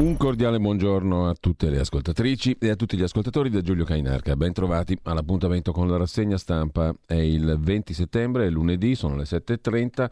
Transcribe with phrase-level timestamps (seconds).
[0.00, 4.34] Un cordiale buongiorno a tutte le ascoltatrici e a tutti gli ascoltatori da Giulio Cainarca.
[4.34, 6.94] Ben trovati all'appuntamento con la rassegna stampa.
[7.04, 10.10] È il 20 settembre, è lunedì, sono le 7.30.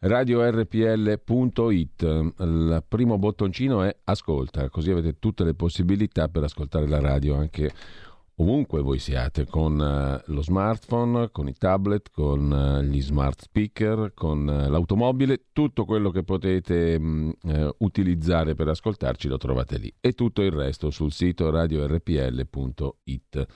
[0.00, 2.02] RadioRPL.it.
[2.40, 7.72] Il primo bottoncino è ascolta, così avete tutte le possibilità per ascoltare la radio anche
[8.36, 14.12] ovunque voi siate, con uh, lo smartphone, con i tablet, con uh, gli smart speaker,
[14.14, 17.30] con uh, l'automobile, tutto quello che potete mm,
[17.78, 19.92] utilizzare per ascoltarci lo trovate lì.
[20.00, 23.46] E tutto il resto sul sito radiorpl.it.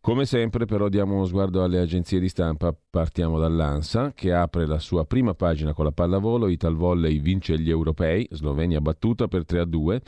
[0.00, 4.78] Come sempre però diamo uno sguardo alle agenzie di stampa, partiamo dall'ANSA che apre la
[4.78, 9.58] sua prima pagina con la pallavolo, Ital Volley vince gli europei, Slovenia battuta per 3
[9.58, 10.02] a 2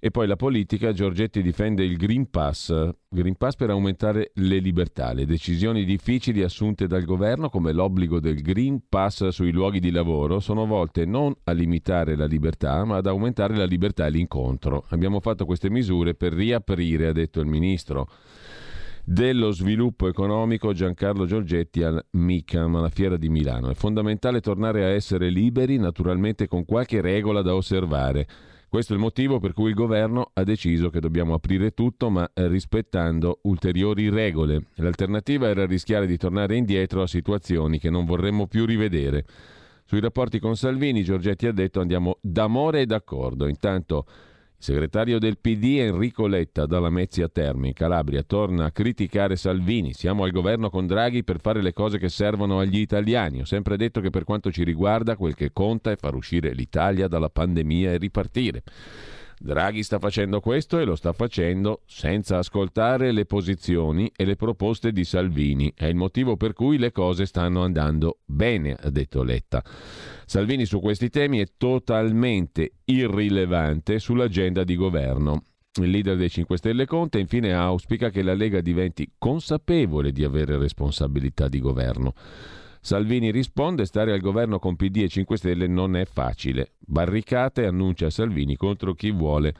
[0.00, 2.72] e poi la politica, Giorgetti difende il Green Pass,
[3.08, 8.40] Green Pass per aumentare le libertà, le decisioni difficili assunte dal governo come l'obbligo del
[8.40, 13.06] Green Pass sui luoghi di lavoro sono volte non a limitare la libertà ma ad
[13.06, 14.84] aumentare la libertà e l'incontro.
[14.90, 18.08] Abbiamo fatto queste misure per riaprire, ha detto il ministro
[19.02, 23.70] dello sviluppo economico Giancarlo Giorgetti al MICAM, alla Fiera di Milano.
[23.70, 28.26] È fondamentale tornare a essere liberi, naturalmente con qualche regola da osservare
[28.68, 32.30] questo è il motivo per cui il governo ha deciso che dobbiamo aprire tutto, ma
[32.34, 34.66] eh, rispettando ulteriori regole.
[34.74, 39.24] L'alternativa era rischiare di tornare indietro a situazioni che non vorremmo più rivedere.
[39.84, 43.46] Sui rapporti con Salvini, Giorgetti ha detto andiamo d'amore e d'accordo.
[43.46, 44.04] Intanto
[44.60, 49.92] il segretario del PD Enrico Letta dalla Mezzia Terme in Calabria torna a criticare Salvini.
[49.92, 53.40] Siamo al governo con Draghi per fare le cose che servono agli italiani.
[53.40, 57.06] Ho sempre detto che per quanto ci riguarda quel che conta è far uscire l'Italia
[57.06, 58.64] dalla pandemia e ripartire.
[59.40, 64.92] Draghi sta facendo questo e lo sta facendo senza ascoltare le posizioni e le proposte
[64.92, 65.72] di Salvini.
[65.74, 69.62] È il motivo per cui le cose stanno andando bene, ha detto Letta.
[70.26, 75.42] Salvini su questi temi è totalmente irrilevante sull'agenda di governo.
[75.80, 80.58] Il leader dei 5 Stelle Conte infine auspica che la Lega diventi consapevole di avere
[80.58, 82.14] responsabilità di governo.
[82.80, 86.72] Salvini risponde: stare al governo con PD e 5 Stelle non è facile.
[86.78, 89.54] Barricate annuncia Salvini contro chi vuole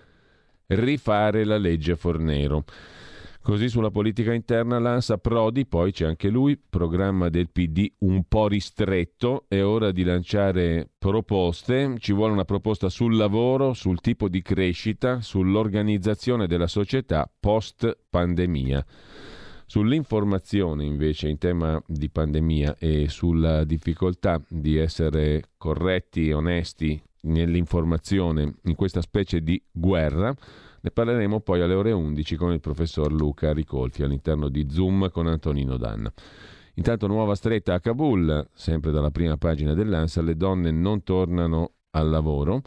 [0.66, 2.64] rifare la legge Fornero.
[3.40, 8.46] Così sulla politica interna lanza Prodi, poi c'è anche lui, programma del PD un po'
[8.46, 14.42] ristretto, è ora di lanciare proposte, ci vuole una proposta sul lavoro, sul tipo di
[14.42, 18.84] crescita, sull'organizzazione della società post pandemia.
[19.70, 28.54] Sull'informazione invece in tema di pandemia e sulla difficoltà di essere corretti e onesti nell'informazione
[28.62, 30.34] in questa specie di guerra,
[30.80, 35.26] ne parleremo poi alle ore 11 con il professor Luca Ricolfi all'interno di Zoom con
[35.26, 36.10] Antonino Danna.
[36.76, 42.08] Intanto nuova stretta a Kabul, sempre dalla prima pagina dell'ANSA, le donne non tornano al
[42.08, 42.62] lavoro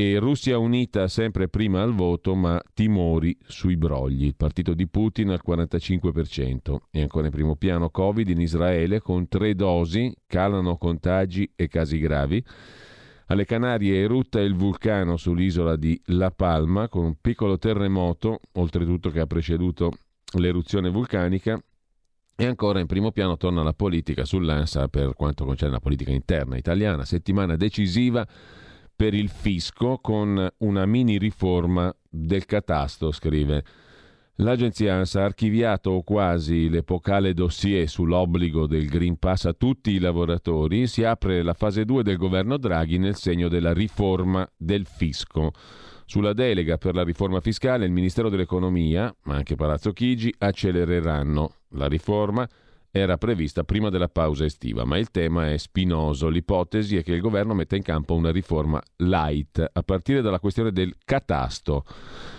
[0.00, 4.26] e Russia unita sempre prima al voto, ma timori sui brogli.
[4.26, 6.76] Il partito di Putin al 45%.
[6.92, 11.98] E ancora in primo piano Covid in Israele con tre dosi, calano contagi e casi
[11.98, 12.40] gravi.
[13.26, 19.18] Alle Canarie erutta il vulcano sull'isola di La Palma con un piccolo terremoto, oltretutto che
[19.18, 19.90] ha preceduto
[20.34, 21.60] l'eruzione vulcanica.
[22.36, 26.56] E ancora in primo piano torna la politica sull'ANSA per quanto concerne la politica interna
[26.56, 27.04] italiana.
[27.04, 28.24] Settimana decisiva
[28.98, 33.62] per il fisco con una mini riforma del catasto, scrive.
[34.40, 40.88] L'agenzia ANSA ha archiviato quasi l'epocale dossier sull'obbligo del Green Pass a tutti i lavoratori.
[40.88, 45.52] Si apre la fase 2 del governo Draghi nel segno della riforma del fisco.
[46.04, 51.86] Sulla delega per la riforma fiscale il Ministero dell'Economia, ma anche Palazzo Chigi, accelereranno la
[51.86, 52.48] riforma
[52.90, 56.28] era prevista prima della pausa estiva, ma il tema è spinoso.
[56.28, 60.72] L'ipotesi è che il governo metta in campo una riforma light, a partire dalla questione
[60.72, 61.84] del catasto,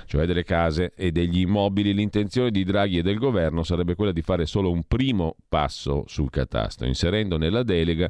[0.05, 1.93] cioè delle case e degli immobili.
[1.93, 6.29] L'intenzione di Draghi e del governo sarebbe quella di fare solo un primo passo sul
[6.29, 8.09] catasto, inserendo nella delega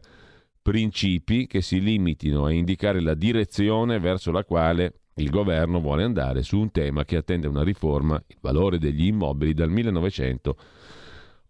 [0.62, 6.44] principi che si limitino a indicare la direzione verso la quale il governo vuole andare
[6.44, 10.58] su un tema che attende una riforma, il valore degli immobili dal 1900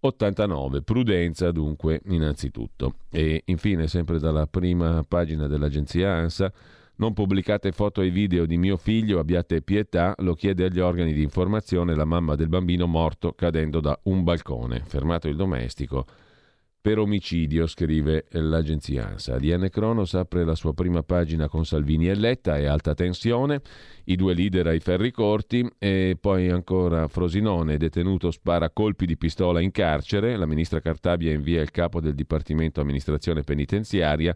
[0.01, 0.81] 89.
[0.81, 2.95] Prudenza dunque innanzitutto.
[3.09, 6.51] E infine, sempre dalla prima pagina dell'agenzia ANSA,
[6.95, 11.23] non pubblicate foto e video di mio figlio, abbiate pietà, lo chiede agli organi di
[11.23, 14.83] informazione la mamma del bambino morto cadendo da un balcone.
[14.85, 16.05] Fermato il domestico
[16.81, 19.37] per omicidio, scrive l'agenzia ANSA.
[19.37, 23.61] DN Cronos apre la sua prima pagina con Salvini e Letta e alta tensione,
[24.05, 29.59] i due leader ai ferri corti e poi ancora Frosinone, detenuto spara colpi di pistola
[29.59, 34.33] in carcere, la ministra Cartabia invia il capo del Dipartimento Amministrazione Penitenziaria,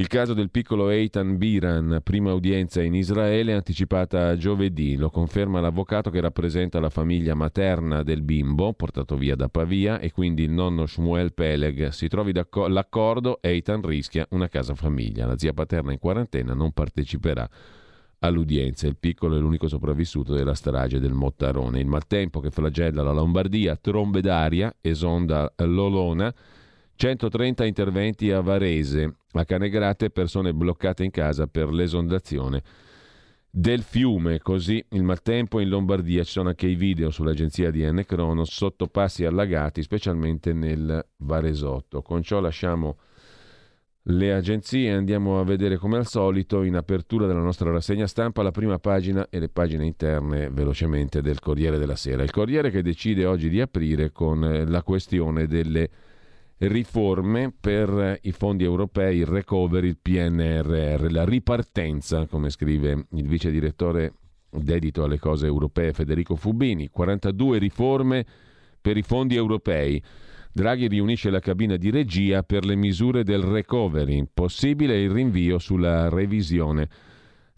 [0.00, 4.96] Il caso del piccolo Eitan Biran, prima udienza in Israele, anticipata a giovedì.
[4.96, 10.10] Lo conferma l'avvocato che rappresenta la famiglia materna del bimbo, portato via da Pavia, e
[10.10, 11.88] quindi il nonno Shmuel Peleg.
[11.88, 15.26] Si trovi l'accordo, Eitan rischia una casa famiglia.
[15.26, 17.46] La zia paterna in quarantena non parteciperà
[18.20, 18.86] all'udienza.
[18.86, 21.78] Il piccolo è l'unico sopravvissuto della strage del Mottarone.
[21.78, 26.34] Il maltempo che flagella la Lombardia, trombe d'aria, esonda l'Olona
[27.00, 32.62] 130 interventi a Varese, a Canegrate persone bloccate in casa per l'esondazione
[33.50, 38.02] del fiume, così il maltempo in Lombardia, ci sono anche i video sull'agenzia di N
[38.06, 42.02] Cronos, sottopassi allagati, specialmente nel Varesotto.
[42.02, 42.98] Con ciò lasciamo
[44.04, 48.50] le agenzie andiamo a vedere come al solito in apertura della nostra rassegna stampa la
[48.50, 52.22] prima pagina e le pagine interne velocemente del Corriere della Sera.
[52.22, 55.88] Il Corriere che decide oggi di aprire con la questione delle
[56.68, 63.50] riforme per i fondi europei, il recovery, il PNRR, la ripartenza, come scrive il vice
[63.50, 64.12] direttore
[64.50, 68.26] dedito alle cose europee Federico Fubini, 42 riforme
[68.80, 70.02] per i fondi europei.
[70.52, 76.08] Draghi riunisce la cabina di regia per le misure del recovery, possibile il rinvio sulla
[76.08, 76.88] revisione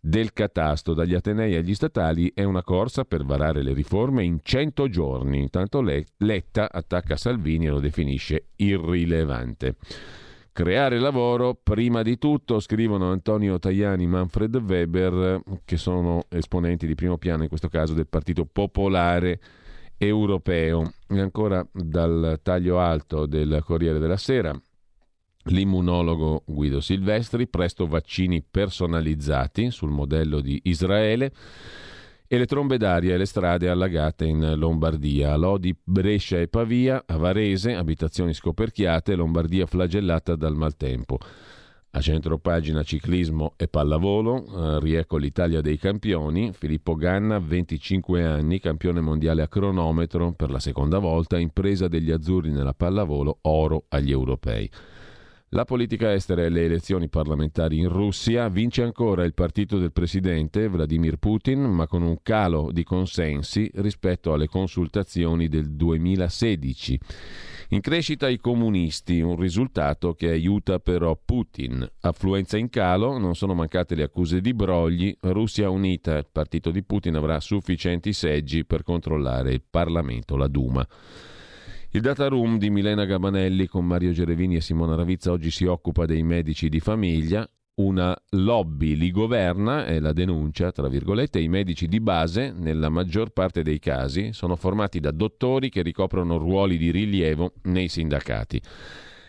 [0.05, 4.89] del catasto dagli Atenei agli statali è una corsa per varare le riforme in 100
[4.89, 5.39] giorni.
[5.39, 9.77] Intanto Letta attacca Salvini e lo definisce irrilevante.
[10.51, 16.97] Creare lavoro prima di tutto, scrivono Antonio Tajani e Manfred Weber, che sono esponenti di
[16.97, 19.39] primo piano in questo caso del Partito Popolare
[19.97, 20.95] Europeo.
[21.09, 24.53] E ancora dal taglio alto del Corriere della Sera,
[25.45, 31.33] l'immunologo Guido Silvestri, presto vaccini personalizzati sul modello di Israele
[32.33, 37.19] e le trombe d'aria e le strade allagate in Lombardia, Lodi, Brescia e Pavia, a
[37.19, 41.19] Varese, abitazioni scoperchiate, Lombardia flagellata dal maltempo.
[41.95, 48.61] A centro pagina ciclismo e pallavolo, eh, riecco l'Italia dei campioni, Filippo Ganna, 25 anni,
[48.61, 54.11] campione mondiale a cronometro per la seconda volta, impresa degli azzurri nella pallavolo, oro agli
[54.11, 54.71] europei.
[55.55, 60.67] La politica estera e le elezioni parlamentari in Russia vince ancora il partito del presidente
[60.67, 66.99] Vladimir Putin, ma con un calo di consensi rispetto alle consultazioni del 2016.
[67.69, 71.87] In crescita i comunisti, un risultato che aiuta però Putin.
[72.01, 76.83] Affluenza in calo, non sono mancate le accuse di brogli, Russia unita, il partito di
[76.83, 80.89] Putin avrà sufficienti seggi per controllare il Parlamento, la Duma.
[81.95, 86.07] Il data room di Milena Gabanelli con Mario Gerevini e Simona Ravizza oggi si occupa
[86.07, 87.47] dei medici di famiglia.
[87.75, 93.33] Una lobby li governa, è la denuncia, tra virgolette, i medici di base, nella maggior
[93.33, 98.59] parte dei casi, sono formati da dottori che ricoprono ruoli di rilievo nei sindacati.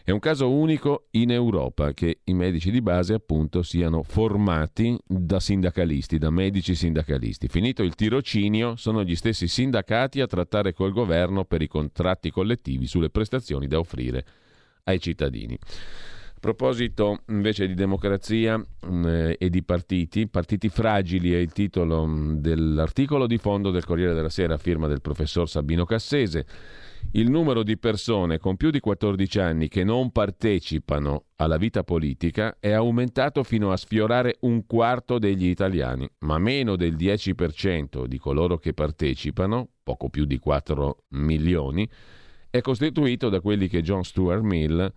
[0.05, 5.39] È un caso unico in Europa che i medici di base appunto siano formati da
[5.39, 7.47] sindacalisti, da medici sindacalisti.
[7.47, 12.85] Finito il tirocinio, sono gli stessi sindacati a trattare col governo per i contratti collettivi
[12.85, 14.25] sulle prestazioni da offrire
[14.83, 15.57] ai cittadini.
[15.57, 19.05] A proposito invece di democrazia mm,
[19.37, 24.27] e di partiti, partiti fragili è il titolo mm, dell'articolo di fondo del Corriere della
[24.27, 26.45] Sera, firma del professor Sabino Cassese
[27.11, 32.57] il numero di persone con più di 14 anni che non partecipano alla vita politica
[32.59, 38.57] è aumentato fino a sfiorare un quarto degli italiani, ma meno del 10% di coloro
[38.57, 41.87] che partecipano, poco più di 4 milioni,
[42.49, 44.91] è costituito da quelli che John Stuart Mill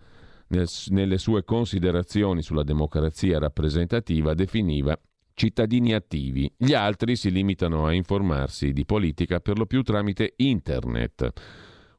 [0.47, 4.99] nel, nelle sue considerazioni sulla democrazia rappresentativa definiva
[5.33, 6.51] cittadini attivi.
[6.57, 11.31] Gli altri si limitano a informarsi di politica per lo più tramite internet.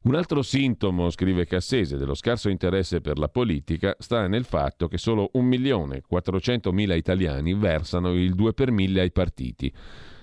[0.00, 4.96] Un altro sintomo, scrive Cassese, dello scarso interesse per la politica sta nel fatto che
[4.96, 9.72] solo 1.400.000 italiani versano il 2 per 1000 ai partiti,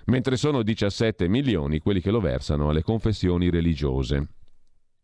[0.05, 4.27] mentre sono 17 milioni quelli che lo versano alle confessioni religiose.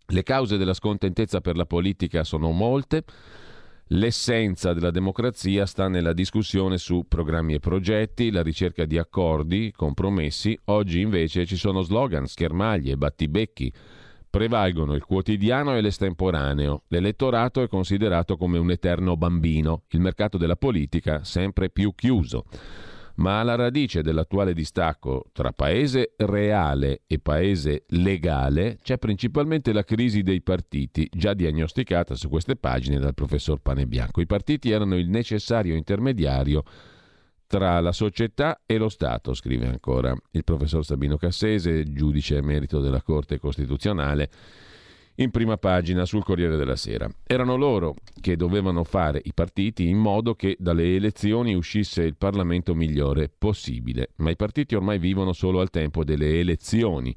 [0.08, 3.04] Le cause della scontentezza per la politica sono molte.
[3.88, 10.58] L'essenza della democrazia sta nella discussione su programmi e progetti, la ricerca di accordi, compromessi.
[10.66, 13.72] Oggi invece ci sono slogan, schermaglie, battibecchi
[14.32, 16.84] Prevalgono il quotidiano e l'estemporaneo.
[16.88, 22.46] L'elettorato è considerato come un eterno bambino, il mercato della politica sempre più chiuso.
[23.16, 30.24] Ma alla radice dell'attuale distacco tra paese reale e paese legale c'è principalmente la crisi
[30.24, 34.22] dei partiti, già diagnosticata su queste pagine dal professor Panebianco.
[34.22, 36.64] I partiti erano il necessario intermediario
[37.51, 43.01] tra la società e lo Stato, scrive ancora il professor Sabino Cassese, giudice emerito della
[43.01, 44.29] Corte Costituzionale.
[45.15, 47.10] in prima pagina sul Corriere della Sera.
[47.27, 52.74] Erano loro che dovevano fare i partiti in modo che dalle elezioni uscisse il Parlamento
[52.74, 57.13] migliore possibile, ma i partiti ormai vivono solo al tempo delle elezioni.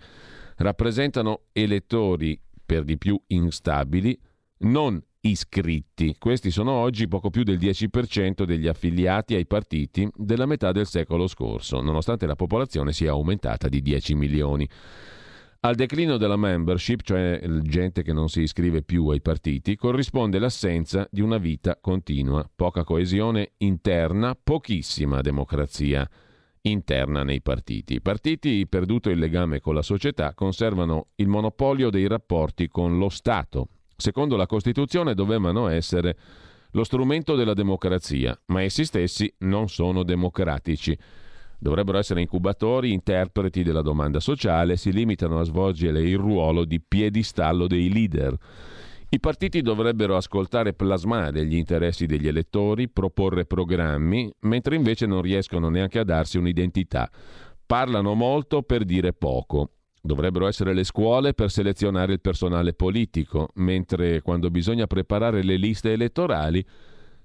[0.56, 4.20] Rappresentano elettori per di più instabili,
[4.58, 6.16] non iscritti.
[6.18, 11.26] Questi sono oggi poco più del 10% degli affiliati ai partiti della metà del secolo
[11.26, 14.68] scorso, nonostante la popolazione sia aumentata di 10 milioni.
[15.60, 21.08] Al declino della membership, cioè gente che non si iscrive più ai partiti, corrisponde l'assenza
[21.10, 26.06] di una vita continua, poca coesione interna, pochissima democrazia
[26.60, 27.94] interna nei partiti.
[27.94, 33.08] I partiti, perduto il legame con la società, conservano il monopolio dei rapporti con lo
[33.08, 33.68] Stato.
[33.96, 36.16] Secondo la Costituzione dovevano essere
[36.72, 40.98] lo strumento della democrazia, ma essi stessi non sono democratici.
[41.56, 47.66] Dovrebbero essere incubatori, interpreti della domanda sociale, si limitano a svolgere il ruolo di piedistallo
[47.66, 48.36] dei leader.
[49.08, 55.68] I partiti dovrebbero ascoltare plasmare gli interessi degli elettori, proporre programmi, mentre invece non riescono
[55.68, 57.08] neanche a darsi un'identità.
[57.64, 59.70] Parlano molto per dire poco.
[60.06, 65.92] Dovrebbero essere le scuole per selezionare il personale politico, mentre quando bisogna preparare le liste
[65.92, 66.62] elettorali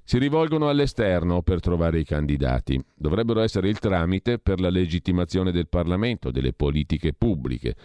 [0.01, 2.81] si rivolgono all'esterno per trovare i candidati.
[2.95, 7.75] Dovrebbero essere il tramite per la legittimazione del Parlamento, delle politiche pubbliche.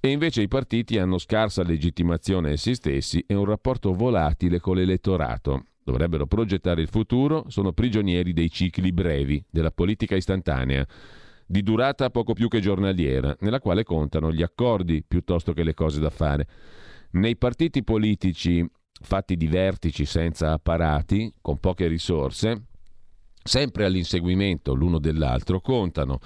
[0.00, 5.66] E invece i partiti hanno scarsa legittimazione essi stessi e un rapporto volatile con l'elettorato.
[5.84, 10.84] Dovrebbero progettare il futuro, sono prigionieri dei cicli brevi, della politica istantanea,
[11.46, 16.00] di durata poco più che giornaliera, nella quale contano gli accordi piuttosto che le cose
[16.00, 16.46] da fare.
[17.12, 18.66] Nei partiti politici
[19.00, 22.64] fatti di vertici senza apparati, con poche risorse,
[23.42, 26.18] sempre all'inseguimento l'uno dell'altro, contano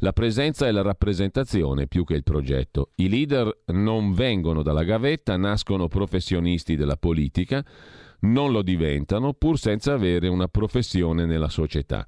[0.00, 2.90] la presenza e la rappresentazione più che il progetto.
[2.96, 7.64] I leader non vengono dalla gavetta, nascono professionisti della politica,
[8.20, 12.06] non lo diventano pur senza avere una professione nella società.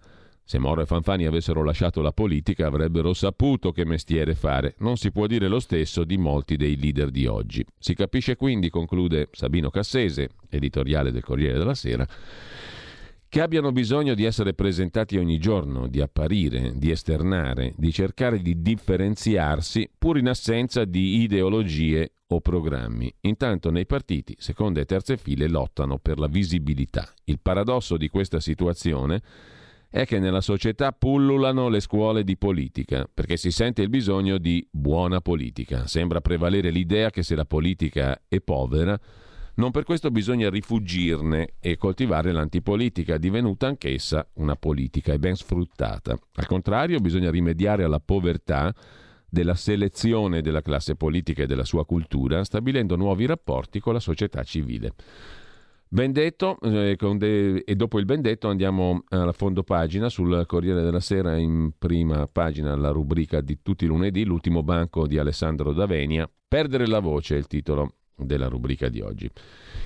[0.51, 4.75] Se Moro e Fanfani avessero lasciato la politica avrebbero saputo che mestiere fare.
[4.79, 7.65] Non si può dire lo stesso di molti dei leader di oggi.
[7.79, 12.05] Si capisce quindi, conclude Sabino Cassese, editoriale del Corriere della Sera,
[13.29, 18.61] che abbiano bisogno di essere presentati ogni giorno, di apparire, di esternare, di cercare di
[18.61, 23.15] differenziarsi pur in assenza di ideologie o programmi.
[23.21, 27.09] Intanto nei partiti, seconde e terze file lottano per la visibilità.
[27.27, 29.60] Il paradosso di questa situazione è
[29.91, 34.67] è che nella società pullulano le scuole di politica, perché si sente il bisogno di
[34.71, 35.89] buona politica.
[35.89, 38.99] Sembra prevalere l'idea che se la politica è povera,
[39.55, 46.17] non per questo bisogna rifugirne e coltivare l'antipolitica, divenuta anch'essa una politica e ben sfruttata.
[46.35, 48.73] Al contrario, bisogna rimediare alla povertà
[49.29, 54.45] della selezione della classe politica e della sua cultura, stabilendo nuovi rapporti con la società
[54.45, 54.93] civile.
[55.93, 60.83] Ben detto, eh, de- e dopo il ben detto andiamo alla fondo pagina sul Corriere
[60.83, 65.73] della Sera, in prima pagina la rubrica di tutti i lunedì, l'ultimo banco di Alessandro
[65.73, 66.31] Davenia.
[66.47, 69.29] Perdere la voce è il titolo della rubrica di oggi,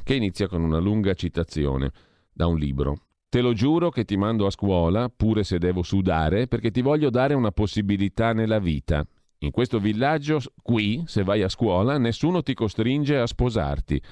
[0.03, 1.91] che inizia con una lunga citazione
[2.31, 2.99] da un libro.
[3.31, 7.09] Te lo giuro che ti mando a scuola, pure se devo sudare, perché ti voglio
[7.09, 9.07] dare una possibilità nella vita.
[9.39, 14.03] In questo villaggio, qui, se vai a scuola, nessuno ti costringe a sposarti.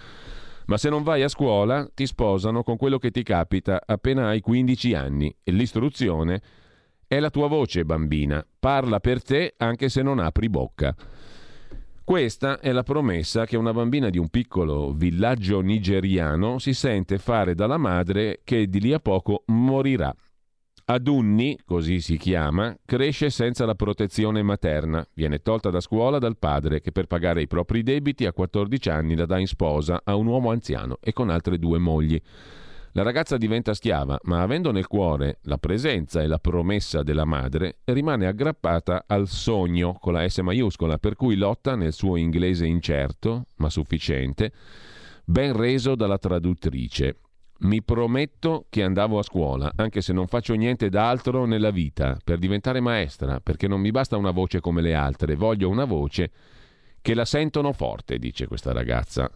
[0.67, 4.41] Ma se non vai a scuola ti sposano con quello che ti capita appena hai
[4.41, 5.35] 15 anni.
[5.43, 6.41] E l'istruzione
[7.07, 10.95] è la tua voce bambina, parla per te anche se non apri bocca.
[12.05, 17.55] Questa è la promessa che una bambina di un piccolo villaggio nigeriano si sente fare
[17.55, 20.15] dalla madre che di lì a poco morirà
[20.93, 25.03] Adunni, così si chiama, cresce senza la protezione materna.
[25.15, 29.17] Viene tolta da scuola dal padre che per pagare i propri debiti a 14 anni
[29.17, 32.21] la dà in sposa a un uomo anziano e con altre due mogli.
[32.93, 37.79] La ragazza diventa schiava, ma avendo nel cuore la presenza e la promessa della madre,
[37.85, 43.47] rimane aggrappata al sogno con la S maiuscola, per cui lotta nel suo inglese incerto,
[43.57, 44.53] ma sufficiente,
[45.25, 47.17] ben reso dalla traduttrice.
[47.63, 52.39] Mi prometto che andavo a scuola, anche se non faccio niente d'altro nella vita, per
[52.39, 56.31] diventare maestra, perché non mi basta una voce come le altre, voglio una voce
[57.01, 59.31] che la sentono forte, dice questa ragazza.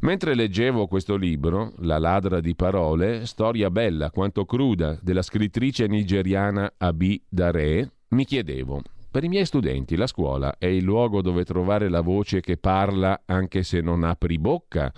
[0.00, 6.72] Mentre leggevo questo libro, La ladra di parole, storia bella quanto cruda della scrittrice nigeriana
[6.78, 11.90] Abi Dare, mi chiedevo, per i miei studenti la scuola è il luogo dove trovare
[11.90, 14.90] la voce che parla anche se non apri bocca?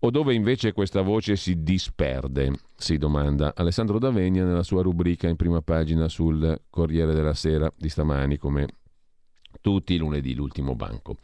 [0.00, 2.52] O dove invece questa voce si disperde?
[2.76, 7.88] Si domanda Alessandro Davegna nella sua rubrica in prima pagina sul Corriere della Sera di
[7.88, 8.66] stamani, come
[9.60, 11.16] tutti i lunedì, l'ultimo banco.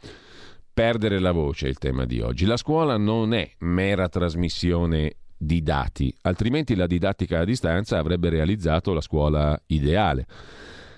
[0.73, 2.45] Perdere la voce è il tema di oggi.
[2.45, 8.93] La scuola non è mera trasmissione di dati, altrimenti la didattica a distanza avrebbe realizzato
[8.93, 10.25] la scuola ideale.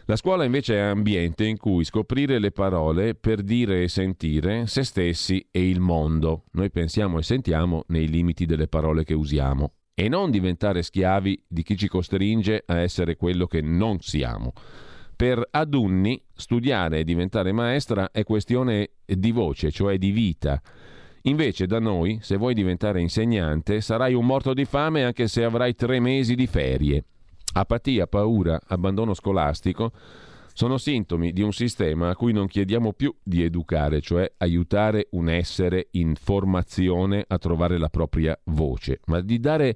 [0.09, 4.85] La scuola invece è ambiente in cui scoprire le parole per dire e sentire se
[4.85, 6.45] stessi e il mondo.
[6.51, 11.61] Noi pensiamo e sentiamo nei limiti delle parole che usiamo e non diventare schiavi di
[11.61, 14.53] chi ci costringe a essere quello che non siamo.
[15.13, 20.61] Per Adunni studiare e diventare maestra è questione di voce, cioè di vita.
[21.23, 25.75] Invece da noi, se vuoi diventare insegnante, sarai un morto di fame anche se avrai
[25.75, 27.03] tre mesi di ferie.
[27.59, 29.91] Apatia, paura, abbandono scolastico
[30.53, 35.29] sono sintomi di un sistema a cui non chiediamo più di educare, cioè aiutare un
[35.29, 39.75] essere in formazione a trovare la propria voce, ma di dare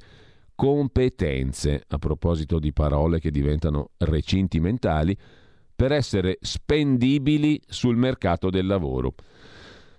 [0.55, 5.17] competenze, a proposito di parole che diventano recinti mentali,
[5.75, 9.13] per essere spendibili sul mercato del lavoro.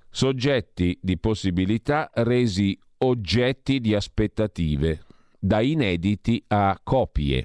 [0.09, 5.01] Soggetti di possibilità resi oggetti di aspettative,
[5.39, 7.45] da inediti a copie.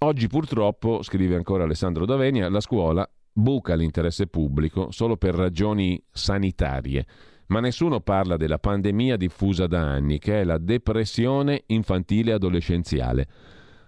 [0.00, 7.06] Oggi purtroppo, scrive ancora Alessandro Davenia, la scuola buca l'interesse pubblico solo per ragioni sanitarie,
[7.46, 13.26] ma nessuno parla della pandemia diffusa da anni, che è la depressione infantile adolescenziale.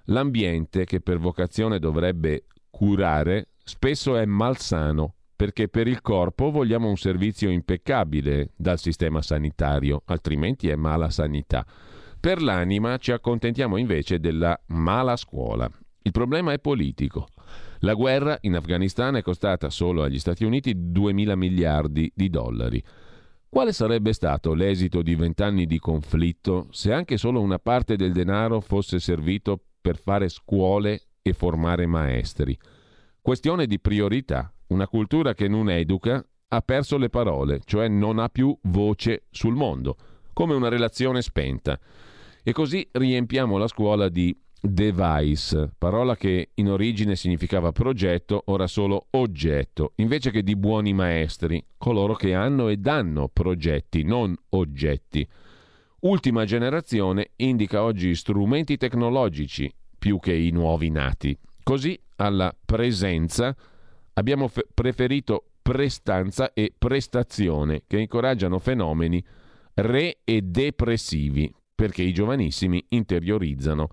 [0.04, 6.96] L'ambiente che per vocazione dovrebbe curare spesso è malsano, perché per il corpo vogliamo un
[6.96, 11.66] servizio impeccabile dal sistema sanitario, altrimenti è mala sanità.
[12.18, 15.70] Per l'anima ci accontentiamo invece della mala scuola.
[16.08, 17.26] Il problema è politico.
[17.80, 22.82] La guerra in Afghanistan è costata solo agli Stati Uniti 2.000 miliardi di dollari.
[23.46, 28.62] Quale sarebbe stato l'esito di vent'anni di conflitto se anche solo una parte del denaro
[28.62, 32.58] fosse servito per fare scuole e formare maestri?
[33.20, 34.50] Questione di priorità.
[34.68, 39.54] Una cultura che non educa ha perso le parole, cioè non ha più voce sul
[39.54, 39.94] mondo,
[40.32, 41.78] come una relazione spenta.
[42.42, 49.06] E così riempiamo la scuola di device, parola che in origine significava progetto, ora solo
[49.10, 55.26] oggetto, invece che di buoni maestri, coloro che hanno e danno progetti, non oggetti.
[56.00, 61.36] Ultima generazione indica oggi strumenti tecnologici più che i nuovi nati.
[61.62, 63.54] Così alla presenza
[64.14, 69.22] abbiamo fe- preferito prestanza e prestazione che incoraggiano fenomeni
[69.74, 73.88] re e depressivi perché i giovanissimi interiorizzano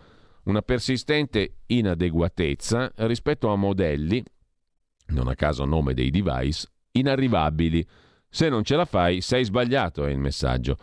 [0.46, 4.24] una persistente inadeguatezza rispetto a modelli,
[5.08, 7.86] non a caso nome dei device, inarrivabili.
[8.30, 10.78] Se non ce la fai, sei sbagliato, è il messaggio.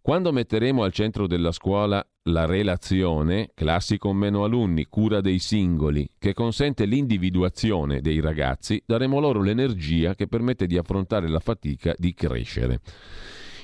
[0.00, 6.08] Quando metteremo al centro della scuola la relazione, classi con meno alunni, cura dei singoli,
[6.18, 12.14] che consente l'individuazione dei ragazzi, daremo loro l'energia che permette di affrontare la fatica di
[12.14, 12.80] crescere.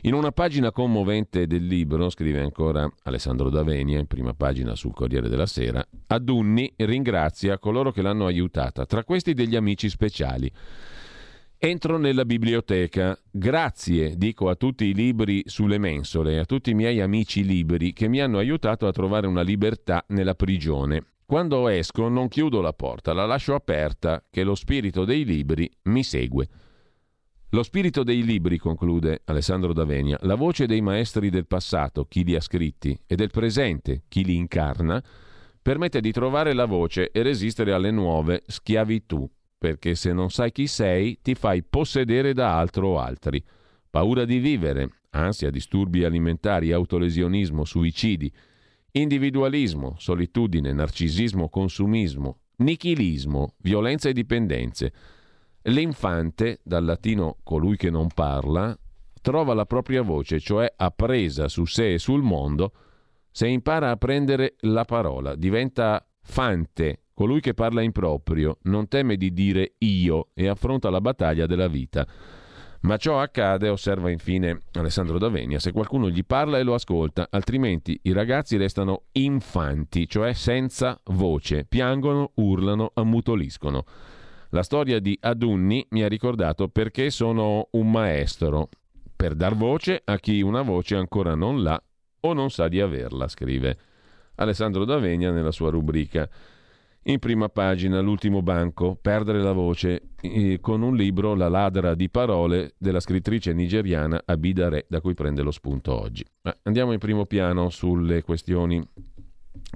[0.02, 5.28] In una pagina commovente del libro, scrive ancora Alessandro Davenia, in prima pagina sul Corriere
[5.28, 10.48] della Sera, Adunni ringrazia coloro che l'hanno aiutata, tra questi degli amici speciali.
[11.58, 13.18] Entro nella biblioteca.
[13.28, 18.06] Grazie, dico a tutti i libri sulle mensole, a tutti i miei amici liberi che
[18.06, 21.04] mi hanno aiutato a trovare una libertà nella prigione.
[21.26, 26.04] Quando esco non chiudo la porta, la lascio aperta, che lo spirito dei libri mi
[26.04, 26.48] segue.
[27.52, 32.34] Lo spirito dei libri, conclude Alessandro Davenia, la voce dei maestri del passato, chi li
[32.34, 35.02] ha scritti, e del presente, chi li incarna,
[35.62, 40.66] permette di trovare la voce e resistere alle nuove schiavitù, perché se non sai chi
[40.66, 43.42] sei ti fai possedere da altro o altri.
[43.88, 48.30] Paura di vivere, ansia, disturbi alimentari, autolesionismo, suicidi,
[48.90, 54.92] individualismo, solitudine, narcisismo, consumismo, nichilismo, violenza e dipendenze
[55.68, 58.76] L'infante, dal latino colui che non parla,
[59.20, 62.72] trova la propria voce, cioè appresa su sé e sul mondo,
[63.30, 69.16] se impara a prendere la parola, diventa fante, colui che parla in proprio, non teme
[69.16, 72.06] di dire io e affronta la battaglia della vita.
[72.80, 77.98] Ma ciò accade, osserva infine Alessandro Davenia, se qualcuno gli parla e lo ascolta, altrimenti
[78.04, 83.84] i ragazzi restano infanti, cioè senza voce, piangono, urlano, ammutoliscono.
[84.52, 88.70] La storia di Adunni mi ha ricordato perché sono un maestro,
[89.14, 91.78] per dar voce a chi una voce ancora non l'ha
[92.20, 93.78] o non sa di averla, scrive
[94.36, 96.26] Alessandro D'Avegna nella sua rubrica.
[97.02, 100.12] In prima pagina, l'ultimo banco, perdere la voce,
[100.62, 105.42] con un libro, La ladra di parole, della scrittrice nigeriana Abida Re, da cui prende
[105.42, 106.24] lo spunto oggi.
[106.62, 108.82] Andiamo in primo piano sulle questioni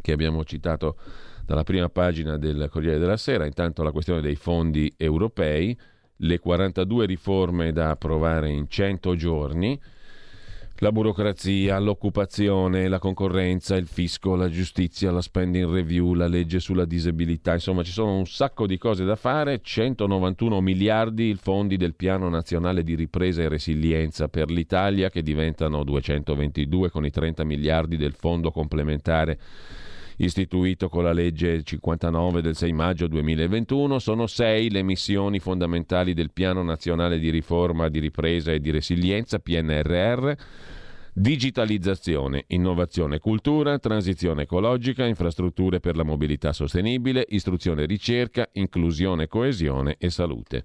[0.01, 0.97] che abbiamo citato
[1.45, 5.77] dalla prima pagina del Corriere della Sera, intanto la questione dei fondi europei
[6.23, 9.81] le 42 riforme da approvare in 100 giorni,
[10.77, 16.85] la burocrazia, l'occupazione, la concorrenza, il fisco, la giustizia, la spending review, la legge sulla
[16.85, 21.95] disabilità, insomma ci sono un sacco di cose da fare, 191 miliardi i fondi del
[21.95, 27.97] piano nazionale di ripresa e resilienza per l'Italia che diventano 222 con i 30 miliardi
[27.97, 29.39] del fondo complementare
[30.17, 33.99] istituito con la legge 59 del 6 maggio 2021.
[33.99, 39.39] Sono sei le missioni fondamentali del Piano Nazionale di Riforma, di Ripresa e di Resilienza,
[39.39, 40.33] PNRR.
[41.15, 49.97] Digitalizzazione, innovazione cultura, transizione ecologica, infrastrutture per la mobilità sostenibile, istruzione e ricerca, inclusione, coesione
[49.99, 50.65] e salute.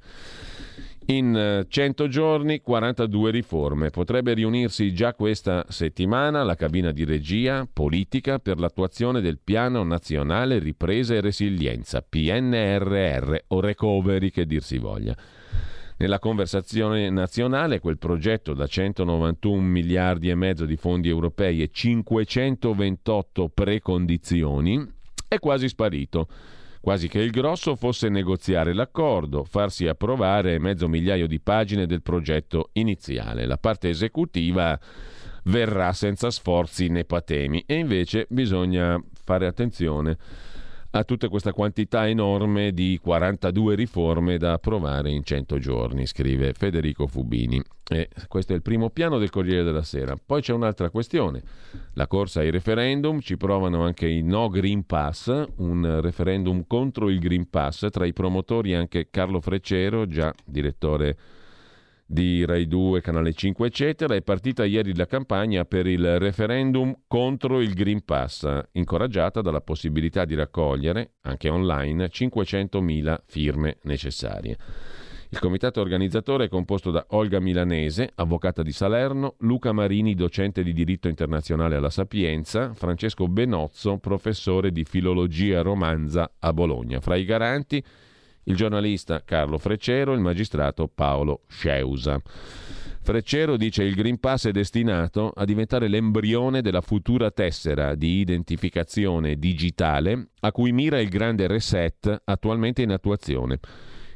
[1.09, 3.91] In 100 eh, giorni 42 riforme.
[3.91, 10.59] Potrebbe riunirsi già questa settimana la cabina di regia politica per l'attuazione del Piano Nazionale
[10.59, 15.15] Ripresa e Resilienza, PNRR o Recovery che dir si voglia.
[15.99, 23.49] Nella conversazione nazionale quel progetto da 191 miliardi e mezzo di fondi europei e 528
[23.53, 24.85] precondizioni
[25.25, 26.27] è quasi sparito
[26.81, 32.69] quasi che il grosso fosse negoziare l'accordo, farsi approvare mezzo migliaio di pagine del progetto
[32.73, 33.45] iniziale.
[33.45, 34.79] La parte esecutiva
[35.43, 40.17] verrà senza sforzi né patemi e invece bisogna fare attenzione
[40.97, 47.07] a tutta questa quantità enorme di 42 riforme da approvare in 100 giorni, scrive Federico
[47.07, 47.61] Fubini.
[47.89, 50.15] E questo è il primo piano del Corriere della Sera.
[50.23, 51.41] Poi c'è un'altra questione,
[51.93, 57.19] la corsa ai referendum, ci provano anche i no Green Pass, un referendum contro il
[57.19, 61.17] Green Pass, tra i promotori anche Carlo Freccero, già direttore
[62.09, 67.59] di Rai 2, Canale 5, eccetera, è partita ieri la campagna per il referendum contro
[67.59, 74.57] il Green Pass, incoraggiata dalla possibilità di raccogliere, anche online, 500.000 firme necessarie.
[75.29, 80.71] Il comitato organizzatore è composto da Olga Milanese, avvocata di Salerno, Luca Marini, docente di
[80.71, 87.01] diritto internazionale alla Sapienza, Francesco Benozzo, professore di filologia romanza a Bologna.
[87.01, 87.83] Fra i garanti
[88.47, 92.21] il giornalista Carlo Freccero e il magistrato Paolo Sceusa.
[93.01, 98.19] Freccero dice che il Green Pass è destinato a diventare l'embrione della futura tessera di
[98.19, 103.59] identificazione digitale a cui mira il grande reset attualmente in attuazione.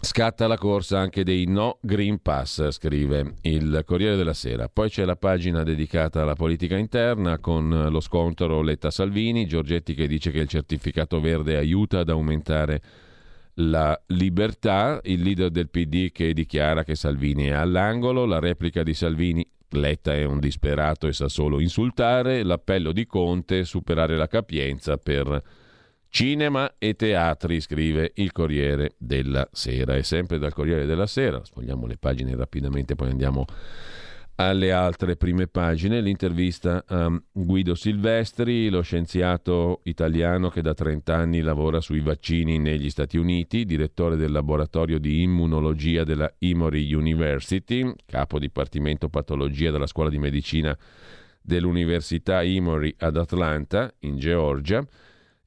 [0.06, 4.68] Scatta la corsa anche dei no Green Pass, scrive il Corriere della Sera.
[4.68, 10.32] Poi c'è la pagina dedicata alla politica interna con lo scontro Letta-Salvini, Giorgetti che dice
[10.32, 12.82] che il certificato verde aiuta ad aumentare
[13.56, 18.94] la libertà, il leader del PD che dichiara che Salvini è all'angolo, la replica di
[18.94, 24.98] Salvini Letta è un disperato e sa solo insultare, l'appello di Conte superare la capienza
[24.98, 25.42] per
[26.16, 29.96] Cinema e teatri, scrive il Corriere della Sera.
[29.96, 33.46] E sempre dal Corriere della Sera, sfogliamo le pagine rapidamente, poi andiamo
[34.36, 36.02] alle altre prime pagine.
[36.02, 42.92] L'intervista a Guido Silvestri, lo scienziato italiano che da 30 anni lavora sui vaccini negli
[42.92, 50.12] Stati Uniti, direttore del laboratorio di immunologia della Emory University, capo dipartimento patologia della scuola
[50.12, 50.78] di medicina
[51.42, 54.86] dell'Università Emory ad Atlanta, in Georgia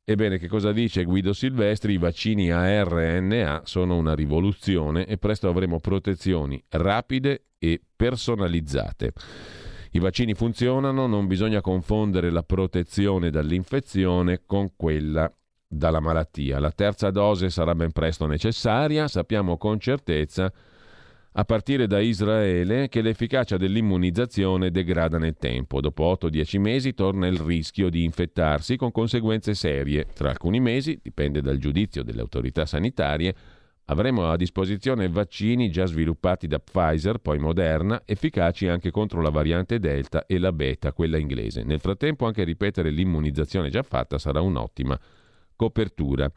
[0.09, 1.95] Ebbene, che cosa dice Guido Silvestri?
[1.95, 9.13] I vaccini a RNA sono una rivoluzione e presto avremo protezioni rapide e personalizzate.
[9.91, 15.29] I vaccini funzionano, non bisogna confondere la protezione dall'infezione con quella
[15.67, 16.61] dalla malattia.
[16.61, 20.76] La terza dose sarà ben presto necessaria, sappiamo con certezza che
[21.39, 25.81] a partire da Israele che l'efficacia dell'immunizzazione degrada nel tempo.
[25.83, 30.07] Dopo 8-10 mesi torna il rischio di infettarsi con conseguenze serie.
[30.15, 33.35] Tra alcuni mesi, dipende dal giudizio delle autorità sanitarie,
[33.89, 39.79] Avremo a disposizione vaccini già sviluppati da Pfizer, poi Moderna, efficaci anche contro la variante
[39.79, 41.63] Delta e la Beta, quella inglese.
[41.63, 44.99] Nel frattempo anche ripetere l'immunizzazione già fatta sarà un'ottima
[45.55, 46.29] copertura.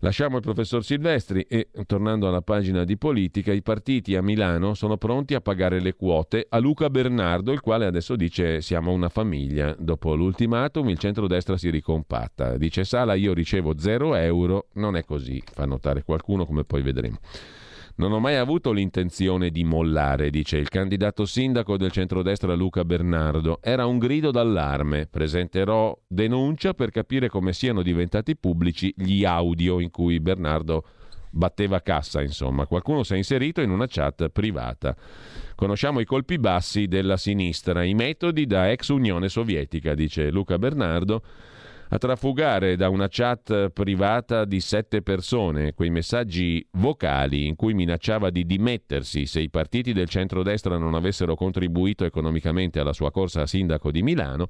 [0.00, 4.98] Lasciamo il professor Silvestri e, tornando alla pagina di politica, i partiti a Milano sono
[4.98, 9.74] pronti a pagare le quote a Luca Bernardo, il quale adesso dice siamo una famiglia.
[9.78, 12.58] Dopo l'ultimatum il centrodestra si ricompatta.
[12.58, 17.18] Dice Sala io ricevo 0 euro, non è così, fa notare qualcuno come poi vedremo.
[17.98, 23.58] Non ho mai avuto l'intenzione di mollare, dice il candidato sindaco del centrodestra Luca Bernardo.
[23.62, 25.06] Era un grido d'allarme.
[25.06, 30.84] Presenterò denuncia per capire come siano diventati pubblici gli audio in cui Bernardo
[31.30, 32.66] batteva cassa, insomma.
[32.66, 34.94] Qualcuno si è inserito in una chat privata.
[35.54, 41.22] Conosciamo i colpi bassi della sinistra, i metodi da ex Unione Sovietica, dice Luca Bernardo
[41.88, 48.30] a trafugare da una chat privata di sette persone quei messaggi vocali in cui minacciava
[48.30, 53.46] di dimettersi se i partiti del centrodestra non avessero contribuito economicamente alla sua corsa a
[53.46, 54.48] sindaco di Milano,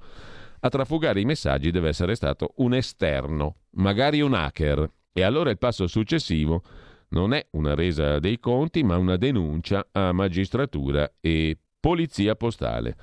[0.61, 4.90] a trafugare i messaggi deve essere stato un esterno, magari un hacker.
[5.12, 6.62] E allora il passo successivo
[7.09, 12.96] non è una resa dei conti, ma una denuncia a magistratura e polizia postale.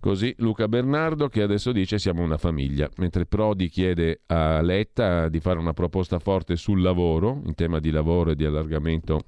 [0.00, 5.38] Così Luca Bernardo che adesso dice siamo una famiglia, mentre Prodi chiede a Letta di
[5.38, 9.20] fare una proposta forte sul lavoro, in tema di lavoro e di allargamento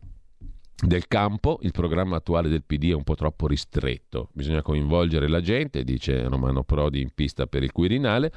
[0.84, 5.40] del campo, il programma attuale del PD è un po' troppo ristretto, bisogna coinvolgere la
[5.40, 8.32] gente, dice Romano Prodi in pista per il Quirinale.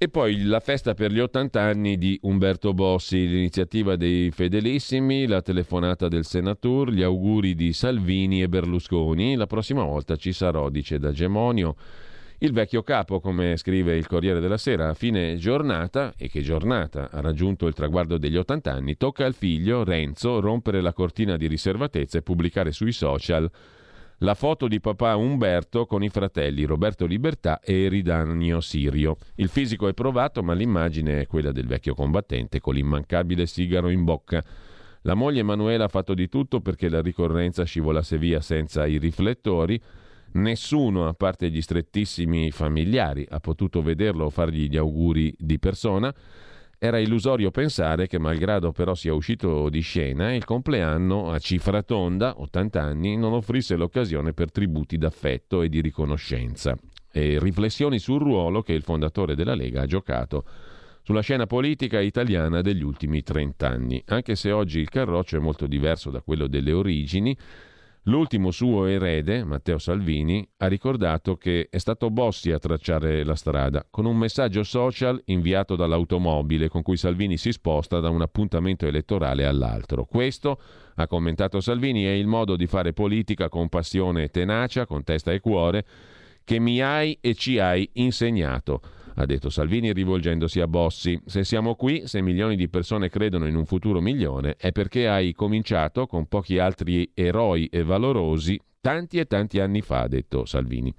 [0.00, 5.42] E poi la festa per gli 80 anni di Umberto Bossi, l'iniziativa dei Fedelissimi, la
[5.42, 9.34] telefonata del Senatur, gli auguri di Salvini e Berlusconi.
[9.34, 11.74] La prossima volta ci sarò, dice D'Agemonio.
[12.38, 17.10] Il vecchio capo, come scrive il Corriere della Sera, a fine giornata, e che giornata
[17.10, 21.48] ha raggiunto il traguardo degli 80 anni, tocca al figlio Renzo rompere la cortina di
[21.48, 23.50] riservatezza e pubblicare sui social
[24.18, 29.16] la foto di papà Umberto con i fratelli Roberto Libertà e Eridanio Sirio.
[29.36, 34.02] Il fisico è provato, ma l'immagine è quella del vecchio combattente con l'immancabile sigaro in
[34.02, 34.44] bocca.
[35.02, 39.80] La moglie Emanuela ha fatto di tutto perché la ricorrenza scivolasse via senza i riflettori.
[40.32, 46.12] Nessuno, a parte gli strettissimi familiari, ha potuto vederlo o fargli gli auguri di persona.
[46.80, 52.40] Era illusorio pensare che, malgrado però sia uscito di scena, il compleanno a cifra tonda,
[52.40, 56.76] 80 anni, non offrisse l'occasione per tributi d'affetto e di riconoscenza
[57.10, 60.44] e riflessioni sul ruolo che il fondatore della Lega ha giocato
[61.02, 64.02] sulla scena politica italiana degli ultimi 30 anni.
[64.06, 67.36] Anche se oggi il Carroccio è molto diverso da quello delle origini,
[68.08, 73.86] L'ultimo suo erede, Matteo Salvini, ha ricordato che è stato Bossi a tracciare la strada,
[73.90, 79.44] con un messaggio social inviato dall'automobile con cui Salvini si sposta da un appuntamento elettorale
[79.44, 80.06] all'altro.
[80.06, 80.58] Questo,
[80.94, 85.30] ha commentato Salvini, è il modo di fare politica con passione e tenacia, con testa
[85.30, 85.84] e cuore,
[86.44, 88.80] che mi hai e ci hai insegnato
[89.20, 91.20] ha detto Salvini rivolgendosi a Bossi.
[91.26, 95.32] Se siamo qui, se milioni di persone credono in un futuro migliore, è perché hai
[95.32, 100.94] cominciato con pochi altri eroi e valorosi tanti e tanti anni fa, ha detto Salvini.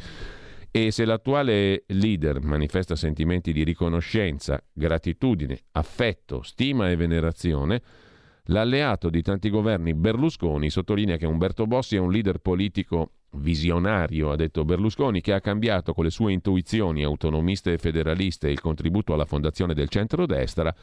[0.69, 7.81] E se l'attuale leader manifesta sentimenti di riconoscenza, gratitudine, affetto, stima e venerazione,
[8.45, 14.35] l'alleato di tanti governi Berlusconi sottolinea che Umberto Bossi è un leader politico visionario, ha
[14.35, 19.25] detto Berlusconi, che ha cambiato con le sue intuizioni autonomiste e federaliste il contributo alla
[19.25, 20.73] fondazione del centrodestra,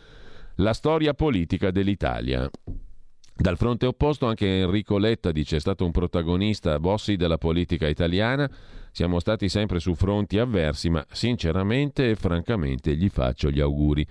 [0.56, 2.48] la storia politica dell'Italia.
[3.38, 8.50] Dal fronte opposto anche Enrico Letta dice è stato un protagonista bossi della politica italiana,
[8.90, 14.06] siamo stati sempre su fronti avversi, ma sinceramente e francamente gli faccio gli auguri.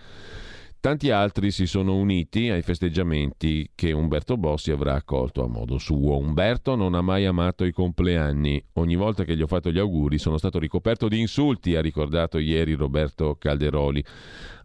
[0.86, 6.16] Tanti altri si sono uniti ai festeggiamenti che Umberto Bossi avrà accolto a modo suo.
[6.16, 8.64] Umberto non ha mai amato i compleanni.
[8.74, 12.38] Ogni volta che gli ho fatto gli auguri sono stato ricoperto di insulti, ha ricordato
[12.38, 14.06] ieri Roberto Calderoli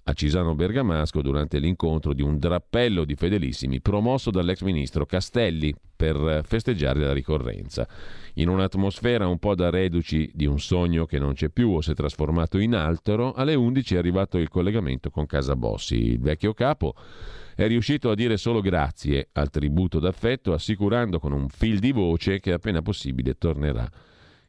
[0.04, 6.42] a Cisano Bergamasco durante l'incontro di un drappello di fedelissimi promosso dall'ex ministro Castelli per
[6.44, 7.86] festeggiare la ricorrenza.
[8.34, 11.90] In un'atmosfera un po' da reduci di un sogno che non c'è più o si
[11.90, 15.96] è trasformato in altro, alle 11 è arrivato il collegamento con Casa Bossi.
[15.96, 16.94] Il vecchio capo
[17.54, 22.40] è riuscito a dire solo grazie al tributo d'affetto, assicurando con un fil di voce
[22.40, 23.86] che appena possibile tornerà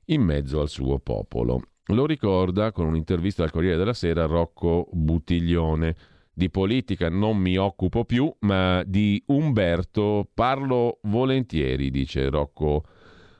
[0.05, 1.61] in mezzo al suo popolo.
[1.87, 5.95] Lo ricorda con un'intervista al Corriere della Sera Rocco Buttiglione.
[6.33, 12.85] Di politica non mi occupo più, ma di Umberto parlo volentieri, dice Rocco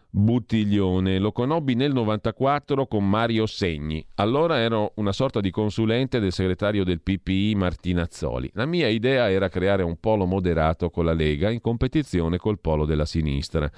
[0.10, 1.20] Buttiglione.
[1.20, 4.06] Lo conobbi nel 94 con Mario Segni.
[4.16, 8.50] Allora ero una sorta di consulente del segretario del PPI Martinazzoli.
[8.56, 12.86] La mia idea era creare un polo moderato con la Lega in competizione col polo
[12.86, 13.72] della sinistra.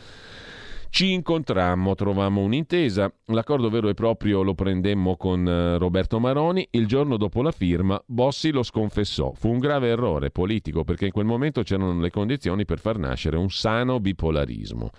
[0.93, 6.86] Ci incontrammo, trovammo un'intesa, l'accordo vero e proprio lo prendemmo con eh, Roberto Maroni, il
[6.86, 9.34] giorno dopo la firma Bossi lo sconfessò.
[9.34, 13.38] Fu un grave errore politico perché in quel momento c'erano le condizioni per far nascere
[13.38, 14.91] un sano bipolarismo.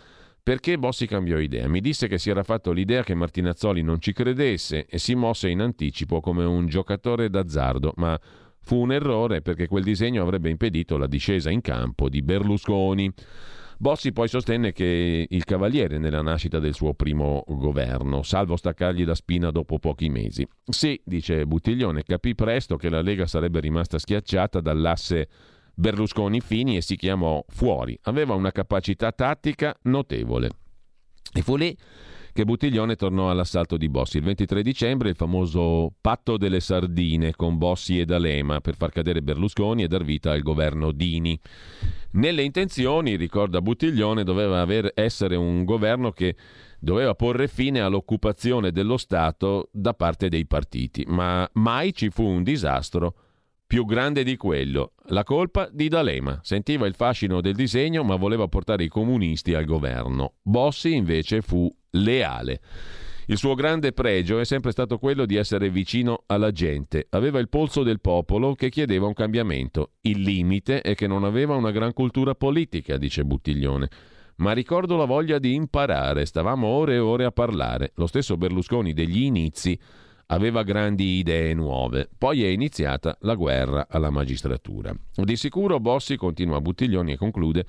[0.42, 1.68] Perché Bossi cambiò idea?
[1.68, 5.48] Mi disse che si era fatto l'idea che Martinazzoli non ci credesse e si mosse
[5.48, 8.18] in anticipo come un giocatore d'azzardo, ma
[8.62, 13.14] fu un errore perché quel disegno avrebbe impedito la discesa in campo di Berlusconi.
[13.78, 19.14] Bossi poi sostenne che il cavaliere nella nascita del suo primo governo, salvo staccargli la
[19.14, 20.46] spina dopo pochi mesi.
[20.64, 25.28] Sì, dice Buttiglione, capì presto che la Lega sarebbe rimasta schiacciata dall'asse
[25.74, 27.98] Berlusconi-Fini e si chiamò fuori.
[28.02, 30.50] Aveva una capacità tattica notevole.
[31.32, 31.76] E fu lì
[32.34, 34.16] che Buttiglione tornò all'assalto di Bossi.
[34.16, 39.22] Il 23 dicembre il famoso patto delle sardine con Bossi e D'Alema per far cadere
[39.22, 41.38] Berlusconi e dar vita al governo Dini.
[42.14, 46.34] Nelle intenzioni, ricorda Buttiglione, doveva aver, essere un governo che
[46.80, 52.42] doveva porre fine all'occupazione dello Stato da parte dei partiti, ma mai ci fu un
[52.42, 53.14] disastro
[53.74, 54.92] più grande di quello.
[55.06, 56.38] La colpa di D'Alema.
[56.44, 60.34] Sentiva il fascino del disegno, ma voleva portare i comunisti al governo.
[60.42, 62.60] Bossi invece fu leale.
[63.26, 67.08] Il suo grande pregio è sempre stato quello di essere vicino alla gente.
[67.10, 69.94] Aveva il polso del popolo che chiedeva un cambiamento.
[70.02, 73.88] Il limite è che non aveva una gran cultura politica, dice Buttiglione.
[74.36, 77.90] Ma ricordo la voglia di imparare, stavamo ore e ore a parlare.
[77.96, 79.76] Lo stesso Berlusconi degli inizi
[80.26, 82.08] aveva grandi idee nuove.
[82.16, 84.94] Poi è iniziata la guerra alla magistratura.
[85.14, 87.66] Di sicuro Bossi, continua Buttiglioni e conclude,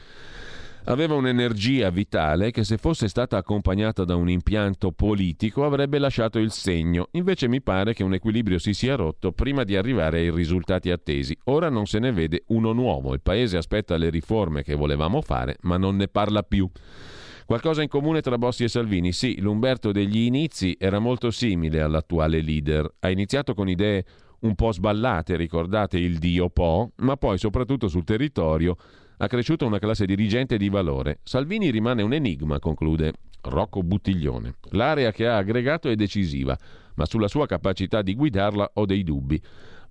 [0.88, 6.52] Aveva un'energia vitale che se fosse stata accompagnata da un impianto politico avrebbe lasciato il
[6.52, 7.08] segno.
[7.14, 11.36] Invece mi pare che un equilibrio si sia rotto prima di arrivare ai risultati attesi.
[11.46, 13.16] Ora non se ne vede uno nuovo.
[13.16, 16.70] Il paese aspetta le riforme che volevamo fare, ma non ne parla più.
[17.46, 19.12] Qualcosa in comune tra Bossi e Salvini?
[19.12, 22.92] Sì, l'Umberto degli inizi era molto simile all'attuale leader.
[23.02, 24.04] Ha iniziato con idee
[24.40, 28.76] un po' sballate, ricordate il Dio Po, ma poi soprattutto sul territorio
[29.18, 31.20] ha cresciuto una classe dirigente di valore.
[31.22, 34.56] Salvini rimane un enigma, conclude Rocco Buttiglione.
[34.72, 36.58] L'area che ha aggregato è decisiva,
[36.96, 39.40] ma sulla sua capacità di guidarla ho dei dubbi.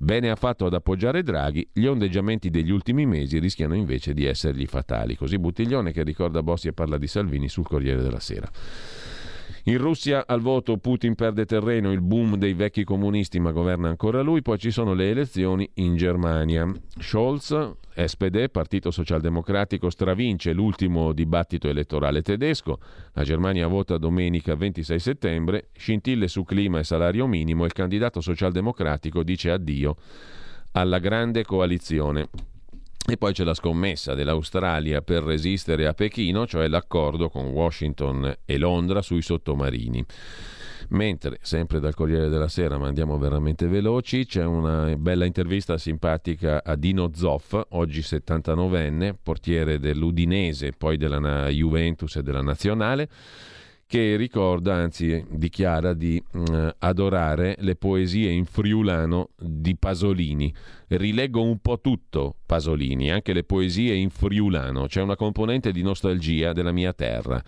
[0.04, 4.66] Bene ha fatto ad appoggiare Draghi, gli ondeggiamenti degli ultimi mesi rischiano invece di essergli
[4.66, 5.16] fatali.
[5.16, 8.46] Così Buttiglione che ricorda Bossi e parla di Salvini sul Corriere della Sera.
[9.62, 14.20] In Russia al voto Putin perde terreno, il boom dei vecchi comunisti ma governa ancora
[14.20, 16.70] lui, poi ci sono le elezioni in Germania.
[16.98, 22.78] Scholz, SPD, Partito Socialdemocratico, stravince l'ultimo dibattito elettorale tedesco,
[23.12, 29.22] la Germania vota domenica 26 settembre, scintille su clima e salario minimo, il candidato socialdemocratico
[29.22, 29.96] dice addio
[30.72, 32.28] alla grande coalizione.
[33.06, 38.56] E poi c'è la scommessa dell'Australia per resistere a Pechino, cioè l'accordo con Washington e
[38.56, 40.02] Londra sui sottomarini.
[40.88, 46.62] Mentre, sempre dal Corriere della Sera, ma andiamo veramente veloci, c'è una bella intervista simpatica
[46.64, 53.08] a Dino Zoff, oggi 79enne, portiere dell'Udinese, poi della Juventus e della Nazionale
[53.86, 60.52] che ricorda, anzi dichiara di mm, adorare le poesie in friulano di Pasolini.
[60.88, 66.52] Rileggo un po' tutto Pasolini, anche le poesie in friulano, c'è una componente di nostalgia
[66.52, 67.42] della mia terra.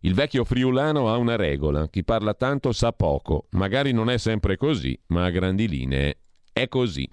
[0.00, 4.56] Il vecchio friulano ha una regola, chi parla tanto sa poco, magari non è sempre
[4.56, 6.18] così, ma a grandi linee
[6.52, 7.08] è così.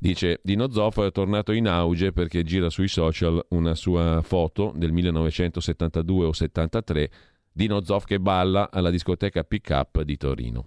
[0.00, 4.92] Dice Dino Zoff è tornato in auge perché gira sui social una sua foto del
[4.92, 7.10] 1972 o 73
[7.58, 10.66] Dino Zoff che balla alla discoteca Pick Up di Torino.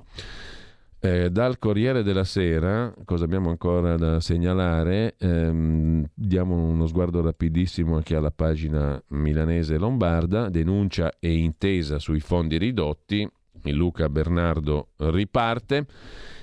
[1.00, 5.16] Eh, dal Corriere della Sera, cosa abbiamo ancora da segnalare?
[5.18, 12.58] Ehm, diamo uno sguardo rapidissimo anche alla pagina milanese lombarda, denuncia e intesa sui fondi
[12.58, 13.26] ridotti.
[13.64, 15.86] Luca Bernardo riparte.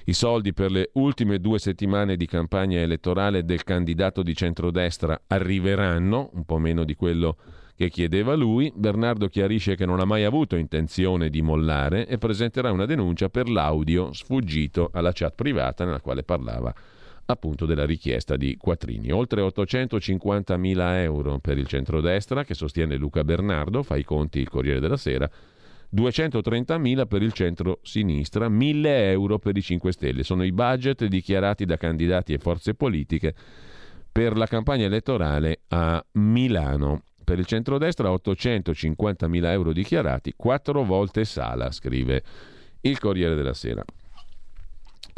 [0.04, 6.30] I soldi per le ultime due settimane di campagna elettorale del candidato di centrodestra arriveranno,
[6.32, 10.56] un po' meno di quello che chiedeva lui, Bernardo chiarisce che non ha mai avuto
[10.56, 16.24] intenzione di mollare e presenterà una denuncia per l'audio sfuggito alla chat privata nella quale
[16.24, 16.74] parlava
[17.30, 19.12] appunto della richiesta di Quattrini.
[19.12, 24.48] Oltre 850 mila euro per il centrodestra che sostiene Luca Bernardo, fa i conti il
[24.48, 25.30] Corriere della Sera,
[25.90, 30.22] 230 mila per il centro-sinistra, 1000 euro per i 5 Stelle.
[30.22, 33.34] Sono i budget dichiarati da candidati e forze politiche
[34.10, 41.26] per la campagna elettorale a Milano Per il centrodestra 850 mila euro dichiarati, quattro volte
[41.26, 42.22] Sala, scrive
[42.80, 43.84] il Corriere della Sera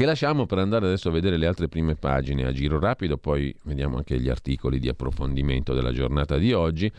[0.01, 3.55] che lasciamo per andare adesso a vedere le altre prime pagine a giro rapido, poi
[3.65, 6.91] vediamo anche gli articoli di approfondimento della giornata di oggi.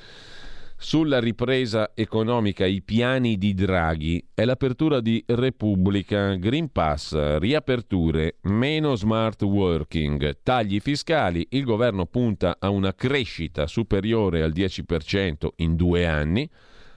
[0.83, 8.95] Sulla ripresa economica, i piani di Draghi è l'apertura di Repubblica, Green Pass, riaperture, meno
[8.95, 11.45] smart working, tagli fiscali.
[11.51, 16.49] Il governo punta a una crescita superiore al 10% in due anni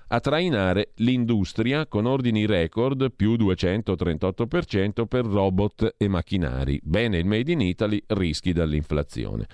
[0.09, 6.80] a trainare l'industria con ordini record più 238% per robot e macchinari.
[6.82, 9.47] Bene il Made in Italy, rischi dall'inflazione.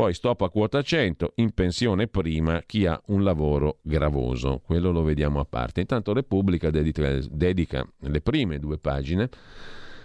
[0.00, 4.62] Poi stop a quota 100, in pensione prima chi ha un lavoro gravoso.
[4.64, 5.82] Quello lo vediamo a parte.
[5.82, 9.28] Intanto Repubblica dedica, le prime due pagine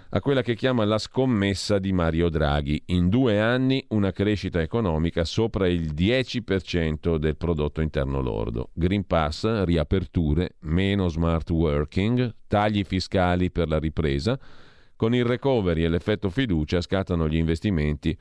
[0.10, 2.84] a quella che chiama la scommessa di Mario Draghi.
[2.88, 8.72] In due anni una crescita economica sopra il 10% del prodotto interno lordo.
[8.74, 14.38] Green Pass, riaperture, meno smart working, tagli fiscali per la ripresa.
[14.98, 18.18] Con il recovery e l'effetto fiducia scattano gli investimenti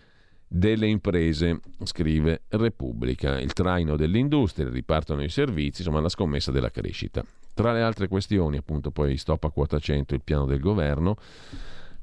[0.56, 3.40] delle imprese, scrive Repubblica.
[3.40, 7.24] Il traino dell'industria, ripartono i servizi, insomma la scommessa della crescita.
[7.52, 11.16] Tra le altre questioni, appunto, poi stop a quota 100 il piano del governo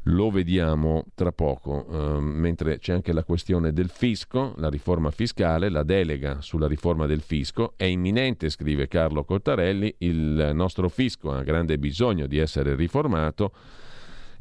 [0.06, 5.70] lo vediamo tra poco, eh, mentre c'è anche la questione del fisco, la riforma fiscale,
[5.70, 11.44] la delega sulla riforma del fisco è imminente, scrive Carlo Cottarelli, il nostro fisco ha
[11.44, 13.52] grande bisogno di essere riformato,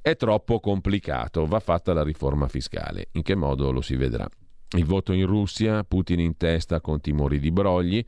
[0.03, 4.29] è troppo complicato, va fatta la riforma fiscale, in che modo lo si vedrà.
[4.77, 8.05] Il voto in Russia, Putin in testa con timori di brogli,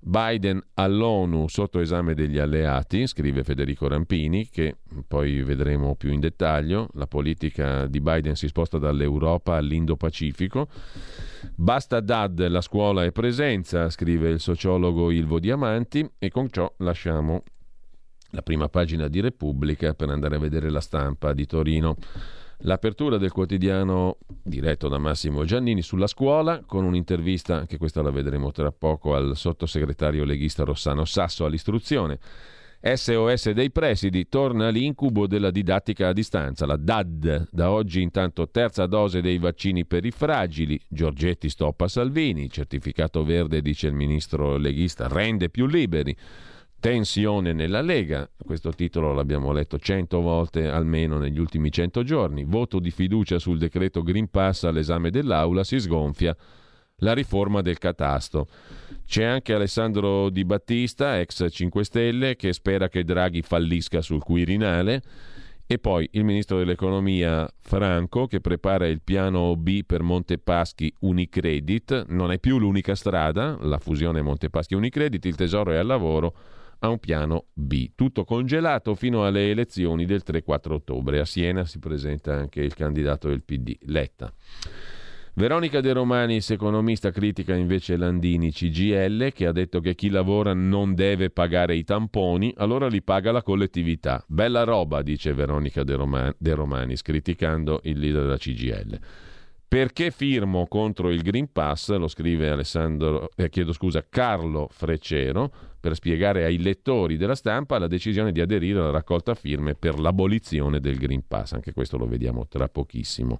[0.00, 4.76] Biden all'ONU sotto esame degli alleati, scrive Federico Rampini, che
[5.06, 6.88] poi vedremo più in dettaglio.
[6.94, 10.68] La politica di Biden si sposta dall'Europa all'Indo-Pacifico.
[11.56, 17.42] Basta DAD, la scuola è presenza, scrive il sociologo Ilvo Diamanti, e con ciò lasciamo
[18.30, 21.96] la prima pagina di Repubblica per andare a vedere la stampa di Torino.
[22.62, 28.50] L'apertura del quotidiano diretto da Massimo Giannini sulla scuola con un'intervista, anche questa la vedremo
[28.50, 32.18] tra poco, al sottosegretario leghista Rossano Sasso all'istruzione.
[32.80, 37.48] SOS dei presidi, torna l'incubo della didattica a distanza, la DAD.
[37.50, 40.80] Da oggi intanto terza dose dei vaccini per i fragili.
[40.86, 46.16] Giorgetti stoppa Salvini, certificato verde, dice il ministro leghista, rende più liberi.
[46.80, 52.78] Tensione nella Lega, questo titolo l'abbiamo letto cento volte almeno negli ultimi cento giorni, voto
[52.78, 56.36] di fiducia sul decreto Green Pass all'esame dell'Aula, si sgonfia
[56.98, 58.46] la riforma del catasto.
[59.04, 65.02] C'è anche Alessandro Di Battista, ex 5 Stelle, che spera che Draghi fallisca sul Quirinale.
[65.66, 72.06] E poi il ministro dell'economia Franco che prepara il piano B per Montepaschi Unicredit.
[72.08, 76.34] Non è più l'unica strada, la fusione Montepaschi Unicredit, il tesoro è al lavoro
[76.80, 77.90] a un piano B.
[77.94, 81.20] Tutto congelato fino alle elezioni del 3-4 ottobre.
[81.20, 84.32] A Siena si presenta anche il candidato del PD, Letta.
[85.38, 90.96] Veronica De Romanis, economista, critica invece Landini CGL, che ha detto che chi lavora non
[90.96, 94.24] deve pagare i tamponi, allora li paga la collettività.
[94.26, 98.98] Bella roba, dice Veronica De, Roma- De Romanis, criticando il leader della CGL.
[99.68, 101.94] Perché firmo contro il Green Pass?
[101.94, 107.86] Lo scrive Alessandro, eh, chiedo scusa, Carlo Freccero per spiegare ai lettori della stampa la
[107.86, 111.52] decisione di aderire alla raccolta firme per l'abolizione del Green Pass.
[111.52, 113.38] Anche questo lo vediamo tra pochissimo.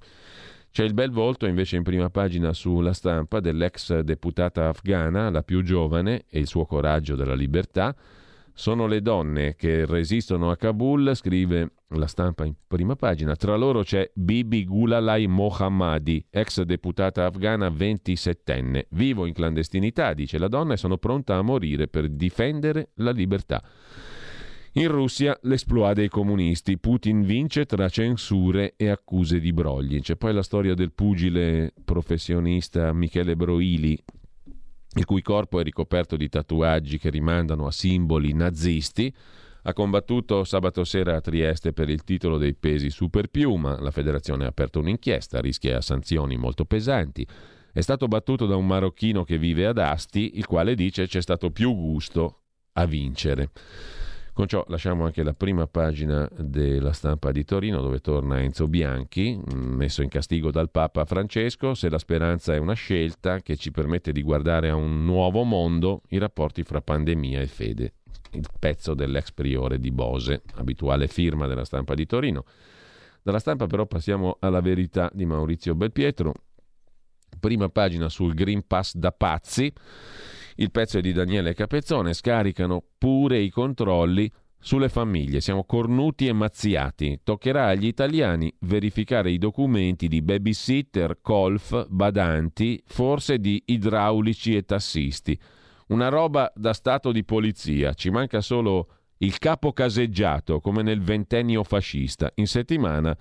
[0.70, 5.62] C'è il bel volto invece in prima pagina sulla stampa dell'ex deputata afghana, la più
[5.62, 7.94] giovane, e il suo coraggio della libertà.
[8.58, 13.36] Sono le donne che resistono a Kabul, scrive la stampa in prima pagina.
[13.36, 18.86] Tra loro c'è Bibi Gulalai Mohammadi, ex deputata afghana 27enne.
[18.90, 23.62] Vivo in clandestinità, dice la donna, e sono pronta a morire per difendere la libertà.
[24.72, 26.78] In Russia l'esploit dei comunisti.
[26.78, 30.00] Putin vince tra censure e accuse di brogli.
[30.00, 33.96] C'è poi la storia del pugile professionista Michele Broili,
[34.94, 39.14] il cui corpo è ricoperto di tatuaggi che rimandano a simboli nazisti
[39.68, 43.78] ha combattuto sabato sera a Trieste per il titolo dei pesi super piuma.
[43.78, 47.26] La federazione ha aperto un'inchiesta, rischia sanzioni molto pesanti.
[47.70, 51.50] È stato battuto da un marocchino che vive ad Asti, il quale dice c'è stato
[51.50, 52.40] più gusto
[52.72, 53.50] a vincere.
[54.38, 59.36] Con ciò lasciamo anche la prima pagina della stampa di Torino dove torna Enzo Bianchi,
[59.52, 64.12] messo in castigo dal Papa Francesco, se la speranza è una scelta che ci permette
[64.12, 67.94] di guardare a un nuovo mondo, i rapporti fra pandemia e fede
[68.34, 72.44] il pezzo dell'ex priore di Bose, abituale firma della stampa di Torino.
[73.20, 76.32] Dalla stampa però passiamo alla verità di Maurizio Belpietro.
[77.40, 79.72] Prima pagina sul Green Pass da pazzi.
[80.60, 84.28] Il pezzo è di Daniele Capezzone, scaricano pure i controlli
[84.58, 85.40] sulle famiglie.
[85.40, 87.20] Siamo cornuti e mazziati.
[87.22, 95.38] Toccherà agli italiani verificare i documenti di babysitter, colf, badanti, forse di idraulici e tassisti.
[95.88, 97.94] Una roba da stato di polizia.
[97.94, 98.88] Ci manca solo
[99.18, 102.32] il capo caseggiato, come nel ventennio fascista.
[102.34, 103.16] In settimana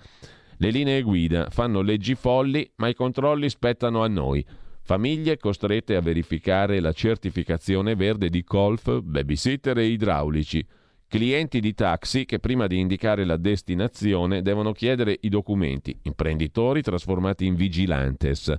[0.56, 4.44] le linee guida fanno leggi folli, ma i controlli spettano a noi.
[4.88, 10.66] Famiglie costrette a verificare la certificazione verde di Colf, babysitter e idraulici.
[11.06, 15.94] Clienti di taxi che prima di indicare la destinazione devono chiedere i documenti.
[16.04, 18.50] Imprenditori trasformati in vigilantes.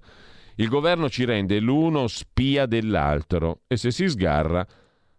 [0.58, 4.64] Il governo ci rende l'uno spia dell'altro e se si sgarra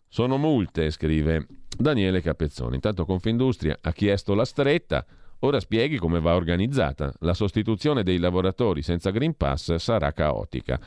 [0.07, 1.45] sono multe, scrive
[1.77, 2.77] Daniele Capezzoni.
[2.77, 5.05] Intanto Confindustria ha chiesto la stretta.
[5.41, 7.13] Ora spieghi come va organizzata.
[7.21, 10.79] La sostituzione dei lavoratori senza Green Pass sarà caotica.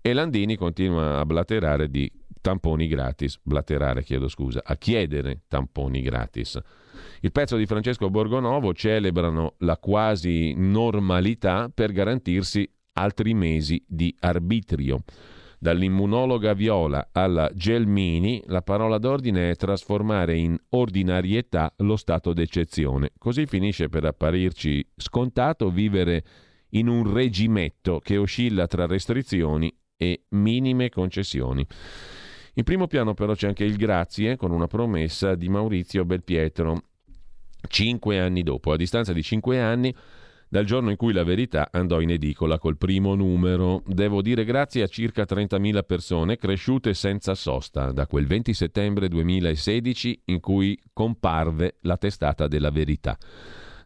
[0.00, 6.58] E Landini continua a blaterare di tamponi gratis, blaterare chiedo scusa, a chiedere tamponi gratis.
[7.20, 15.04] Il pezzo di Francesco Borgonovo celebrano la quasi normalità per garantirsi altri mesi di arbitrio.
[15.62, 23.10] Dall'immunologa Viola alla Gelmini, la parola d'ordine è trasformare in ordinarietà lo stato d'eccezione.
[23.18, 26.24] Così finisce per apparirci scontato vivere
[26.70, 31.66] in un regimetto che oscilla tra restrizioni e minime concessioni.
[32.54, 36.84] In primo piano però c'è anche il grazie con una promessa di Maurizio Belpietro.
[37.68, 39.94] Cinque anni dopo, a distanza di cinque anni,
[40.50, 43.84] dal giorno in cui la verità andò in edicola col primo numero.
[43.86, 50.22] Devo dire grazie a circa 30.000 persone cresciute senza sosta da quel 20 settembre 2016
[50.26, 53.16] in cui comparve la testata della verità.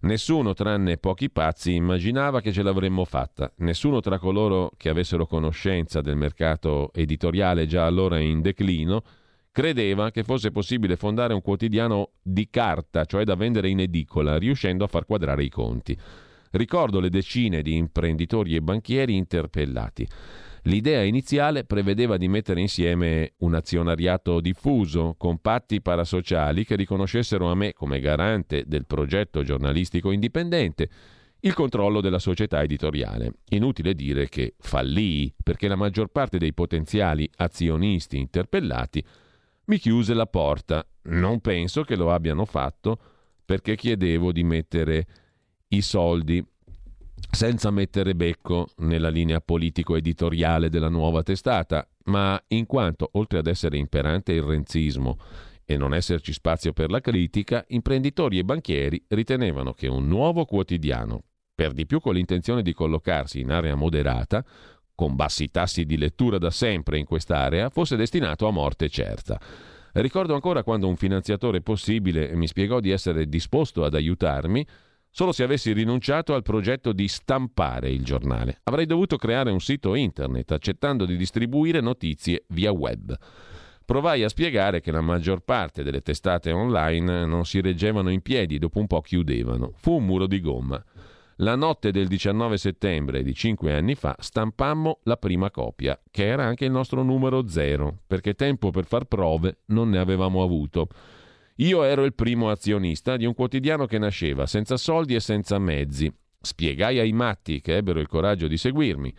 [0.00, 3.52] Nessuno, tranne pochi pazzi, immaginava che ce l'avremmo fatta.
[3.58, 9.02] Nessuno tra coloro che avessero conoscenza del mercato editoriale già allora in declino
[9.52, 14.84] credeva che fosse possibile fondare un quotidiano di carta, cioè da vendere in edicola, riuscendo
[14.84, 15.96] a far quadrare i conti.
[16.54, 20.06] Ricordo le decine di imprenditori e banchieri interpellati.
[20.62, 27.56] L'idea iniziale prevedeva di mettere insieme un azionariato diffuso, con patti parasociali che riconoscessero a
[27.56, 30.88] me, come garante del progetto giornalistico indipendente,
[31.40, 33.32] il controllo della società editoriale.
[33.48, 39.04] Inutile dire che fallii, perché la maggior parte dei potenziali azionisti interpellati
[39.64, 40.86] mi chiuse la porta.
[41.06, 42.96] Non penso che lo abbiano fatto
[43.44, 45.06] perché chiedevo di mettere
[45.74, 46.44] i soldi
[47.30, 53.76] senza mettere becco nella linea politico-editoriale della nuova testata, ma in quanto, oltre ad essere
[53.76, 55.18] imperante il renzismo
[55.64, 61.24] e non esserci spazio per la critica, imprenditori e banchieri ritenevano che un nuovo quotidiano,
[61.52, 64.44] per di più con l'intenzione di collocarsi in area moderata,
[64.94, 69.40] con bassi tassi di lettura da sempre in quest'area, fosse destinato a morte certa.
[69.94, 74.64] Ricordo ancora quando un finanziatore possibile mi spiegò di essere disposto ad aiutarmi
[75.14, 78.58] solo se avessi rinunciato al progetto di stampare il giornale.
[78.64, 83.16] Avrei dovuto creare un sito internet accettando di distribuire notizie via web.
[83.84, 88.58] Provai a spiegare che la maggior parte delle testate online non si reggevano in piedi,
[88.58, 89.70] dopo un po' chiudevano.
[89.76, 90.84] Fu un muro di gomma.
[91.36, 96.44] La notte del 19 settembre di cinque anni fa stampammo la prima copia, che era
[96.44, 100.88] anche il nostro numero zero, perché tempo per far prove non ne avevamo avuto.
[101.58, 106.12] Io ero il primo azionista di un quotidiano che nasceva senza soldi e senza mezzi.
[106.40, 109.14] Spiegai ai matti che ebbero il coraggio di seguirmi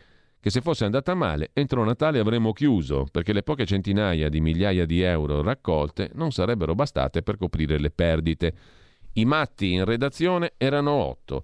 [0.46, 4.86] che se fosse andata male, entro Natale avremmo chiuso, perché le poche centinaia di migliaia
[4.86, 8.54] di euro raccolte non sarebbero bastate per coprire le perdite.
[9.14, 11.44] I matti in redazione erano otto.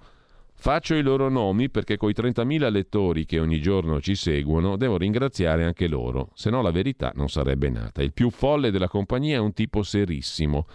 [0.63, 5.63] Faccio i loro nomi perché coi 30.000 lettori che ogni giorno ci seguono devo ringraziare
[5.63, 8.03] anche loro, se no la verità non sarebbe nata.
[8.03, 10.67] Il più folle della compagnia è un tipo serissimo,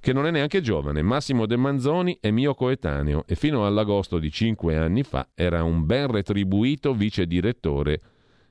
[0.00, 1.02] che non è neanche giovane.
[1.02, 5.84] Massimo De Manzoni è mio coetaneo e fino all'agosto di cinque anni fa era un
[5.84, 8.00] ben retribuito vice direttore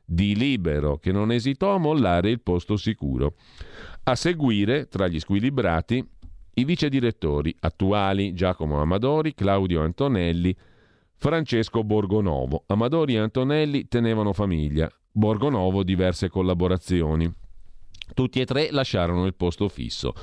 [0.05, 3.33] di Libero, che non esitò a mollare il posto sicuro.
[4.03, 6.07] A seguire, tra gli squilibrati,
[6.59, 10.53] i vice direttori attuali Giacomo Amadori, Claudio Antonelli,
[11.15, 12.63] Francesco Borgonovo.
[12.67, 17.31] Amadori e Antonelli tenevano famiglia, Borgonovo diverse collaborazioni.
[18.13, 20.13] Tutti e tre lasciarono il posto fisso.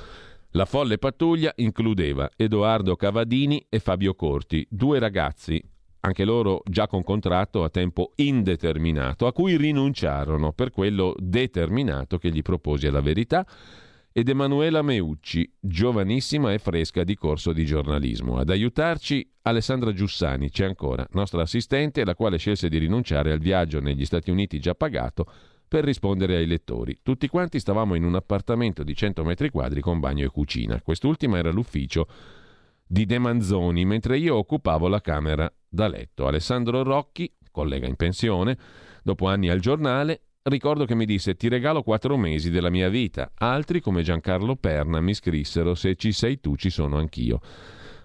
[0.51, 5.61] La folle pattuglia includeva Edoardo Cavadini e Fabio Corti, due ragazzi,
[6.01, 12.29] anche loro già con contratto a tempo indeterminato, a cui rinunciarono per quello determinato che
[12.29, 13.45] gli proposi alla verità
[14.17, 18.39] ed Emanuela Meucci, giovanissima e fresca di corso di giornalismo.
[18.39, 23.79] Ad aiutarci Alessandra Giussani, c'è ancora, nostra assistente, la quale scelse di rinunciare al viaggio
[23.79, 25.31] negli Stati Uniti già pagato
[25.67, 26.97] per rispondere ai lettori.
[27.03, 30.81] Tutti quanti stavamo in un appartamento di 100 metri quadri con bagno e cucina.
[30.81, 32.07] Quest'ultima era l'ufficio
[32.87, 36.25] di De Manzoni, mentre io occupavo la camera da letto.
[36.25, 38.57] Alessandro Rocchi, collega in pensione,
[39.03, 43.31] dopo anni al giornale, ricordo che mi disse ti regalo quattro mesi della mia vita.
[43.35, 47.39] Altri, come Giancarlo Perna, mi scrissero se ci sei tu ci sono anch'io.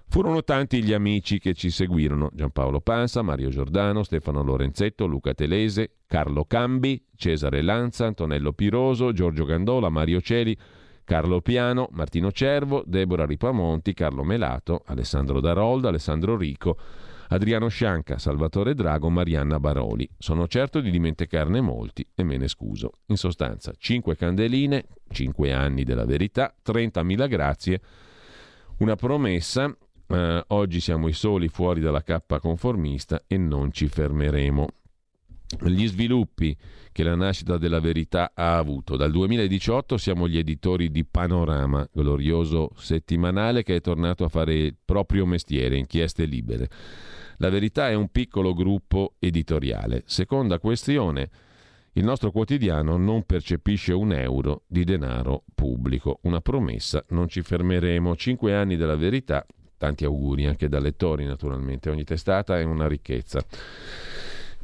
[0.08, 6.00] Furono tanti gli amici che ci seguirono, Giampaolo Pansa, Mario Giordano, Stefano Lorenzetto, Luca Telese,
[6.06, 10.54] Carlo Cambi, Cesare Lanza, Antonello Piroso, Giorgio Gandola, Mario Celi,
[11.04, 16.76] Carlo Piano, Martino Cervo, Deborah Ripamonti, Carlo Melato, Alessandro Darolda, Alessandro Rico,
[17.32, 20.06] Adriano Scianca, Salvatore Drago, Marianna Baroli.
[20.18, 22.90] Sono certo di dimenticarne molti e me ne scuso.
[23.06, 27.80] In sostanza, 5 candeline, 5 anni della verità, 30.000 grazie,
[28.78, 29.74] una promessa.
[30.06, 34.66] Eh, oggi siamo i soli fuori dalla cappa conformista e non ci fermeremo.
[35.64, 36.54] Gli sviluppi
[36.92, 38.96] che la nascita della verità ha avuto.
[38.96, 44.76] Dal 2018 siamo gli editori di Panorama, glorioso settimanale che è tornato a fare il
[44.84, 46.68] proprio mestiere, inchieste libere.
[47.36, 50.02] La verità è un piccolo gruppo editoriale.
[50.06, 51.30] Seconda questione.
[51.94, 56.20] Il nostro quotidiano non percepisce un euro di denaro pubblico.
[56.22, 58.16] Una promessa, non ci fermeremo.
[58.16, 59.44] Cinque anni della verità,
[59.76, 63.44] tanti auguri anche da lettori naturalmente, ogni testata è una ricchezza.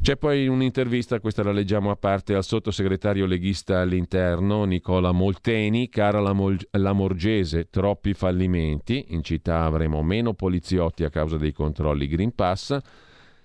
[0.01, 6.21] C'è poi un'intervista, questa la leggiamo a parte, al sottosegretario leghista all'interno Nicola Molteni, cara
[6.21, 12.07] la, Mol- la Morgese, troppi fallimenti, in città avremo meno poliziotti a causa dei controlli
[12.07, 12.79] Green Pass.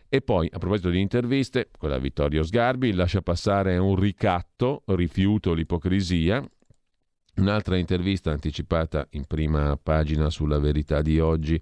[0.07, 6.41] E poi, a proposito di interviste, quella Vittorio Sgarbi lascia passare un ricatto, rifiuto l'ipocrisia.
[7.37, 11.59] Un'altra intervista anticipata in prima pagina sulla verità di oggi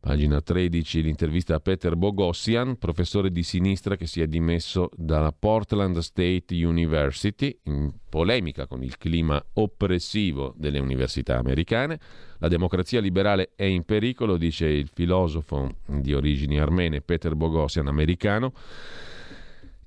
[0.00, 5.98] Pagina 13, l'intervista a Peter Bogossian, professore di sinistra che si è dimesso dalla Portland
[5.98, 12.00] State University, in polemica con il clima oppressivo delle università americane.
[12.38, 18.54] La democrazia liberale è in pericolo, dice il filosofo di origini armene Peter Bogossian, americano.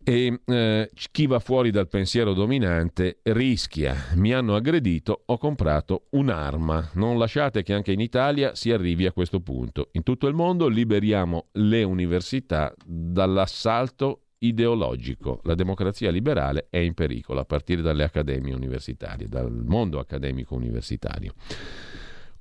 [0.06, 3.96] E eh, chi va fuori dal pensiero dominante rischia.
[4.16, 6.90] Mi hanno aggredito, ho comprato un'arma.
[6.96, 9.90] Non lasciate che anche in Italia si arrivi a questo punto.
[9.94, 15.40] In tutto il mondo liberiamo le università dall'assalto ideologico.
[15.44, 21.34] La democrazia liberale è in pericolo a partire dalle accademie universitarie, dal mondo accademico universitario.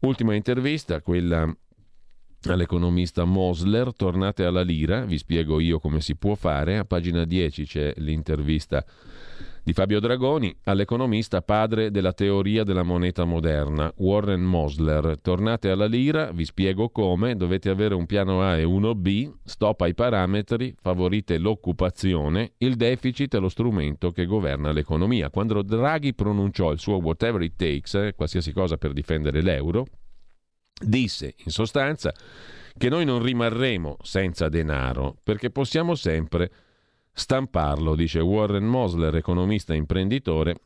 [0.00, 1.48] Ultima intervista, quella
[2.50, 7.64] all'economista Mosler, tornate alla lira, vi spiego io come si può fare, a pagina 10
[7.64, 8.84] c'è l'intervista
[9.64, 15.18] di Fabio Dragoni all'economista padre della teoria della moneta moderna, Warren Mosler.
[15.20, 19.82] Tornate alla lira, vi spiego come, dovete avere un piano A e uno B, stop
[19.82, 25.30] ai parametri, favorite l'occupazione, il deficit è lo strumento che governa l'economia.
[25.30, 29.86] Quando Draghi pronunciò il suo whatever it takes, eh, qualsiasi cosa per difendere l'euro,
[30.80, 32.12] disse in sostanza
[32.76, 36.50] che noi non rimarremo senza denaro perché possiamo sempre
[37.12, 40.56] stamparlo, dice Warren Mosler, economista e imprenditore,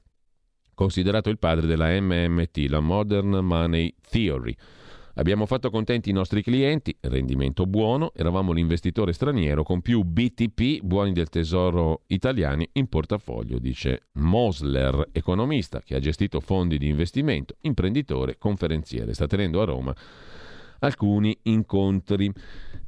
[0.75, 4.57] considerato il padre della MMT, la Modern Money Theory.
[5.19, 11.13] Abbiamo fatto contenti i nostri clienti, rendimento buono, eravamo l'investitore straniero con più BTP, buoni
[11.13, 18.37] del tesoro italiani, in portafoglio, dice Mosler, economista che ha gestito fondi di investimento, imprenditore,
[18.37, 19.15] conferenziere.
[19.15, 19.95] Sta tenendo a Roma
[20.81, 22.33] alcuni incontri.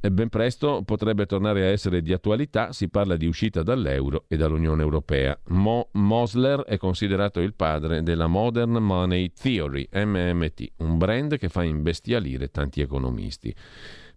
[0.01, 4.37] E ben presto potrebbe tornare a essere di attualità, si parla di uscita dall'euro e
[4.37, 5.37] dall'Unione Europea.
[5.47, 11.63] Mo Mosler è considerato il padre della Modern Money Theory, MMT, un brand che fa
[11.63, 13.53] imbestialire tanti economisti.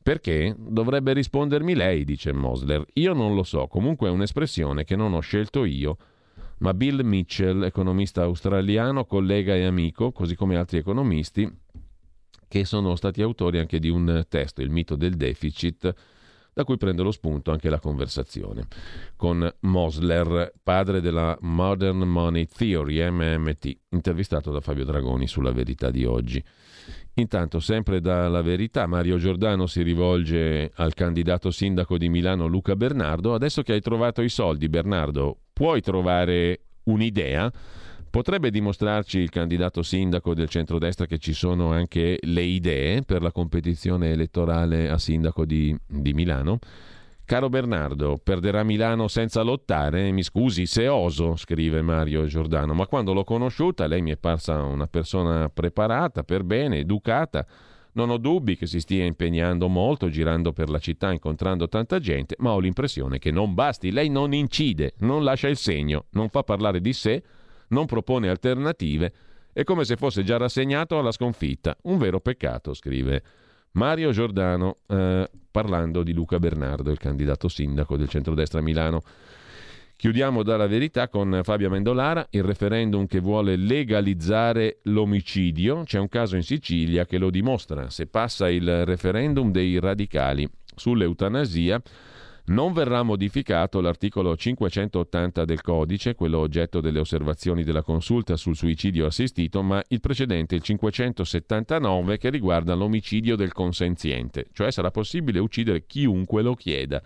[0.01, 0.55] Perché?
[0.57, 2.85] Dovrebbe rispondermi lei, dice Mosler.
[2.95, 5.97] Io non lo so, comunque è un'espressione che non ho scelto io.
[6.59, 11.51] Ma Bill Mitchell, economista australiano, collega e amico, così come altri economisti,
[12.53, 15.91] che sono stati autori anche di un testo, Il mito del deficit,
[16.53, 18.67] da cui prende lo spunto anche la conversazione
[19.17, 26.05] con Mosler, padre della Modern Money Theory, MMT, intervistato da Fabio Dragoni sulla verità di
[26.05, 26.45] oggi.
[27.15, 33.33] Intanto, sempre dalla verità, Mario Giordano si rivolge al candidato sindaco di Milano Luca Bernardo.
[33.33, 37.51] Adesso che hai trovato i soldi, Bernardo, puoi trovare un'idea?
[38.13, 43.33] Potrebbe dimostrarci il candidato sindaco del centrodestra che ci sono anche le idee per la
[43.33, 46.59] competizione elettorale a sindaco di, di Milano?
[47.25, 50.11] Caro Bernardo, perderà Milano senza lottare?
[50.11, 54.63] Mi scusi se oso, scrive Mario Giordano, ma quando l'ho conosciuta lei mi è parsa
[54.63, 57.47] una persona preparata, per bene, educata,
[57.95, 62.37] Non ho dubbi che si stia impegnando molto, girando per la città, incontrando tanta gente,
[62.41, 63.91] ma ho l'impressione che non basti.
[63.91, 67.23] Lei non incide, non lascia il segno, non fa parlare di sé,
[67.73, 69.13] non propone alternative.
[69.53, 71.77] È come se fosse già rassegnato alla sconfitta.
[71.83, 73.23] Un vero peccato, scrive
[73.73, 79.03] Mario Giordano, eh, parlando di Luca Bernardo, il candidato sindaco del centrodestra a Milano.
[79.97, 85.85] Chiudiamo dalla verità con Fabio Mendolara, il referendum che vuole legalizzare l'omicidio.
[85.85, 87.89] C'è un caso in Sicilia che lo dimostra.
[87.89, 91.81] Se passa il referendum dei radicali sull'eutanasia,
[92.47, 99.07] non verrà modificato l'articolo 580 del codice, quello oggetto delle osservazioni della consulta sul suicidio
[99.07, 105.87] assistito, ma il precedente, il 579, che riguarda l'omicidio del consenziente, cioè sarà possibile uccidere
[105.87, 107.01] chiunque lo chieda.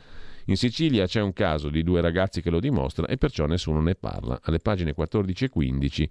[0.46, 3.96] In Sicilia c'è un caso di due ragazzi che lo dimostra e perciò nessuno ne
[3.96, 4.38] parla.
[4.44, 6.10] Alle pagine 14 e 15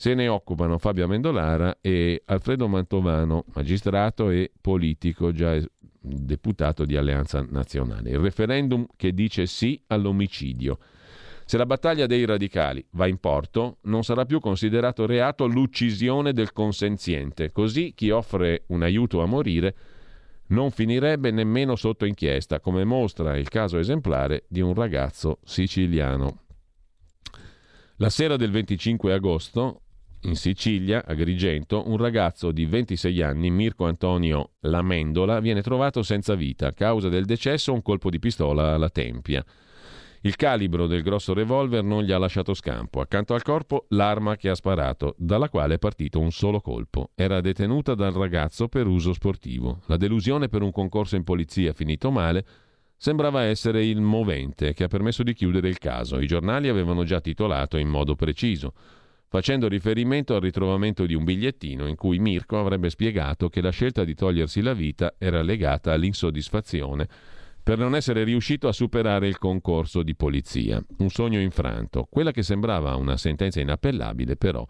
[0.00, 5.60] se ne occupano Fabio Amendolara e Alfredo Mantovano, magistrato e politico già
[6.00, 8.10] deputato di Alleanza Nazionale.
[8.10, 10.78] Il referendum che dice sì all'omicidio.
[11.44, 16.52] Se la battaglia dei radicali va in porto, non sarà più considerato reato l'uccisione del
[16.52, 17.52] consenziente.
[17.52, 19.74] Così chi offre un aiuto a morire
[20.48, 26.42] non finirebbe nemmeno sotto inchiesta, come mostra il caso esemplare di un ragazzo siciliano.
[27.96, 29.82] La sera del 25 agosto,
[30.22, 36.34] in Sicilia, a Agrigento, un ragazzo di 26 anni, Mirko Antonio Lamendola, viene trovato senza
[36.34, 36.68] vita.
[36.68, 39.44] A causa del decesso un colpo di pistola alla tempia.
[40.22, 43.00] Il calibro del grosso revolver non gli ha lasciato scampo.
[43.00, 47.10] Accanto al corpo l'arma che ha sparato, dalla quale è partito un solo colpo.
[47.14, 49.82] Era detenuta dal ragazzo per uso sportivo.
[49.86, 52.44] La delusione per un concorso in polizia finito male
[52.96, 56.18] sembrava essere il movente che ha permesso di chiudere il caso.
[56.18, 58.72] I giornali avevano già titolato in modo preciso
[59.28, 64.04] facendo riferimento al ritrovamento di un bigliettino in cui Mirko avrebbe spiegato che la scelta
[64.04, 67.06] di togliersi la vita era legata all'insoddisfazione
[67.62, 70.82] per non essere riuscito a superare il concorso di polizia.
[70.98, 72.06] Un sogno infranto.
[72.08, 74.66] Quella che sembrava una sentenza inappellabile, però,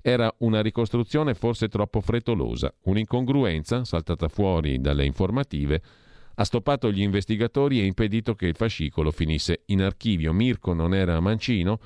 [0.00, 5.82] era una ricostruzione forse troppo frettolosa, un'incongruenza saltata fuori dalle informative
[6.40, 10.32] ha stoppato gli investigatori e impedito che il fascicolo finisse in archivio.
[10.32, 11.78] Mirko non era mancino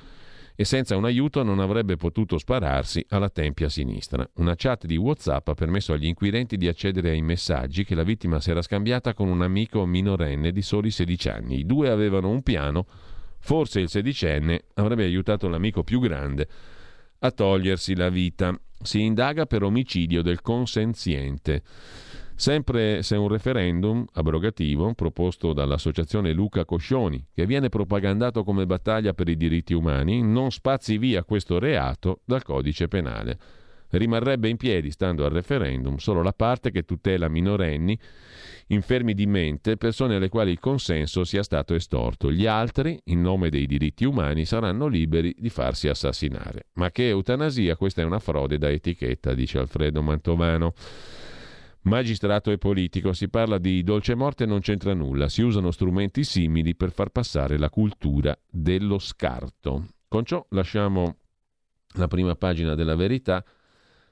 [0.57, 4.29] e senza un aiuto non avrebbe potuto spararsi alla tempia sinistra.
[4.37, 8.41] Una chat di WhatsApp ha permesso agli inquirenti di accedere ai messaggi che la vittima
[8.41, 11.59] si era scambiata con un amico minorenne di soli 16 anni.
[11.59, 12.87] I due avevano un piano,
[13.41, 16.49] forse il sedicenne avrebbe aiutato l'amico più grande
[17.19, 18.57] a togliersi la vita.
[18.81, 21.63] Si indaga per omicidio del consenziente.
[22.37, 29.28] Sempre se un referendum abrogativo proposto dall'associazione Luca Coscioni, che viene propagandato come battaglia per
[29.28, 33.39] i diritti umani, non spazi via questo reato dal codice penale.
[33.91, 37.97] Rimarrebbe in piedi, stando al referendum, solo la parte che tutela minorenni,
[38.66, 42.32] infermi di mente, persone alle quali il consenso sia stato estorto.
[42.32, 46.66] Gli altri, in nome dei diritti umani, saranno liberi di farsi assassinare.
[46.74, 50.74] Ma che eutanasia, questa è una frode da etichetta, dice Alfredo Mantovano.
[51.85, 56.74] Magistrato e politico, si parla di dolce morte non c'entra nulla, si usano strumenti simili
[56.74, 59.89] per far passare la cultura dello scarto.
[60.09, 61.16] Con ciò lasciamo
[61.97, 63.45] la prima pagina della verità,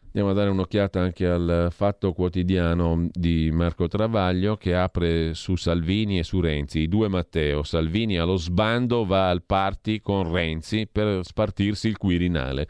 [0.04, 6.18] andiamo a dare un'occhiata anche al fatto quotidiano di Marco Travaglio che apre su Salvini
[6.18, 11.24] e su Renzi, i due Matteo, Salvini allo sbando va al party con Renzi per
[11.24, 12.68] spartirsi il Quirinale.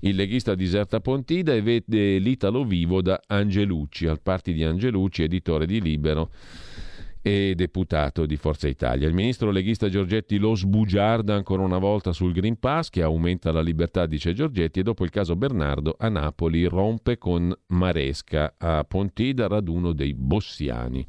[0.00, 5.66] Il leghista diserta Pontida e vede l'Italo vivo da Angelucci, al party di Angelucci, editore
[5.66, 6.30] di Libero
[7.22, 9.06] e deputato di Forza Italia.
[9.06, 13.60] Il ministro leghista Giorgetti lo sbugiarda ancora una volta sul Green Pass che aumenta la
[13.60, 19.48] libertà, dice Giorgetti, e dopo il caso Bernardo a Napoli rompe con Maresca a Pontida
[19.48, 21.06] raduno dei bossiani.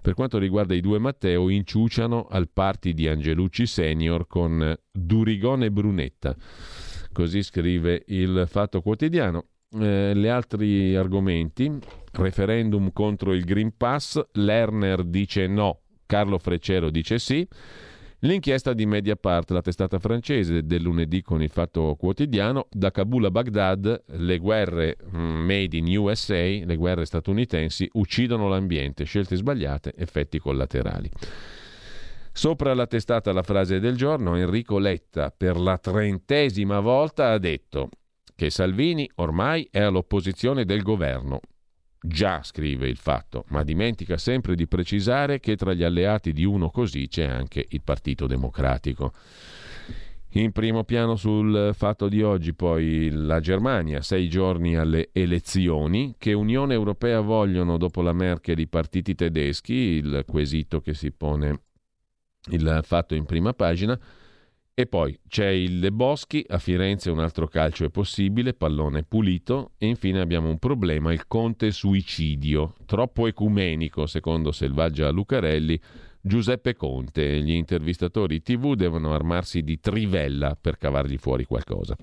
[0.00, 6.34] Per quanto riguarda i due Matteo, inciuciano al party di Angelucci Senior con Durigone Brunetta.
[7.12, 9.46] Così scrive il Fatto Quotidiano.
[9.78, 11.70] Eh, gli altri argomenti,
[12.12, 17.46] referendum contro il Green Pass, Lerner dice no, Carlo Freccero dice sì.
[18.24, 23.30] L'inchiesta di Mediapart, la testata francese del lunedì con il Fatto Quotidiano, da Kabul a
[23.32, 30.38] Baghdad, le guerre mm, made in USA, le guerre statunitensi, uccidono l'ambiente, scelte sbagliate, effetti
[30.38, 31.10] collaterali.
[32.34, 37.90] Sopra la testata la frase del giorno, Enrico Letta per la trentesima volta ha detto
[38.34, 41.40] che Salvini ormai è all'opposizione del governo.
[42.00, 46.70] Già, scrive il fatto, ma dimentica sempre di precisare che tra gli alleati di uno
[46.70, 49.12] così c'è anche il Partito Democratico.
[50.30, 56.32] In primo piano sul fatto di oggi poi la Germania, sei giorni alle elezioni, che
[56.32, 61.60] Unione Europea vogliono dopo la Merkel i partiti tedeschi, il quesito che si pone
[62.50, 63.98] il fatto in prima pagina.
[64.74, 69.72] E poi c'è il Le Boschi, a Firenze un altro calcio è possibile, pallone pulito.
[69.76, 75.78] E infine abbiamo un problema, il conte suicidio, troppo ecumenico secondo Selvaggia Lucarelli
[76.22, 77.42] Giuseppe Conte.
[77.42, 81.94] Gli intervistatori TV devono armarsi di trivella per cavargli fuori qualcosa.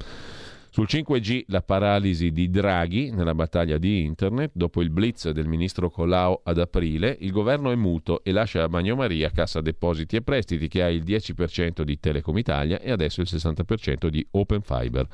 [0.72, 5.90] Sul 5G la paralisi di Draghi nella battaglia di Internet, dopo il blitz del ministro
[5.90, 10.68] Colau ad aprile, il governo è muto e lascia a Bagnomaria Cassa Depositi e Prestiti
[10.68, 15.08] che ha il 10% di Telecom Italia e adesso il 60% di Open Fiber.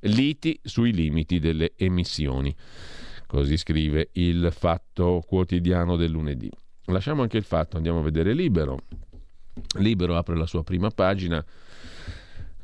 [0.00, 2.54] Liti sui limiti delle emissioni.
[3.26, 6.50] Così scrive il Fatto Quotidiano del lunedì.
[6.86, 8.78] Lasciamo anche il fatto, andiamo a vedere Libero.
[9.78, 11.44] Libero apre la sua prima pagina.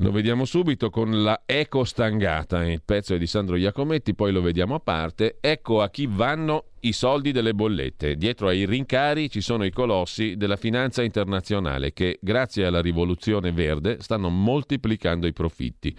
[0.03, 4.43] Lo vediamo subito con la Eco Stangata, il pezzo è di Sandro Iacometti, poi lo
[4.43, 5.39] vediamo a parte.
[5.41, 8.17] Ecco a chi vanno i soldi delle bollette.
[8.17, 13.99] Dietro ai rincari ci sono i colossi della finanza internazionale che, grazie alla rivoluzione verde,
[14.01, 15.97] stanno moltiplicando i profitti.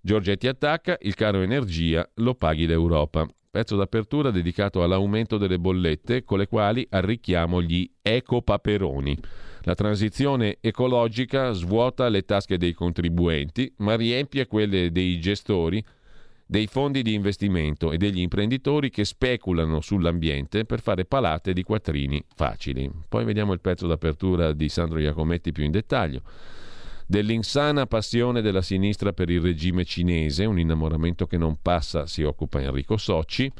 [0.00, 3.28] Giorgetti attacca, il caro energia lo paghi l'Europa.
[3.50, 9.18] Pezzo d'apertura dedicato all'aumento delle bollette con le quali arricchiamo gli ecopaperoni.
[9.66, 15.82] La transizione ecologica svuota le tasche dei contribuenti, ma riempie quelle dei gestori
[16.46, 22.22] dei fondi di investimento e degli imprenditori che speculano sull'ambiente per fare palate di quattrini
[22.34, 22.90] facili.
[23.08, 26.20] Poi vediamo il pezzo d'apertura di Sandro Iacometti più in dettaglio
[27.06, 32.60] dell'insana passione della sinistra per il regime cinese, un innamoramento che non passa, si occupa
[32.60, 33.50] Enrico Socci.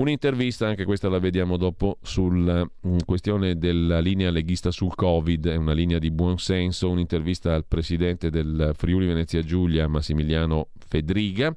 [0.00, 5.56] Un'intervista, anche questa la vediamo dopo, sulla mm, questione della linea leghista sul Covid, è
[5.56, 11.54] una linea di buonsenso, un'intervista al presidente del Friuli Venezia Giulia, Massimiliano Fedriga.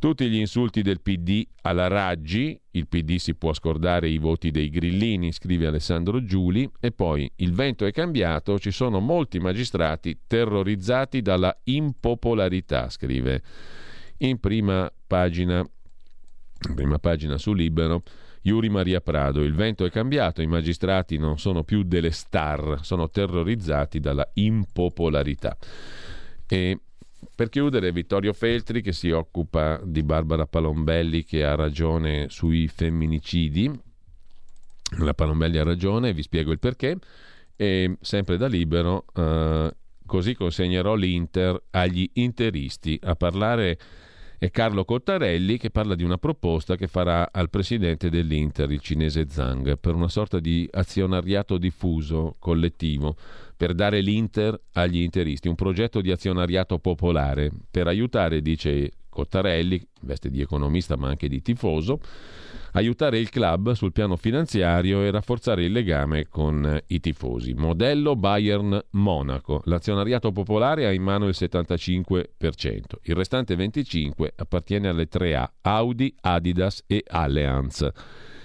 [0.00, 4.68] Tutti gli insulti del PD alla Raggi, il PD si può scordare i voti dei
[4.68, 11.22] grillini, scrive Alessandro Giuli, e poi il vento è cambiato, ci sono molti magistrati terrorizzati
[11.22, 13.42] dalla impopolarità, scrive
[14.18, 15.79] in prima pagina, in
[16.74, 18.02] prima pagina su Libero.
[18.42, 23.10] Yuri Maria Prado, il vento è cambiato, i magistrati non sono più delle star, sono
[23.10, 25.56] terrorizzati dalla impopolarità.
[26.48, 26.78] E
[27.34, 33.70] per chiudere, Vittorio Feltri che si occupa di Barbara Palombelli che ha ragione sui femminicidi.
[34.98, 36.96] La Palombelli ha ragione, vi spiego il perché.
[37.56, 39.74] E sempre da libero, eh,
[40.06, 42.98] così consegnerò l'Inter agli interisti.
[43.02, 43.78] A parlare
[44.40, 49.26] è Carlo Cottarelli che parla di una proposta che farà al presidente dell'Inter, il cinese
[49.28, 53.16] Zhang, per una sorta di azionariato diffuso, collettivo
[53.54, 60.30] per dare l'Inter agli interisti, un progetto di azionariato popolare per aiutare, dice Cottarelli, veste
[60.30, 62.00] di economista ma anche di tifoso,
[62.72, 67.52] aiutare il club sul piano finanziario e rafforzare il legame con i tifosi.
[67.52, 69.60] Modello Bayern Monaco.
[69.64, 72.26] L'azionariato popolare ha in mano il 75%,
[73.02, 77.88] il restante 25% appartiene alle 3A, Audi, Adidas e Allianz.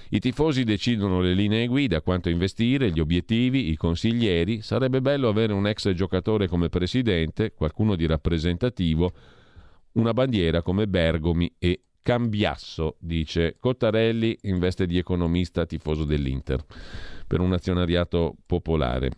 [0.09, 4.61] I tifosi decidono le linee guida, quanto investire, gli obiettivi, i consiglieri.
[4.61, 9.11] Sarebbe bello avere un ex giocatore come presidente, qualcuno di rappresentativo,
[9.95, 16.63] una bandiera come Bergomi e Cambiasso, dice Cottarelli in veste di economista tifoso dell'Inter,
[17.25, 19.11] per un azionariato popolare.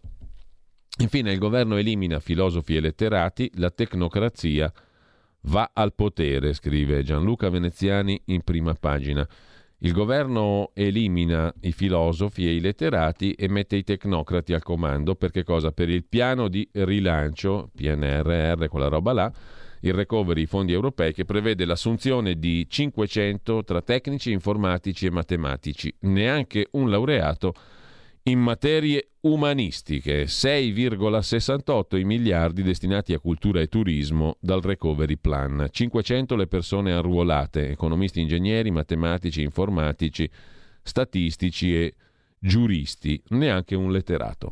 [0.99, 4.71] Infine il governo elimina filosofi e letterati, la tecnocrazia
[5.41, 9.27] va al potere, scrive Gianluca Veneziani in prima pagina.
[9.79, 15.43] Il governo elimina i filosofi e i letterati e mette i tecnocrati al comando perché
[15.43, 15.71] cosa?
[15.71, 19.31] Per il piano di rilancio, PNRR, quella roba là,
[19.87, 26.67] il recovery, fondi europei che prevede l'assunzione di 500 tra tecnici, informatici e matematici, neanche
[26.71, 27.53] un laureato
[28.23, 36.35] in materie umanistiche, 6,68 i miliardi destinati a cultura e turismo dal recovery plan, 500
[36.35, 40.29] le persone arruolate, economisti, ingegneri, matematici, informatici,
[40.81, 41.93] statistici e
[42.37, 44.51] giuristi, neanche un letterato.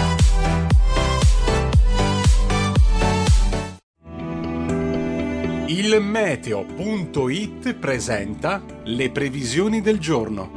[5.73, 10.51] Il meteo.it presenta le previsioni del giorno.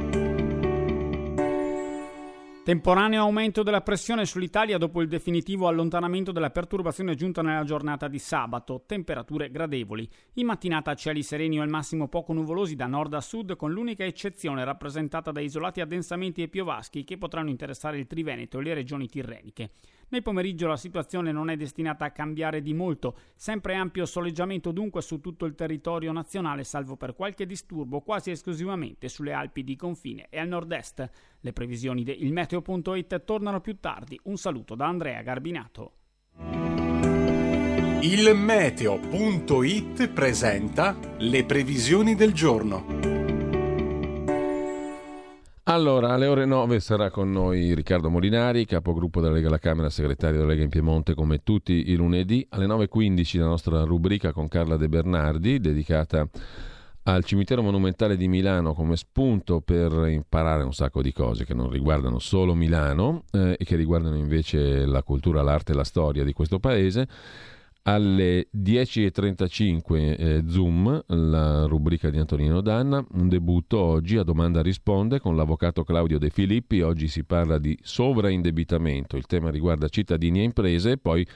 [2.65, 8.19] Temporaneo aumento della pressione sull'Italia dopo il definitivo allontanamento della perturbazione giunta nella giornata di
[8.19, 8.83] sabato.
[8.85, 10.05] Temperature gradevoli.
[10.33, 14.03] In mattinata cieli sereni o al massimo poco nuvolosi da nord a sud, con l'unica
[14.03, 19.07] eccezione rappresentata da isolati addensamenti e piovaschi che potranno interessare il Triveneto e le regioni
[19.07, 19.69] tirreniche.
[20.09, 25.01] Nel pomeriggio la situazione non è destinata a cambiare di molto, sempre ampio soleggiamento dunque
[25.01, 30.27] su tutto il territorio nazionale, salvo per qualche disturbo quasi esclusivamente sulle Alpi di confine
[30.29, 31.09] e al nord-est.
[31.39, 34.19] Le previsioni di ilmeteo.it tornano più tardi.
[34.23, 35.93] Un saluto da Andrea Garbinato.
[38.01, 43.14] Il meteo.it presenta le previsioni del giorno.
[45.67, 50.37] Allora, alle ore 9 sarà con noi Riccardo Molinari, capogruppo della Lega alla Camera, segretario
[50.37, 52.45] della Lega in Piemonte, come tutti i lunedì.
[52.51, 56.29] Alle 9.15 la nostra rubrica con Carla De Bernardi, dedicata
[57.01, 61.71] al cimitero monumentale di Milano come spunto per imparare un sacco di cose che non
[61.71, 66.33] riguardano solo Milano eh, e che riguardano invece la cultura, l'arte e la storia di
[66.33, 67.07] questo paese.
[67.87, 75.19] Alle 10.35 eh, Zoom, la rubrica di Antonino Danna, un debutto oggi a domanda risponde
[75.19, 80.43] con l'avvocato Claudio De Filippi, oggi si parla di sovraindebitamento, il tema riguarda cittadini e
[80.45, 80.93] imprese.
[80.93, 81.27] E poi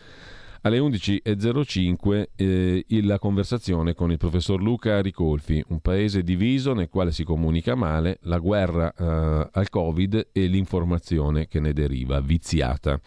[0.61, 7.11] alle 11.05 eh, la conversazione con il professor Luca Ricolfi, un paese diviso nel quale
[7.11, 12.99] si comunica male, la guerra eh, al Covid e l'informazione che ne deriva, viziata.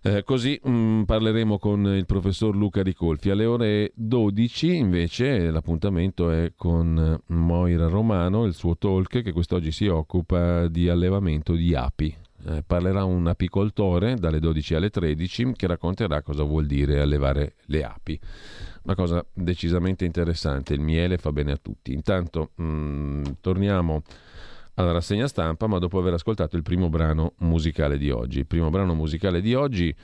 [0.00, 3.30] Eh, così mh, mm, parleremo con il professor Luca Ricolfi.
[3.30, 9.86] Alle ore 12 invece l'appuntamento è con Moira Romano, il suo talk che quest'oggi si
[9.86, 12.14] occupa di allevamento di api.
[12.46, 17.82] Eh, parlerà un apicoltore dalle 12 alle 13 che racconterà cosa vuol dire allevare le
[17.82, 18.20] api.
[18.84, 21.92] Una cosa decisamente interessante, il miele fa bene a tutti.
[21.92, 24.02] Intanto mh, mm, torniamo
[24.78, 28.38] alla rassegna stampa, ma dopo aver ascoltato il primo brano musicale di oggi.
[28.38, 29.94] Il primo brano musicale di oggi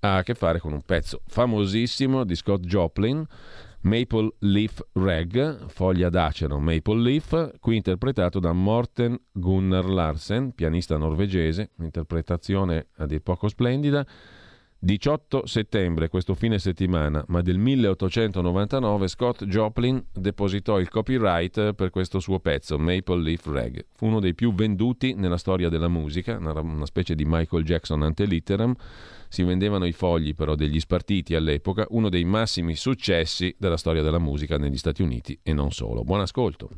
[0.00, 3.24] ha a che fare con un pezzo famosissimo di Scott Joplin,
[3.82, 11.70] Maple Leaf Rag, foglia d'acero Maple Leaf, qui interpretato da Morten Gunnar Larsen, pianista norvegese,
[11.76, 14.04] un'interpretazione a dir poco splendida
[14.84, 22.20] 18 settembre, questo fine settimana, ma del 1899, Scott Joplin depositò il copyright per questo
[22.20, 23.86] suo pezzo, Maple Leaf Rag.
[23.94, 28.26] Fu uno dei più venduti nella storia della musica, una specie di Michael Jackson ante
[28.26, 28.74] litteram.
[29.28, 34.18] Si vendevano i fogli però degli spartiti all'epoca, uno dei massimi successi della storia della
[34.18, 36.04] musica negli Stati Uniti e non solo.
[36.04, 36.68] Buon ascolto.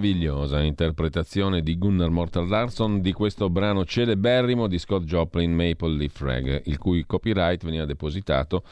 [0.00, 6.20] Meravigliosa interpretazione di Gunnar Mortal Larson di questo brano celeberrimo di Scott Joplin Maple Leaf
[6.22, 8.62] Rag, il cui copyright veniva depositato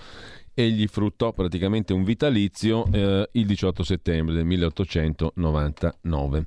[0.54, 6.46] e gli fruttò praticamente un vitalizio eh, il 18 settembre del 1899.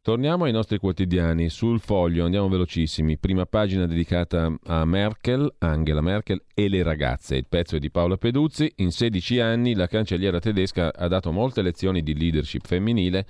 [0.00, 1.48] Torniamo ai nostri quotidiani.
[1.48, 3.18] Sul foglio andiamo velocissimi.
[3.18, 7.36] Prima pagina dedicata a Merkel, Angela Merkel e le ragazze.
[7.36, 8.72] Il pezzo è di Paola Peduzzi.
[8.76, 13.26] In 16 anni la cancelliera tedesca ha dato molte lezioni di leadership femminile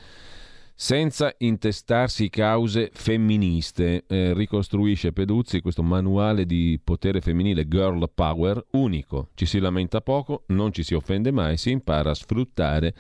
[0.82, 4.02] senza intestarsi cause femministe.
[4.08, 9.28] Eh, ricostruisce Peduzzi questo manuale di potere femminile Girl Power unico.
[9.34, 12.94] Ci si lamenta poco, non ci si offende mai, si impara a sfruttare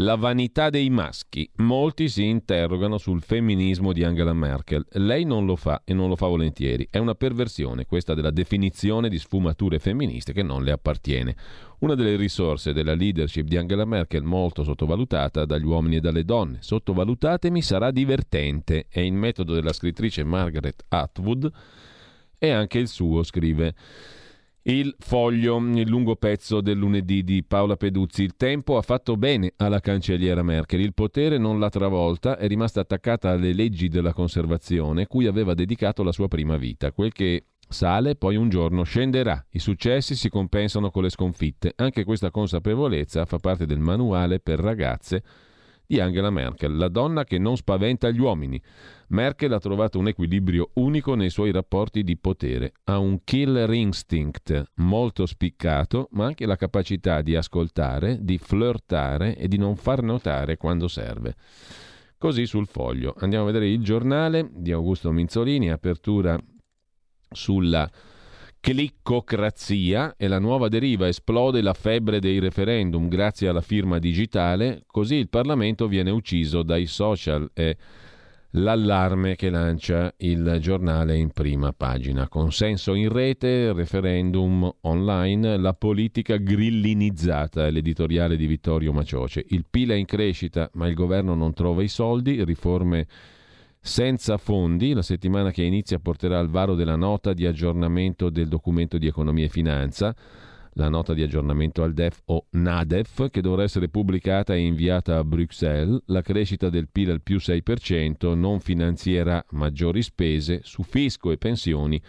[0.00, 1.48] la vanità dei maschi.
[1.56, 4.84] Molti si interrogano sul femminismo di Angela Merkel.
[4.92, 6.86] Lei non lo fa e non lo fa volentieri.
[6.90, 11.34] È una perversione questa della definizione di sfumature femministe che non le appartiene.
[11.80, 16.58] Una delle risorse della leadership di Angela Merkel molto sottovalutata dagli uomini e dalle donne.
[16.60, 18.86] Sottovalutatemi sarà divertente.
[18.88, 21.50] È il metodo della scrittrice Margaret Atwood
[22.38, 23.74] e anche il suo, scrive.
[24.68, 28.22] Il foglio, il lungo pezzo del lunedì di Paola Peduzzi.
[28.22, 30.80] Il tempo ha fatto bene alla cancelliera Merkel.
[30.80, 36.02] Il potere non l'ha travolta, è rimasta attaccata alle leggi della conservazione cui aveva dedicato
[36.02, 36.92] la sua prima vita.
[36.92, 39.42] Quel che sale poi un giorno scenderà.
[39.52, 41.72] I successi si compensano con le sconfitte.
[41.76, 45.22] Anche questa consapevolezza fa parte del manuale per ragazze
[45.88, 48.60] di Angela Merkel, la donna che non spaventa gli uomini.
[49.08, 52.74] Merkel ha trovato un equilibrio unico nei suoi rapporti di potere.
[52.84, 59.48] Ha un killer instinct molto spiccato, ma anche la capacità di ascoltare, di flirtare e
[59.48, 61.36] di non far notare quando serve.
[62.18, 63.14] Così sul foglio.
[63.20, 66.38] Andiamo a vedere il giornale di Augusto Minzolini, apertura
[67.30, 67.90] sulla
[68.68, 75.14] cliccocrazia e la nuova deriva esplode la febbre dei referendum grazie alla firma digitale, così
[75.14, 77.78] il Parlamento viene ucciso dai social e
[78.50, 82.28] l'allarme che lancia il giornale in prima pagina.
[82.28, 89.42] Consenso in rete, referendum online, la politica grillinizzata, l'editoriale di Vittorio Macioce.
[89.48, 93.06] Il PIL è in crescita, ma il governo non trova i soldi, riforme
[93.80, 94.92] senza fondi.
[94.92, 99.46] La settimana che inizia porterà al varo della nota di aggiornamento del documento di economia
[99.46, 100.14] e finanza,
[100.74, 105.24] la nota di aggiornamento al DEF o NADEF, che dovrà essere pubblicata e inviata a
[105.24, 106.02] Bruxelles.
[106.06, 112.00] La crescita del PIL al più 6% non finanzierà maggiori spese su fisco e pensioni.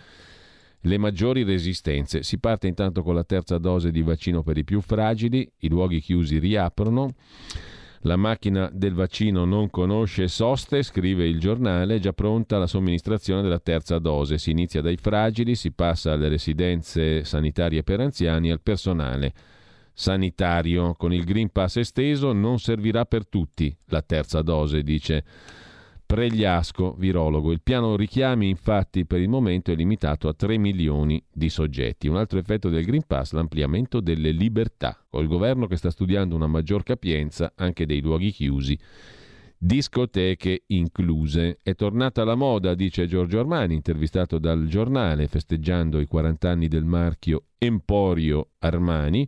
[0.82, 2.24] Le maggiori resistenze.
[2.24, 6.00] Si parte intanto con la terza dose di vaccino per i più fragili, i luoghi
[6.00, 7.14] chiusi riaprono.
[8.04, 13.42] La macchina del vaccino non conosce soste, scrive il giornale, è già pronta la somministrazione
[13.42, 14.38] della terza dose.
[14.38, 19.34] Si inizia dai fragili, si passa alle residenze sanitarie per anziani e al personale
[19.94, 20.94] sanitario.
[20.94, 25.26] Con il Green Pass esteso non servirà per tutti la terza dose, dice
[26.12, 27.52] Pregliasco, virologo.
[27.52, 32.08] Il piano richiami infatti per il momento è limitato a 3 milioni di soggetti.
[32.08, 36.48] Un altro effetto del Green Pass, l'ampliamento delle libertà, col governo che sta studiando una
[36.48, 38.76] maggior capienza anche dei luoghi chiusi.
[39.56, 41.60] Discoteche incluse.
[41.62, 46.86] È tornata la moda, dice Giorgio Armani, intervistato dal giornale, festeggiando i 40 anni del
[46.86, 49.28] marchio Emporio Armani.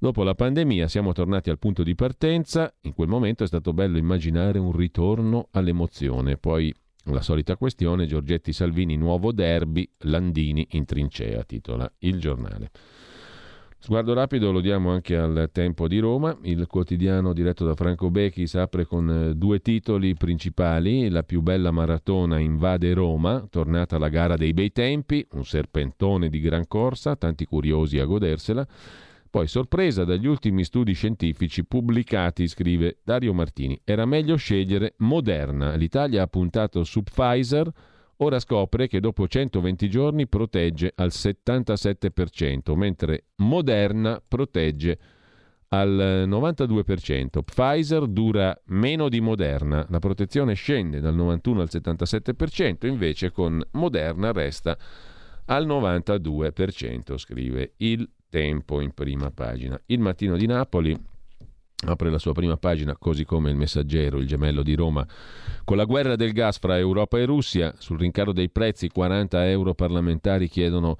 [0.00, 3.98] Dopo la pandemia siamo tornati al punto di partenza, in quel momento è stato bello
[3.98, 6.72] immaginare un ritorno all'emozione, poi
[7.06, 12.70] la solita questione, Giorgetti Salvini, nuovo derby, Landini in trincea, titola il giornale.
[13.80, 18.46] Sguardo rapido lo diamo anche al Tempo di Roma, il quotidiano diretto da Franco Becchi
[18.46, 24.08] si apre con eh, due titoli principali, la più bella maratona invade Roma, tornata la
[24.08, 28.64] gara dei bei tempi, un serpentone di gran corsa, tanti curiosi a godersela,
[29.30, 35.74] poi, sorpresa dagli ultimi studi scientifici pubblicati, scrive Dario Martini, era meglio scegliere Moderna.
[35.74, 37.70] L'Italia ha puntato su Pfizer,
[38.16, 44.98] ora scopre che dopo 120 giorni protegge al 77%, mentre Moderna protegge
[45.68, 47.42] al 92%.
[47.42, 54.32] Pfizer dura meno di Moderna, la protezione scende dal 91 al 77%, invece con Moderna
[54.32, 54.76] resta
[55.46, 59.80] al 92%, scrive il Tempo in prima pagina.
[59.86, 60.96] Il mattino di Napoli
[61.86, 65.06] apre la sua prima pagina, così come il messaggero, il gemello di Roma,
[65.64, 69.74] con la guerra del gas fra Europa e Russia, sul rincaro dei prezzi 40 euro
[69.74, 70.96] parlamentari chiedono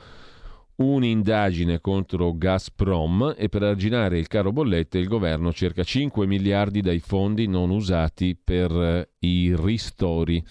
[0.76, 7.00] un'indagine contro Gazprom e per arginare il caro bollette il governo cerca 5 miliardi dai
[7.00, 10.44] fondi non usati per i ristori.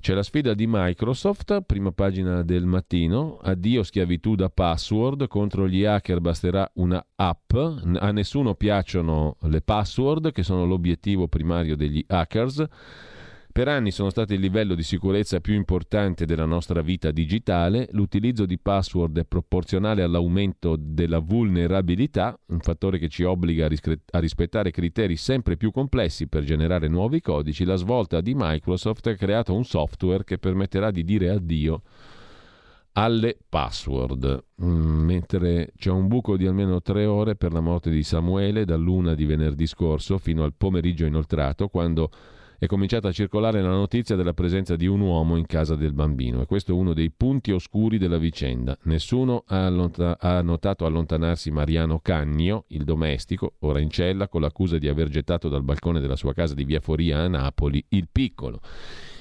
[0.00, 5.84] C'è la sfida di Microsoft, prima pagina del mattino, addio schiavitù da password, contro gli
[5.84, 12.64] hacker basterà una app, a nessuno piacciono le password che sono l'obiettivo primario degli hackers.
[13.58, 18.46] Per anni sono state il livello di sicurezza più importante della nostra vita digitale, l'utilizzo
[18.46, 24.20] di password è proporzionale all'aumento della vulnerabilità, un fattore che ci obbliga a, riscre- a
[24.20, 27.64] rispettare criteri sempre più complessi per generare nuovi codici.
[27.64, 31.82] La svolta di Microsoft ha creato un software che permetterà di dire addio
[32.92, 38.04] alle password, mm, mentre c'è un buco di almeno tre ore per la morte di
[38.04, 42.10] Samuele dall'una di venerdì scorso fino al pomeriggio inoltrato, quando
[42.60, 46.42] è cominciata a circolare la notizia della presenza di un uomo in casa del bambino
[46.42, 48.76] e questo è uno dei punti oscuri della vicenda.
[48.82, 54.76] Nessuno ha, allont- ha notato allontanarsi Mariano Cagno, il domestico, ora in cella con l'accusa
[54.76, 58.60] di aver gettato dal balcone della sua casa di Via Foria a Napoli il piccolo.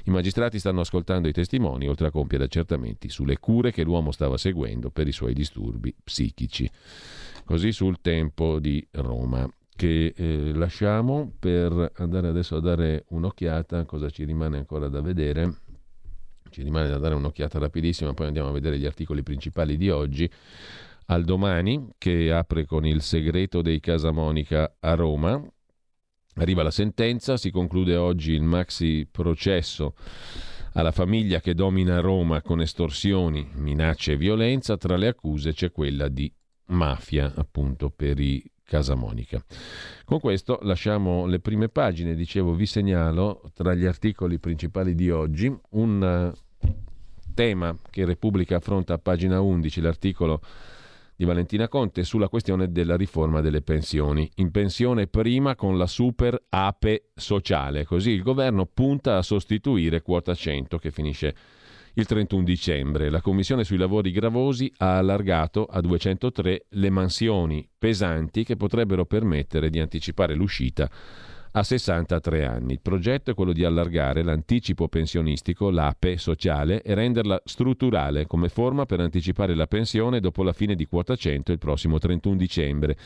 [0.05, 4.38] I magistrati stanno ascoltando i testimoni, oltre a compiere accertamenti sulle cure che l'uomo stava
[4.38, 6.68] seguendo per i suoi disturbi psichici.
[7.45, 9.47] Così sul tempo di Roma
[9.77, 15.59] che eh, lasciamo per andare adesso a dare un'occhiata, cosa ci rimane ancora da vedere.
[16.49, 20.29] Ci rimane da dare un'occhiata rapidissima, poi andiamo a vedere gli articoli principali di oggi.
[21.05, 25.41] Al domani, che apre con il segreto dei Casamonica a Roma,
[26.35, 29.93] arriva la sentenza, si conclude oggi il maxi processo
[30.73, 34.75] alla famiglia che domina Roma con estorsioni, minacce e violenza.
[34.75, 36.31] Tra le accuse c'è quella di
[36.67, 39.41] mafia, appunto, per i Casa Monica.
[40.03, 45.49] Con questo lasciamo le prime pagine, dicevo, vi segnalo tra gli articoli principali di oggi
[45.69, 46.69] un eh,
[47.34, 50.41] tema che Repubblica affronta a pagina 11, l'articolo
[51.15, 54.30] di Valentina Conte sulla questione della riforma delle pensioni.
[54.35, 60.35] In pensione prima con la super ape sociale, così il governo punta a sostituire quota
[60.35, 61.35] 100 che finisce
[61.98, 63.10] il 31 dicembre.
[63.10, 69.69] La Commissione sui lavori gravosi ha allargato a 203 le mansioni pesanti che potrebbero permettere
[69.72, 70.90] di anticipare l'uscita
[71.52, 72.74] a 63 anni.
[72.74, 78.86] Il progetto è quello di allargare l'anticipo pensionistico, l'APE sociale, e renderla strutturale come forma
[78.86, 82.98] per anticipare la pensione dopo la fine di quota 100 il prossimo 31 dicembre.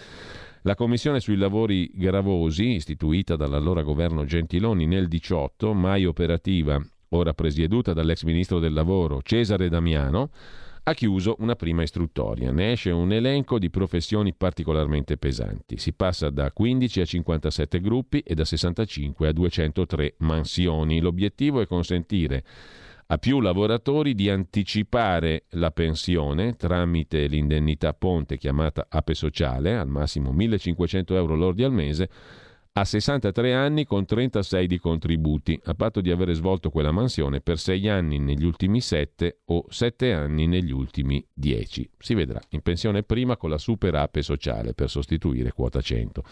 [0.63, 7.93] La Commissione sui lavori gravosi, istituita dall'allora governo Gentiloni nel 18, mai operativa ora presieduta
[7.93, 10.29] dall'ex ministro del lavoro Cesare Damiano,
[10.83, 12.51] ha chiuso una prima istruttoria.
[12.51, 15.77] Ne esce un elenco di professioni particolarmente pesanti.
[15.77, 20.99] Si passa da 15 a 57 gruppi e da 65 a 203 mansioni.
[20.99, 22.43] L'obiettivo è consentire
[23.07, 30.31] a più lavoratori di anticipare la pensione tramite l'indennità ponte chiamata APE sociale, al massimo
[30.31, 32.09] 1500 euro lordi al mese,
[32.73, 37.57] a 63 anni con 36 di contributi, a patto di avere svolto quella mansione per
[37.57, 41.89] 6 anni negli ultimi 7 o 7 anni negli ultimi 10.
[41.97, 46.23] Si vedrà in pensione prima con la super ape sociale per sostituire quota 100.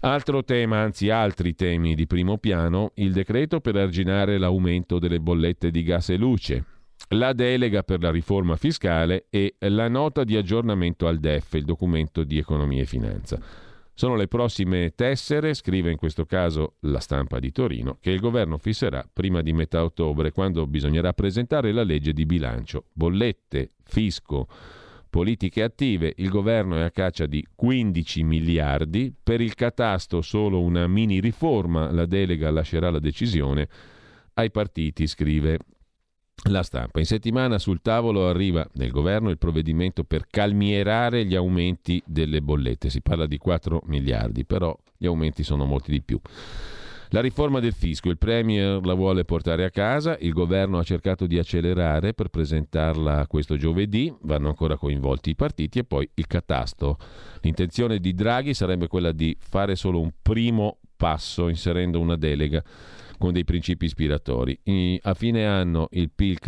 [0.00, 5.70] Altro tema, anzi altri temi di primo piano, il decreto per arginare l'aumento delle bollette
[5.70, 6.64] di gas e luce,
[7.10, 12.24] la delega per la riforma fiscale e la nota di aggiornamento al DEF, il documento
[12.24, 13.67] di economia e finanza.
[13.98, 18.56] Sono le prossime tessere, scrive in questo caso la stampa di Torino, che il governo
[18.56, 22.84] fisserà prima di metà ottobre, quando bisognerà presentare la legge di bilancio.
[22.92, 24.46] Bollette, fisco,
[25.10, 30.86] politiche attive, il governo è a caccia di 15 miliardi, per il catasto solo una
[30.86, 33.68] mini riforma, la delega lascerà la decisione
[34.34, 35.58] ai partiti, scrive
[36.44, 36.98] la stampa.
[37.00, 42.90] In settimana sul tavolo arriva nel governo il provvedimento per calmierare gli aumenti delle bollette.
[42.90, 46.20] Si parla di 4 miliardi, però gli aumenti sono molti di più.
[47.10, 51.26] La riforma del fisco, il Premier la vuole portare a casa, il governo ha cercato
[51.26, 56.98] di accelerare per presentarla questo giovedì, vanno ancora coinvolti i partiti e poi il catasto.
[57.40, 62.62] L'intenzione di Draghi sarebbe quella di fare solo un primo passo inserendo una delega
[63.18, 64.58] con dei principi ispiratori.
[65.02, 66.38] A fine anno il PIL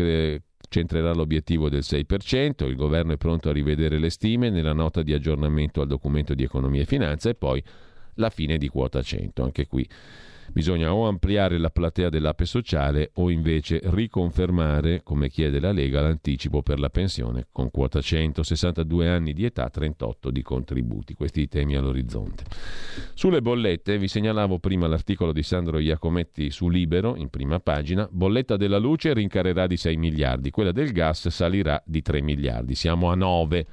[0.68, 5.12] centrerà l'obiettivo del 6%, il governo è pronto a rivedere le stime nella nota di
[5.12, 7.62] aggiornamento al documento di economia e finanza e poi
[8.14, 9.86] la fine di quota 100, anche qui
[10.52, 16.60] Bisogna o ampliare la platea dell'ape sociale o invece riconfermare, come chiede la Lega, l'anticipo
[16.60, 21.14] per la pensione con quota 100, 62 anni di età, 38 di contributi.
[21.14, 22.44] Questi i temi all'orizzonte.
[23.14, 28.08] Sulle bollette vi segnalavo prima l'articolo di Sandro Iacometti su Libero, in prima pagina.
[28.10, 32.74] Bolletta della luce rincarerà di 6 miliardi, quella del gas salirà di 3 miliardi.
[32.74, 33.66] Siamo a 9.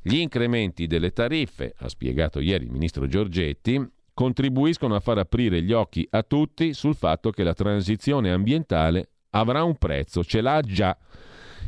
[0.00, 5.72] Gli incrementi delle tariffe, ha spiegato ieri il ministro Giorgetti, contribuiscono a far aprire gli
[5.72, 10.96] occhi a tutti sul fatto che la transizione ambientale avrà un prezzo, ce l'ha già.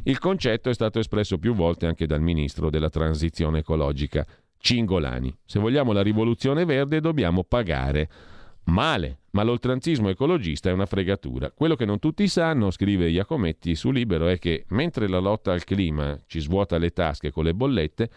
[0.04, 4.26] Il concetto è stato espresso più volte anche dal ministro della transizione ecologica
[4.58, 5.34] Cingolani.
[5.44, 8.08] Se vogliamo la rivoluzione verde dobbiamo pagare.
[8.64, 11.50] Male, ma l'oltranzismo ecologista è una fregatura.
[11.50, 15.64] Quello che non tutti sanno, scrive Iacometti su Libero, è che mentre la lotta al
[15.64, 18.10] clima ci svuota le tasche con le bollette,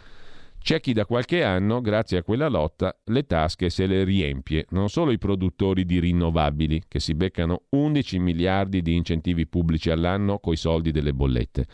[0.60, 4.66] c'è chi da qualche anno, grazie a quella lotta, le tasche se le riempie.
[4.72, 10.40] Non solo i produttori di rinnovabili, che si beccano 11 miliardi di incentivi pubblici all'anno
[10.40, 11.66] coi soldi delle bollette,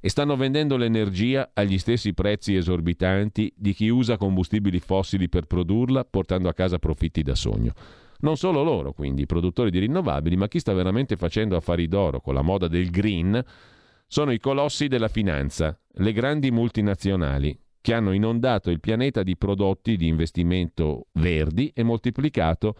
[0.00, 6.04] e stanno vendendo l'energia agli stessi prezzi esorbitanti di chi usa combustibili fossili per produrla,
[6.04, 7.72] portando a casa profitti da sogno.
[8.20, 12.20] Non solo loro, quindi, i produttori di rinnovabili, ma chi sta veramente facendo affari d'oro
[12.20, 13.44] con la moda del green
[14.06, 19.96] sono i colossi della finanza, le grandi multinazionali, che hanno inondato il pianeta di prodotti
[19.96, 22.74] di investimento verdi e moltiplicato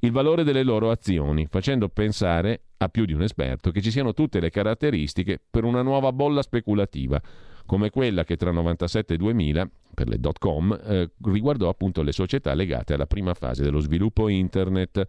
[0.00, 4.12] il valore delle loro azioni, facendo pensare a più di un esperto che ci siano
[4.12, 7.20] tutte le caratteristiche per una nuova bolla speculativa,
[7.66, 12.10] come quella che tra 97 e 2000, per le dot com, eh, riguardò appunto le
[12.10, 15.06] società legate alla prima fase dello sviluppo internet.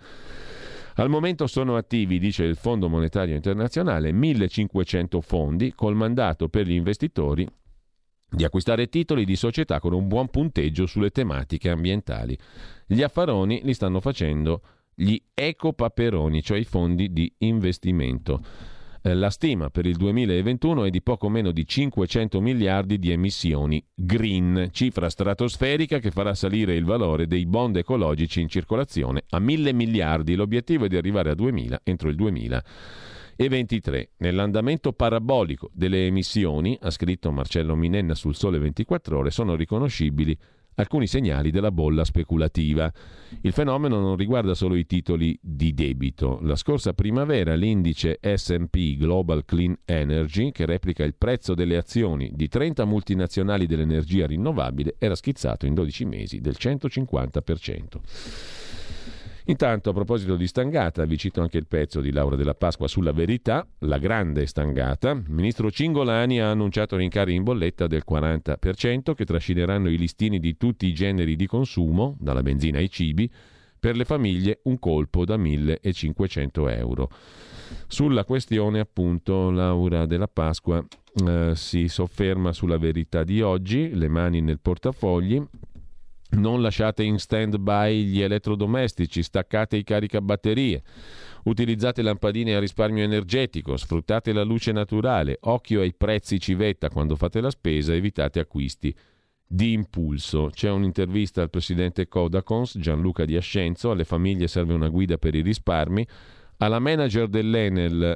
[0.96, 6.74] Al momento sono attivi, dice il Fondo Monetario Internazionale, 1500 fondi col mandato per gli
[6.74, 7.48] investitori
[8.34, 12.38] di acquistare titoli di società con un buon punteggio sulle tematiche ambientali.
[12.86, 14.62] Gli affaroni li stanno facendo
[14.96, 18.42] gli ecopaperoni, cioè i fondi di investimento.
[19.06, 23.84] Eh, la stima per il 2021 è di poco meno di 500 miliardi di emissioni
[23.94, 29.74] green, cifra stratosferica che farà salire il valore dei bond ecologici in circolazione a 1000
[29.74, 30.36] miliardi.
[30.36, 32.64] L'obiettivo è di arrivare a 2000 entro il 2000
[33.36, 34.12] e 23.
[34.18, 40.38] Nell'andamento parabolico delle emissioni, ha scritto Marcello Minenna sul Sole 24 ore, sono riconoscibili
[40.76, 42.92] alcuni segnali della bolla speculativa.
[43.42, 46.40] Il fenomeno non riguarda solo i titoli di debito.
[46.42, 52.48] La scorsa primavera l'indice SP Global Clean Energy, che replica il prezzo delle azioni di
[52.48, 57.82] 30 multinazionali dell'energia rinnovabile, era schizzato in 12 mesi del 150%.
[59.46, 63.12] Intanto, a proposito di stangata, vi cito anche il pezzo di Laura della Pasqua sulla
[63.12, 65.12] verità, la grande stangata.
[65.12, 70.56] Il ministro Cingolani ha annunciato rincari in bolletta del 40% che trascineranno i listini di
[70.56, 73.30] tutti i generi di consumo, dalla benzina ai cibi,
[73.78, 77.10] per le famiglie un colpo da 1.500 euro.
[77.88, 80.82] Sulla questione, appunto, Laura della Pasqua
[81.28, 85.46] eh, si sofferma sulla verità di oggi, le mani nel portafogli,
[86.34, 90.82] non lasciate in stand by gli elettrodomestici, staccate i caricabatterie.
[91.44, 97.42] Utilizzate lampadine a risparmio energetico, sfruttate la luce naturale, occhio ai prezzi civetta quando fate
[97.42, 98.96] la spesa, evitate acquisti
[99.46, 100.50] di impulso.
[100.52, 105.42] C'è un'intervista al presidente Codacons, Gianluca Di Ascenzo, alle famiglie serve una guida per i
[105.42, 106.08] risparmi,
[106.80, 107.28] manager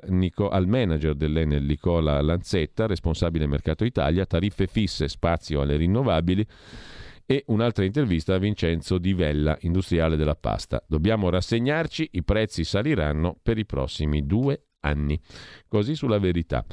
[0.07, 6.45] Nico, al manager dell'Enel Nicola Lanzetta, responsabile mercato Italia, tariffe fisse, spazio alle rinnovabili
[7.29, 10.81] e un'altra intervista a Vincenzo Di Vella, industriale della pasta.
[10.87, 15.19] Dobbiamo rassegnarci, i prezzi saliranno per i prossimi due anni.
[15.67, 16.65] Così sulla verità.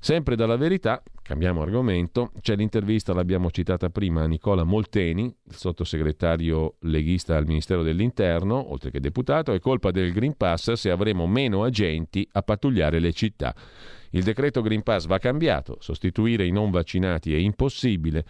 [0.00, 6.78] Sempre dalla verità, cambiamo argomento, c'è l'intervista, l'abbiamo citata prima, a Nicola Molteni, il sottosegretario
[6.80, 11.62] leghista al Ministero dell'Interno, oltre che deputato, è colpa del Green Pass se avremo meno
[11.62, 13.54] agenti a pattugliare le città.
[14.10, 18.24] Il decreto Green Pass va cambiato, sostituire i non vaccinati è impossibile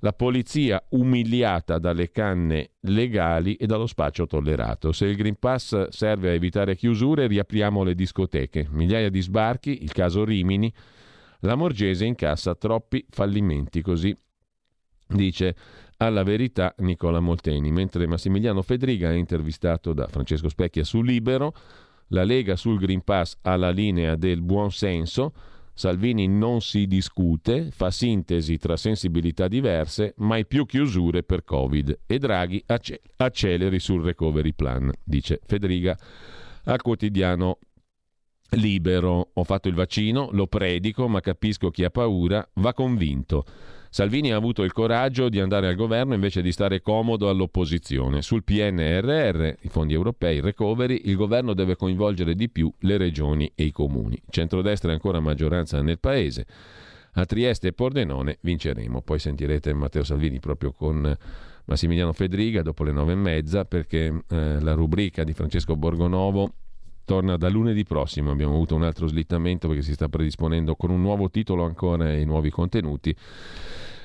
[0.00, 4.92] la polizia umiliata dalle canne legali e dallo spaccio tollerato.
[4.92, 8.68] Se il Green Pass serve a evitare chiusure, riapriamo le discoteche.
[8.70, 10.72] Migliaia di sbarchi, il caso Rimini.
[11.40, 14.14] La Morgese incassa troppi fallimenti, così
[15.06, 15.56] dice
[15.98, 21.52] alla verità Nicola Molteni, mentre Massimiliano Fedriga è intervistato da Francesco Specchia su Libero,
[22.08, 25.32] la Lega sul Green Pass ha la linea del buon senso,
[25.78, 32.18] Salvini non si discute, fa sintesi tra sensibilità diverse, mai più chiusure per Covid e
[32.18, 32.64] Draghi
[33.14, 35.96] acceleri sul recovery plan, dice Federica
[36.64, 37.58] a quotidiano
[38.56, 39.30] libero.
[39.34, 43.44] Ho fatto il vaccino, lo predico, ma capisco chi ha paura, va convinto.
[43.90, 48.22] Salvini ha avuto il coraggio di andare al governo invece di stare comodo all'opposizione.
[48.22, 53.50] Sul PNRR, i fondi europei, il recovery, il governo deve coinvolgere di più le regioni
[53.54, 54.20] e i comuni.
[54.28, 56.46] Centrodestra è ancora maggioranza nel paese.
[57.12, 59.00] A Trieste e Pordenone vinceremo.
[59.00, 61.16] Poi sentirete Matteo Salvini proprio con
[61.64, 66.52] Massimiliano Fedriga dopo le nove e mezza perché eh, la rubrica di Francesco Borgonovo
[67.08, 68.30] torna da lunedì prossimo.
[68.30, 72.26] Abbiamo avuto un altro slittamento perché si sta predisponendo con un nuovo titolo ancora e
[72.26, 73.16] nuovi contenuti.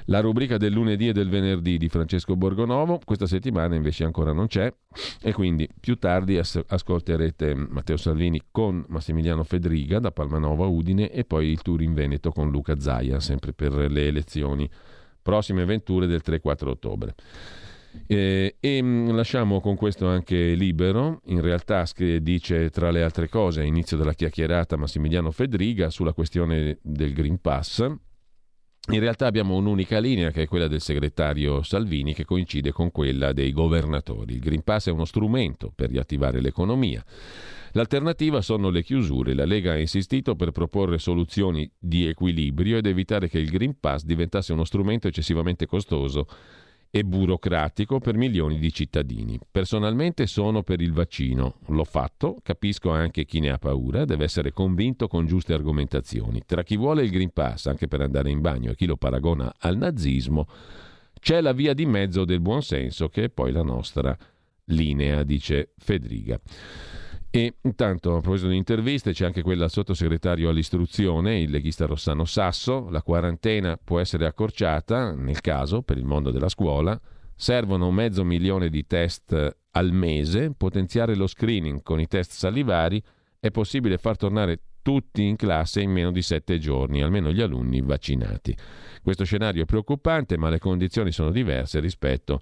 [0.05, 4.47] La rubrica del lunedì e del venerdì di Francesco Borgonovo, questa settimana invece ancora non
[4.47, 4.73] c'è
[5.21, 11.25] e quindi più tardi as- ascolterete Matteo Salvini con Massimiliano Fedriga da Palmanova Udine e
[11.25, 14.69] poi il tour in Veneto con Luca Zaia, sempre per le elezioni
[15.21, 17.15] prossime venture del 3-4 ottobre.
[18.07, 21.85] Eh, e mm, lasciamo con questo anche libero, in realtà
[22.21, 27.89] dice tra le altre cose all'inizio della chiacchierata Massimiliano Fedriga sulla questione del Green Pass,
[28.89, 33.31] in realtà abbiamo un'unica linea che è quella del segretario Salvini che coincide con quella
[33.31, 34.33] dei governatori.
[34.33, 37.01] Il Green Pass è uno strumento per riattivare l'economia.
[37.75, 39.33] L'alternativa sono le chiusure.
[39.33, 44.03] La Lega ha insistito per proporre soluzioni di equilibrio ed evitare che il Green Pass
[44.03, 46.27] diventasse uno strumento eccessivamente costoso
[46.95, 49.39] e burocratico per milioni di cittadini.
[49.49, 54.51] Personalmente sono per il vaccino, l'ho fatto, capisco anche chi ne ha paura, deve essere
[54.51, 56.43] convinto con giuste argomentazioni.
[56.45, 59.51] Tra chi vuole il Green Pass anche per andare in bagno e chi lo paragona
[59.57, 60.47] al nazismo,
[61.19, 64.15] c'è la via di mezzo del buonsenso che è poi la nostra
[64.65, 66.39] linea, dice Federica.
[67.35, 72.25] E intanto, a proposito di interviste, c'è anche quella al sottosegretario all'istruzione, il leghista Rossano
[72.25, 72.89] Sasso.
[72.91, 76.95] La quarantena può essere accorciata, nel caso, per il mondo della scuola.
[77.35, 83.03] Servono mezzo milione di test al mese, potenziare lo screening con i test salivari.
[83.39, 87.81] È possibile far tornare tutti in classe in meno di sette giorni, almeno gli alunni
[87.81, 88.55] vaccinati.
[89.01, 92.39] Questo scenario è preoccupante, ma le condizioni sono diverse rispetto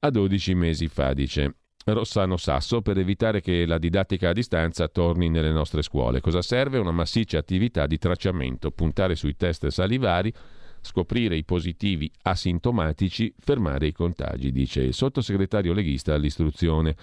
[0.00, 1.58] a 12 mesi fa, dice
[1.92, 6.20] Rossano Sasso per evitare che la didattica a distanza torni nelle nostre scuole.
[6.20, 6.78] Cosa serve?
[6.78, 10.32] Una massiccia attività di tracciamento, puntare sui test salivari,
[10.80, 16.96] scoprire i positivi asintomatici, fermare i contagi, dice il sottosegretario leghista all'istruzione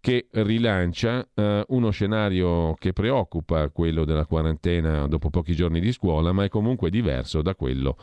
[0.00, 6.32] che rilancia eh, uno scenario che preoccupa, quello della quarantena dopo pochi giorni di scuola,
[6.32, 7.96] ma è comunque diverso da quello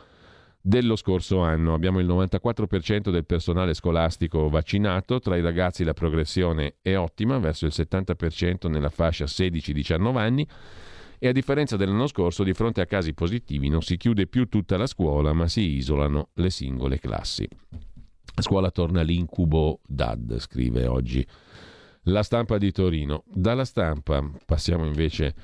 [0.66, 1.74] dello scorso anno.
[1.74, 7.66] Abbiamo il 94% del personale scolastico vaccinato, tra i ragazzi la progressione è ottima, verso
[7.66, 10.48] il 70% nella fascia 16-19 anni
[11.18, 14.78] e a differenza dell'anno scorso, di fronte a casi positivi non si chiude più tutta
[14.78, 17.46] la scuola, ma si isolano le singole classi.
[18.36, 21.26] A scuola torna l'incubo DAD, scrive oggi
[22.04, 23.24] la stampa di Torino.
[23.26, 25.34] Dalla stampa passiamo invece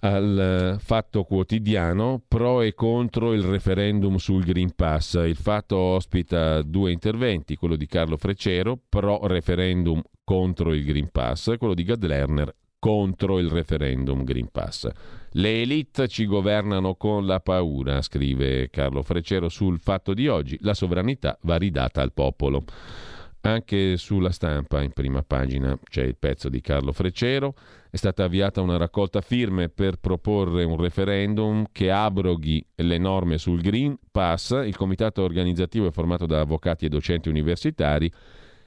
[0.00, 5.14] al eh, Fatto Quotidiano pro e contro il referendum sul Green Pass.
[5.14, 11.48] Il Fatto ospita due interventi, quello di Carlo Freccero, pro referendum contro il Green Pass,
[11.48, 14.88] e quello di Gad Lerner contro il referendum Green Pass.
[15.32, 20.56] Le elite ci governano con la paura, scrive Carlo Freccero sul Fatto di oggi.
[20.60, 22.64] La sovranità va ridata al popolo.
[23.40, 27.54] Anche sulla stampa, in prima pagina, c'è il pezzo di Carlo Freccero.
[27.88, 33.60] È stata avviata una raccolta firme per proporre un referendum che abroghi le norme sul
[33.60, 34.50] Green Pass.
[34.64, 38.12] Il comitato organizzativo è formato da avvocati e docenti universitari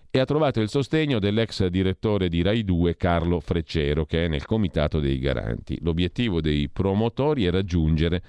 [0.10, 4.46] e ha trovato il sostegno dell'ex direttore di Rai 2 Carlo Freccero, che è nel
[4.46, 5.80] comitato dei garanti.
[5.82, 8.22] L'obiettivo dei promotori è raggiungere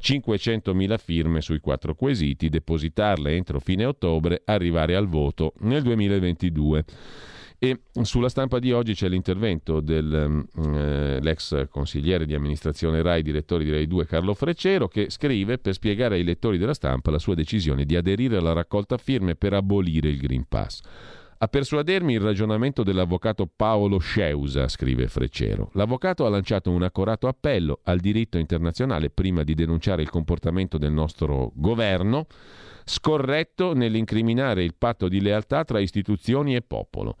[0.00, 6.84] 500.000 firme sui quattro quesiti, depositarle entro fine ottobre, arrivare al voto nel 2022.
[7.58, 13.70] E sulla stampa di oggi c'è l'intervento dell'ex eh, consigliere di amministrazione RAI, direttore di
[13.70, 17.86] RAI 2 Carlo Freccero, che scrive per spiegare ai lettori della stampa la sua decisione
[17.86, 20.82] di aderire alla raccolta firme per abolire il Green Pass.
[21.38, 25.68] A persuadermi il ragionamento dell'avvocato Paolo Sceusa, scrive Freccero.
[25.74, 30.92] L'avvocato ha lanciato un accorato appello al diritto internazionale prima di denunciare il comportamento del
[30.92, 32.26] nostro governo,
[32.84, 37.18] scorretto nell'incriminare il patto di lealtà tra istituzioni e popolo.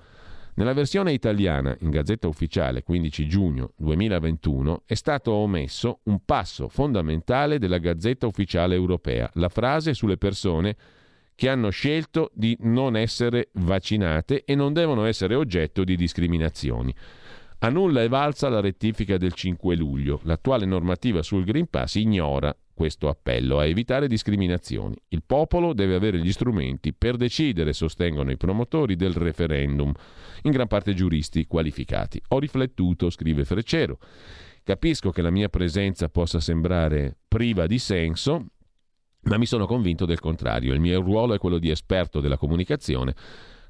[0.54, 7.58] Nella versione italiana, in Gazzetta Ufficiale 15 giugno 2021, è stato omesso un passo fondamentale
[7.58, 10.74] della Gazzetta Ufficiale Europea, la frase sulle persone
[11.36, 16.92] che hanno scelto di non essere vaccinate e non devono essere oggetto di discriminazioni.
[17.60, 20.20] A nulla è valsa la rettifica del 5 luglio.
[20.24, 24.94] L'attuale normativa sul Green Pass ignora questo appello a evitare discriminazioni.
[25.08, 29.92] Il popolo deve avere gli strumenti per decidere, sostengono i promotori del referendum,
[30.42, 32.20] in gran parte giuristi qualificati.
[32.28, 33.98] Ho riflettuto, scrive Freccero.
[34.62, 38.48] Capisco che la mia presenza possa sembrare priva di senso,
[39.26, 40.72] ma mi sono convinto del contrario.
[40.72, 43.14] Il mio ruolo è quello di esperto della comunicazione.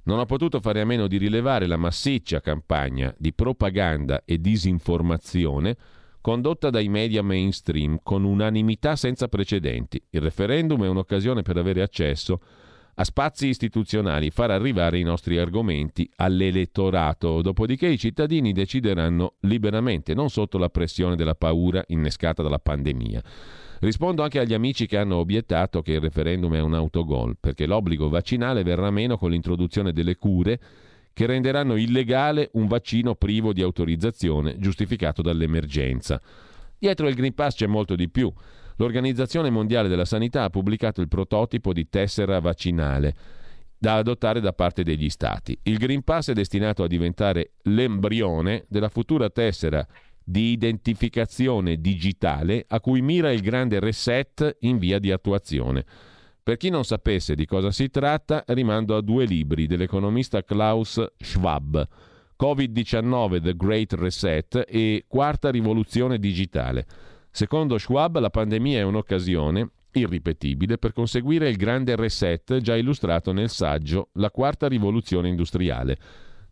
[0.04, 5.76] Non ho potuto fare a meno di rilevare la massiccia campagna di propaganda e disinformazione
[6.20, 10.00] condotta dai media mainstream con unanimità senza precedenti.
[10.10, 12.40] Il referendum è un'occasione per avere accesso
[12.98, 20.30] a spazi istituzionali, far arrivare i nostri argomenti all'elettorato, dopodiché i cittadini decideranno liberamente, non
[20.30, 23.22] sotto la pressione della paura innescata dalla pandemia.
[23.80, 28.08] Rispondo anche agli amici che hanno obiettato che il referendum è un autogol, perché l'obbligo
[28.08, 30.58] vaccinale verrà meno con l'introduzione delle cure
[31.12, 36.20] che renderanno illegale un vaccino privo di autorizzazione giustificato dall'emergenza.
[36.78, 38.32] Dietro il Green Pass c'è molto di più.
[38.76, 43.14] L'Organizzazione Mondiale della Sanità ha pubblicato il prototipo di tessera vaccinale
[43.78, 45.58] da adottare da parte degli Stati.
[45.62, 49.86] Il Green Pass è destinato a diventare l'embrione della futura tessera
[50.28, 55.84] di identificazione digitale a cui mira il grande reset in via di attuazione.
[56.42, 61.86] Per chi non sapesse di cosa si tratta, rimando a due libri dell'economista Klaus Schwab,
[62.40, 66.86] Covid-19 The Great Reset e Quarta rivoluzione digitale.
[67.30, 73.48] Secondo Schwab la pandemia è un'occasione irripetibile per conseguire il grande reset già illustrato nel
[73.48, 75.98] saggio La quarta rivoluzione industriale.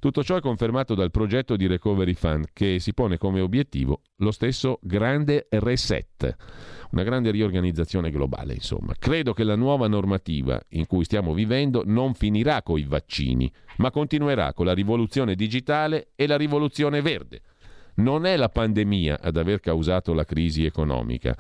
[0.05, 4.33] Tutto ciò è confermato dal progetto di Recovery Fund che si pone come obiettivo lo
[4.33, 6.37] stesso grande reset,
[6.91, 8.93] una grande riorganizzazione globale, insomma.
[8.99, 13.91] Credo che la nuova normativa in cui stiamo vivendo non finirà con i vaccini, ma
[13.91, 17.41] continuerà con la rivoluzione digitale e la rivoluzione verde.
[17.95, 21.35] Non è la pandemia ad aver causato la crisi economica.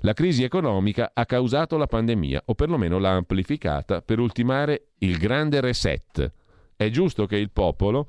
[0.00, 5.60] La crisi economica ha causato la pandemia, o perlomeno l'ha amplificata per ultimare il grande
[5.60, 6.38] reset.
[6.80, 8.08] È giusto che il popolo,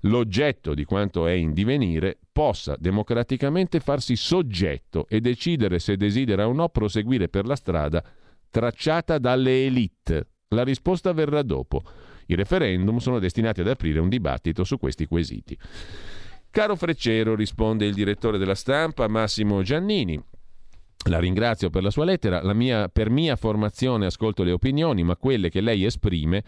[0.00, 6.52] l'oggetto di quanto è in divenire, possa democraticamente farsi soggetto e decidere se desidera o
[6.52, 8.04] no proseguire per la strada
[8.50, 10.28] tracciata dalle elite.
[10.48, 11.80] La risposta verrà dopo.
[12.26, 15.58] I referendum sono destinati ad aprire un dibattito su questi quesiti.
[16.50, 20.22] Caro Freccero, risponde il direttore della stampa Massimo Giannini.
[21.08, 22.42] La ringrazio per la sua lettera.
[22.42, 26.44] La mia, per mia formazione ascolto le opinioni, ma quelle che lei esprime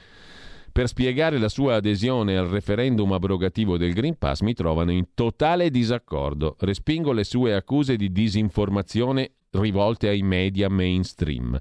[0.74, 5.70] per spiegare la sua adesione al referendum abrogativo del Green Pass mi trovano in totale
[5.70, 6.56] disaccordo.
[6.58, 11.56] Respingo le sue accuse di disinformazione rivolte ai media mainstream.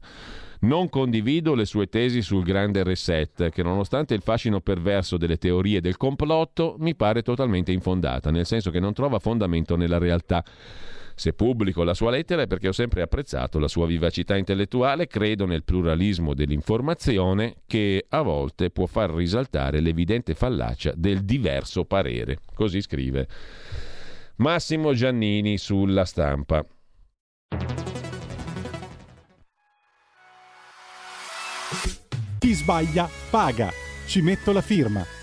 [0.61, 5.80] Non condivido le sue tesi sul grande reset, che nonostante il fascino perverso delle teorie
[5.80, 10.44] del complotto, mi pare totalmente infondata, nel senso che non trova fondamento nella realtà.
[11.15, 15.45] Se pubblico la sua lettera è perché ho sempre apprezzato la sua vivacità intellettuale, credo
[15.45, 22.40] nel pluralismo dell'informazione che a volte può far risaltare l'evidente fallacia del diverso parere.
[22.53, 23.27] Così scrive
[24.38, 26.65] Massimo Giannini sulla stampa.
[32.40, 33.72] Chi sbaglia paga.
[34.06, 35.23] Ci metto la firma.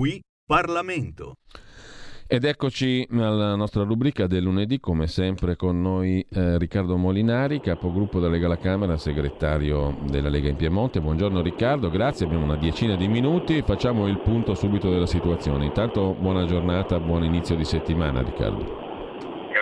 [0.00, 1.34] Qui Parlamento.
[2.26, 8.18] Ed eccoci alla nostra rubrica del lunedì, come sempre con noi eh, Riccardo Molinari, capogruppo
[8.18, 11.02] della Lega alla Camera, segretario della Lega in Piemonte.
[11.02, 15.66] Buongiorno Riccardo, grazie, abbiamo una decina di minuti, facciamo il punto subito della situazione.
[15.66, 18.89] Intanto buona giornata, buon inizio di settimana Riccardo.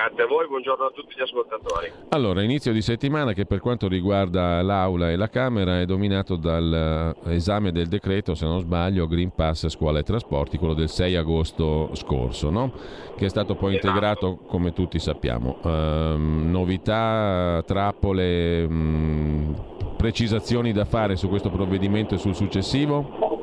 [0.09, 1.93] Grazie a voi, buongiorno a tutti gli ascoltatori.
[2.09, 7.73] Allora, inizio di settimana che per quanto riguarda l'Aula e la Camera è dominato dall'esame
[7.73, 12.49] del decreto, se non sbaglio, Green Pass Scuola e Trasporti, quello del 6 agosto scorso,
[12.49, 12.73] no?
[13.19, 13.87] che è stato poi Esatto.
[13.89, 15.59] integrato come tutti sappiamo.
[15.63, 23.37] Ehm, novità, trappole, mh, precisazioni da fare su questo provvedimento e sul successivo?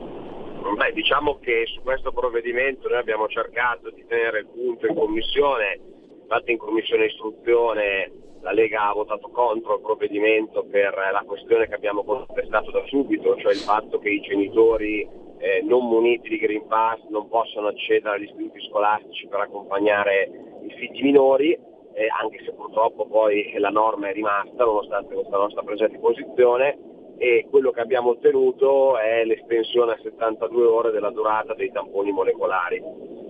[0.77, 5.79] Beh, diciamo che su questo provvedimento noi abbiamo cercato di tenere il punto in commissione,
[6.25, 8.11] infatti in commissione istruzione
[8.41, 13.35] la Lega ha votato contro il provvedimento per la questione che abbiamo contestato da subito,
[13.37, 15.07] cioè il fatto che i genitori
[15.37, 20.29] eh, non muniti di Green Pass non possono accedere agli istituti scolastici per accompagnare
[20.61, 25.63] i figli minori, eh, anche se purtroppo poi la norma è rimasta nonostante questa nostra
[25.63, 26.77] presa di posizione
[27.17, 32.81] e quello che abbiamo ottenuto è l'estensione a 72 ore della durata dei tamponi molecolari.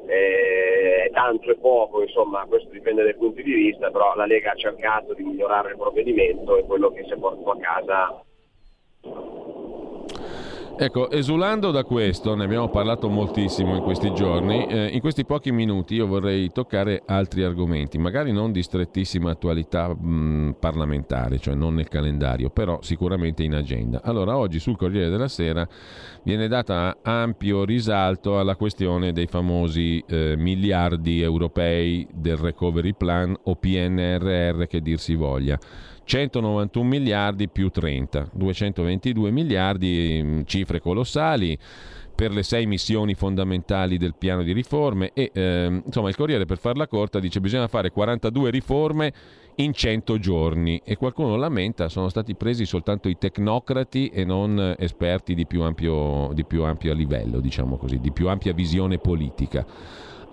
[0.07, 4.55] Eh, tanto e poco, insomma, questo dipende dai punti di vista, però la Lega ha
[4.55, 8.23] cercato di migliorare il provvedimento e quello che si è portato a casa
[10.77, 15.53] Ecco, esulando da questo, ne abbiamo parlato moltissimo in questi giorni, eh, in questi pochi
[15.53, 21.75] minuti io vorrei toccare altri argomenti, magari non di strettissima attualità mh, parlamentare, cioè non
[21.75, 24.01] nel calendario, però sicuramente in agenda.
[24.03, 25.65] Allora, oggi sul Corriere della Sera
[26.23, 33.55] viene data ampio risalto alla questione dei famosi eh, miliardi europei del Recovery Plan o
[33.55, 35.57] PNRR che dir si voglia.
[36.05, 41.57] 191 miliardi più 30, 222 miliardi, mm, cifre colossali
[42.15, 46.57] per le sei missioni fondamentali del piano di riforme e ehm, insomma il Corriere per
[46.57, 49.13] farla corta dice bisogna fare 42 riforme
[49.55, 55.33] in 100 giorni e qualcuno lamenta sono stati presi soltanto i tecnocrati e non esperti
[55.33, 59.65] di più ampio, di più ampio livello, diciamo così, di più ampia visione politica.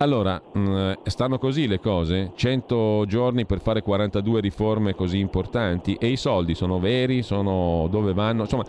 [0.03, 2.33] Allora, mm, stanno così le cose?
[2.35, 7.21] 100 giorni per fare 42 riforme così importanti e i soldi sono veri?
[7.21, 8.41] Sono dove vanno?
[8.41, 8.65] Insomma,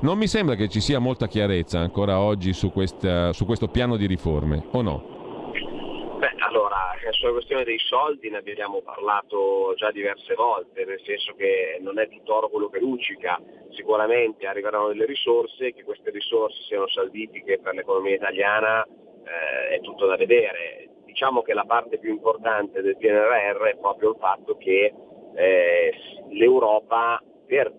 [0.00, 3.98] non mi sembra che ci sia molta chiarezza ancora oggi su, questa, su questo piano
[3.98, 5.16] di riforme, o no?
[6.20, 11.78] Beh, allora, sulla questione dei soldi ne abbiamo parlato già diverse volte, nel senso che
[11.82, 13.38] non è tutto oro quello che luccica,
[13.72, 18.86] sicuramente arriveranno delle risorse, che queste risorse siano salvifiche per l'economia italiana
[19.28, 20.88] eh, è tutto da vedere.
[21.04, 24.92] Diciamo che la parte più importante del PNRR è proprio il fatto che
[25.34, 25.92] eh,
[26.30, 27.72] l'Europa per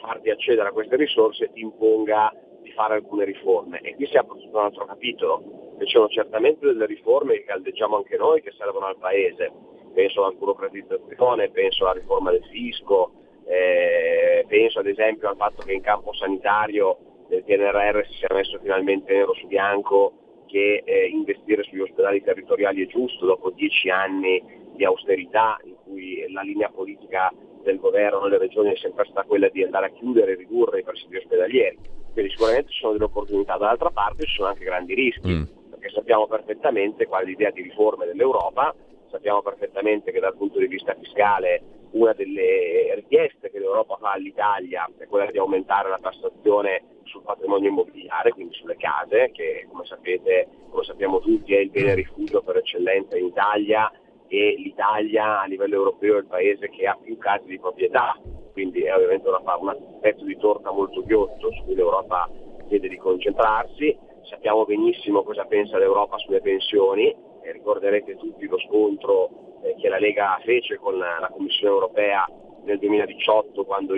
[0.00, 2.32] farti accedere a queste risorse ti imponga
[2.62, 3.80] di fare alcune riforme.
[3.80, 7.96] E qui si apre tutto un altro capitolo, ci sono certamente delle riforme che caldeggiamo
[7.96, 9.52] anche noi che servono al Paese,
[9.94, 13.12] penso alla burocratizzazione, penso alla riforma del fisco,
[13.46, 16.98] eh, penso ad esempio al fatto che in campo sanitario
[17.28, 20.12] nel PNRR si sia messo finalmente nero su bianco
[20.50, 24.42] che eh, investire sugli ospedali territoriali è giusto dopo dieci anni
[24.74, 27.32] di austerità in cui la linea politica
[27.62, 30.82] del governo nelle regioni è sempre stata quella di andare a chiudere e ridurre i
[30.82, 31.78] presidi ospedalieri.
[32.12, 35.42] Quindi sicuramente ci sono delle opportunità, dall'altra parte ci sono anche grandi rischi, mm.
[35.70, 38.74] perché sappiamo perfettamente qual è l'idea di riforme dell'Europa,
[39.10, 41.62] sappiamo perfettamente che dal punto di vista fiscale
[41.92, 43.49] una delle richieste
[43.80, 49.30] l'Europa fa all'Italia è quella di aumentare la tassazione sul patrimonio immobiliare, quindi sulle case,
[49.32, 53.90] che come sapete, come sappiamo tutti, è il bene rifugio per eccellenza in Italia
[54.28, 58.16] e l'Italia a livello europeo è il paese che ha più case di proprietà,
[58.52, 62.30] quindi è ovviamente una, un pezzo di torta molto ghiotto su cui l'Europa
[62.68, 63.96] chiede di concentrarsi.
[64.22, 67.12] Sappiamo benissimo cosa pensa l'Europa sulle pensioni,
[67.42, 72.24] ricorderete tutti lo scontro eh, che la Lega fece con la Commissione europea
[72.64, 73.94] nel 2018 quando,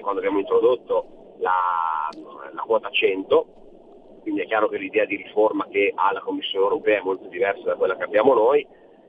[0.00, 2.08] quando abbiamo introdotto la,
[2.52, 3.46] la, quota 100,
[4.22, 7.62] quindi è chiaro che l'idea di riforma che ha la Commissione europea è molto diversa
[7.62, 8.66] da quella che abbiamo noi,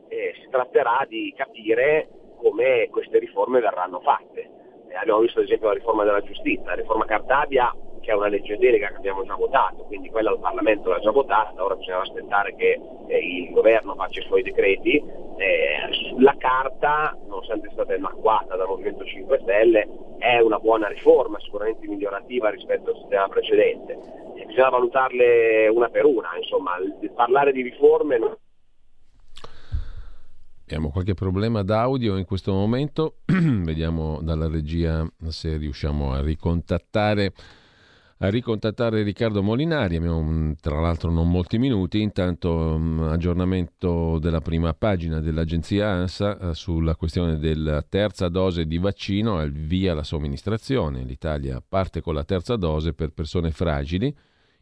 [0.08, 4.50] eh, si tratterà di capire come queste riforme verranno fatte.
[4.88, 8.28] Eh, abbiamo visto ad esempio la riforma della giustizia, la riforma Cartabia che è una
[8.28, 12.02] legge delega che abbiamo già votato, quindi quella il Parlamento l'ha già votata, ora bisogna
[12.02, 14.98] aspettare che eh, il governo faccia i suoi decreti.
[15.38, 21.40] Eh, la carta, nonostante sia stata annacquata dal Movimento 5 Stelle, è una buona riforma,
[21.40, 23.98] sicuramente migliorativa rispetto al sistema precedente.
[24.36, 26.72] E bisogna valutarle una per una, insomma,
[27.16, 28.36] parlare di riforme non
[30.72, 37.34] Abbiamo qualche problema d'audio in questo momento, vediamo dalla regia se riusciamo a ricontattare
[38.22, 44.74] a ricontattare Riccardo Molinari, abbiamo tra l'altro non molti minuti, intanto um, aggiornamento della prima
[44.74, 51.04] pagina dell'agenzia ANSA uh, sulla questione della terza dose di vaccino, al via la somministrazione,
[51.04, 54.14] l'Italia parte con la terza dose per persone fragili,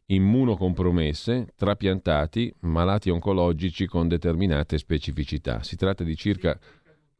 [0.05, 5.63] immunocompromesse, trapiantati, malati oncologici con determinate specificità.
[5.63, 6.59] Si tratta di circa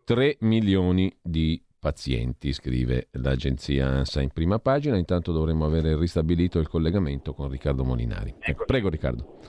[0.03, 4.97] 3 milioni di pazienti, scrive l'agenzia ANSA in prima pagina.
[4.97, 8.35] Intanto dovremmo avere ristabilito il collegamento con Riccardo Molinari.
[8.39, 8.65] Ecco.
[8.65, 9.39] Prego Riccardo.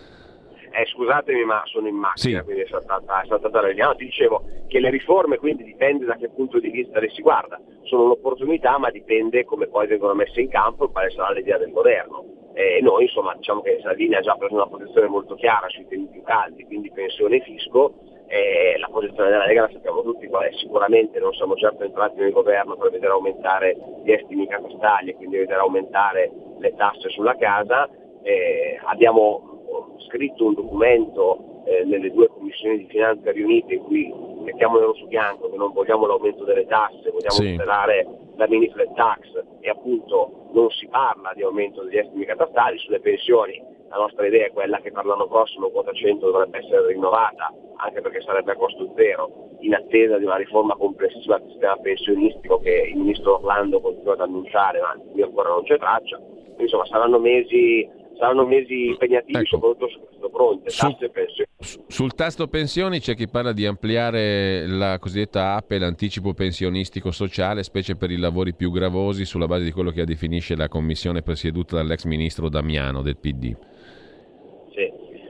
[0.70, 2.44] Eh, scusatemi ma sono in macchina, sì.
[2.44, 3.93] quindi è saltata, è saltata la linea.
[3.97, 7.60] Ti dicevo che le riforme quindi dipende da che punto di vista le si guarda.
[7.82, 11.73] Sono un'opportunità ma dipende come poi vengono messe in campo e quale sarà l'idea del
[11.73, 12.52] governo.
[12.55, 16.06] E noi insomma diciamo che Salvini ha già preso una posizione molto chiara sui temi
[16.09, 17.94] più caldi, quindi pensione e fisco,
[18.28, 22.20] eh, la posizione della Lega la sappiamo tutti qual è, sicuramente non siamo certo entrati
[22.20, 27.36] nel governo per vedere aumentare gli estimi catastali e quindi vedere aumentare le tasse sulla
[27.36, 27.88] casa,
[28.22, 34.78] eh, abbiamo scritto un documento eh, nelle due commissioni di finanza riunite in cui mettiamo
[34.78, 37.52] nero su bianco che non vogliamo l'aumento delle tasse, vogliamo sì.
[37.52, 38.06] tutelare
[38.36, 39.20] la mini flat tax
[39.60, 43.76] e appunto non si parla di aumento degli estimi catastali sulle pensioni.
[43.90, 48.01] La nostra idea è quella che per l'anno prossimo quota 100 dovrebbe essere rinnovata, anche
[48.01, 52.90] perché sarebbe a costo zero, in attesa di una riforma complessiva del sistema pensionistico che
[52.93, 56.20] il ministro Orlando continua ad annunciare, ma qui ancora non c'è traccia.
[56.59, 57.89] Insomma, saranno mesi
[58.19, 59.56] saranno mesi impegnativi ecco.
[59.56, 61.48] soprattutto su questo fronte, su, tasse e pensioni.
[61.86, 67.97] Sul tasto pensioni c'è chi parla di ampliare la cosiddetta APE, l'anticipo pensionistico sociale, specie
[67.97, 72.05] per i lavori più gravosi, sulla base di quello che definisce la commissione presieduta dall'ex
[72.05, 73.56] ministro Damiano del PD.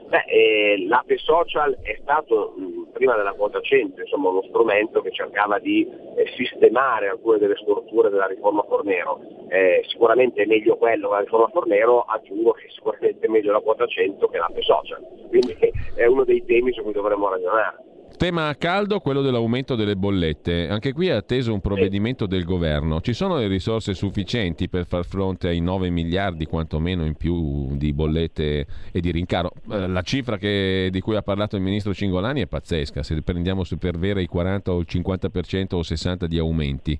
[0.09, 5.11] Beh, eh, l'APE social è stato mh, prima della quota 100 insomma, uno strumento che
[5.11, 9.21] cercava di eh, sistemare alcune delle strutture della riforma Fornero.
[9.49, 13.59] Eh, sicuramente è meglio quello che la riforma Fornero, aggiungo che sicuramente è meglio la
[13.59, 15.05] quota 100 che l'APE social.
[15.27, 15.55] Quindi
[15.93, 17.88] è uno dei temi su cui dovremmo ragionare.
[18.17, 20.67] Tema a caldo, quello dell'aumento delle bollette.
[20.67, 22.99] Anche qui è atteso un provvedimento del governo.
[22.99, 27.93] Ci sono le risorse sufficienti per far fronte ai 9 miliardi quantomeno in più di
[27.93, 29.53] bollette e di rincaro?
[29.71, 33.03] Eh, la cifra che, di cui ha parlato il ministro Cingolani è pazzesca.
[33.03, 36.99] Se prendiamo per vere i 40 o il 50% o 60% di aumenti,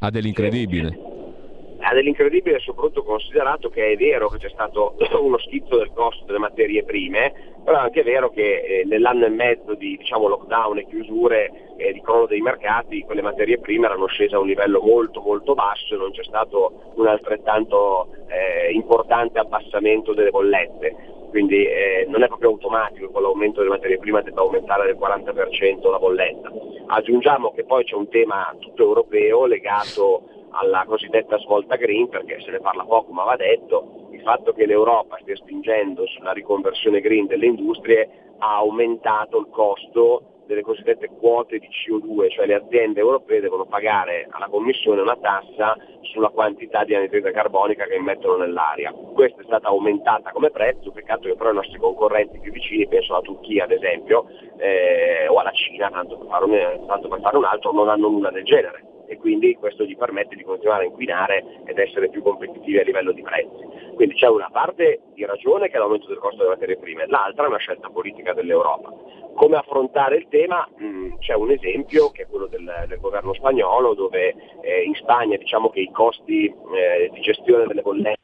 [0.00, 1.13] ha dell'incredibile
[1.94, 6.84] dell'incredibile soprattutto considerato che è vero che c'è stato uno schizzo del costo delle materie
[6.84, 7.32] prime,
[7.64, 11.92] però è anche vero che eh, nell'anno e mezzo di diciamo, lockdown e chiusure eh,
[11.92, 15.94] di crollo dei mercati quelle materie prime erano scese a un livello molto molto basso
[15.94, 21.12] e non c'è stato un altrettanto eh, importante abbassamento delle bollette.
[21.30, 25.90] Quindi eh, non è proprio automatico che l'aumento delle materie prime debba aumentare del 40%
[25.90, 26.52] la bolletta.
[26.86, 32.50] Aggiungiamo che poi c'è un tema tutto europeo legato alla cosiddetta svolta green, perché se
[32.50, 37.26] ne parla poco ma va detto, il fatto che l'Europa stia spingendo sulla riconversione green
[37.26, 38.08] delle industrie
[38.38, 44.26] ha aumentato il costo delle cosiddette quote di CO2, cioè le aziende europee devono pagare
[44.30, 48.92] alla Commissione una tassa sulla quantità di anidride carbonica che immettono nell'aria.
[48.92, 53.14] Questa è stata aumentata come prezzo, peccato che però i nostri concorrenti più vicini, penso
[53.14, 54.26] alla Turchia ad esempio,
[54.58, 58.08] eh, o alla Cina, tanto per, fare un, tanto per fare un altro, non hanno
[58.08, 62.22] nulla del genere e quindi questo gli permette di continuare a inquinare ed essere più
[62.22, 63.92] competitivi a livello di prezzi.
[63.94, 67.44] Quindi c'è una parte di ragione che è l'aumento del costo delle materie prime, l'altra
[67.44, 68.92] è una scelta politica dell'Europa.
[69.34, 70.68] Come affrontare il tema?
[70.80, 75.36] Mm, c'è un esempio che è quello del, del governo spagnolo dove eh, in Spagna
[75.36, 78.22] diciamo che i costi eh, di gestione delle bollette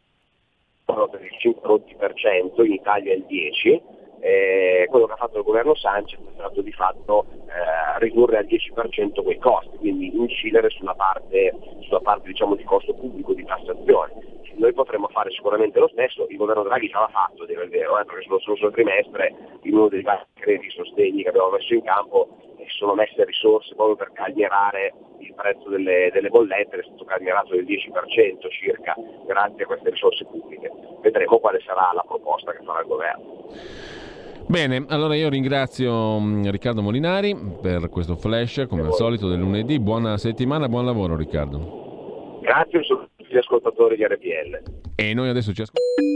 [0.86, 5.74] sono per il 5%, in Italia il 10%, eh, quello che ha fatto il governo
[5.74, 11.54] Sanchez è stato di fatto eh, ridurre al 10% quei costi, quindi incidere sulla parte,
[11.80, 14.38] sulla parte diciamo, di costo pubblico di tassazione.
[14.54, 17.98] Noi potremmo fare sicuramente lo stesso, il governo Draghi ce l'ha fatto, dire il vero,
[17.98, 21.82] eh, perché sullo scorso trimestre in uno dei vari crediti sostegni che abbiamo messo in
[21.82, 22.28] campo
[22.70, 27.54] si sono messe risorse proprio per calmierare il prezzo delle, delle bollette, è stato calmierato
[27.54, 28.94] del 10% circa
[29.26, 30.70] grazie a queste risorse pubbliche.
[31.00, 34.09] Vedremo quale sarà la proposta che farà il governo.
[34.50, 39.78] Bene, allora io ringrazio mm, Riccardo Molinari per questo flash, come al solito del lunedì.
[39.78, 42.40] Buona settimana, buon lavoro Riccardo.
[42.42, 44.62] Grazie a tutti gli ascoltatori di RPL.
[44.96, 46.08] E noi adesso ci ascoltiamo.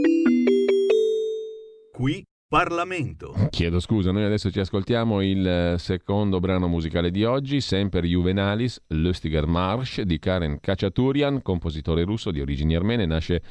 [1.93, 3.33] Qui Parlamento.
[3.51, 8.83] Chiedo scusa, noi adesso ci ascoltiamo il eh, secondo brano musicale di oggi, sempre Juvenalis,
[8.87, 13.41] Lustiger Marsch di Karen Kachaturian, compositore russo di origini armene, nasce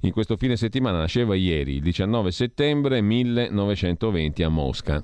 [0.00, 5.02] in questo fine settimana nasceva ieri, il 19 settembre 1920 a Mosca.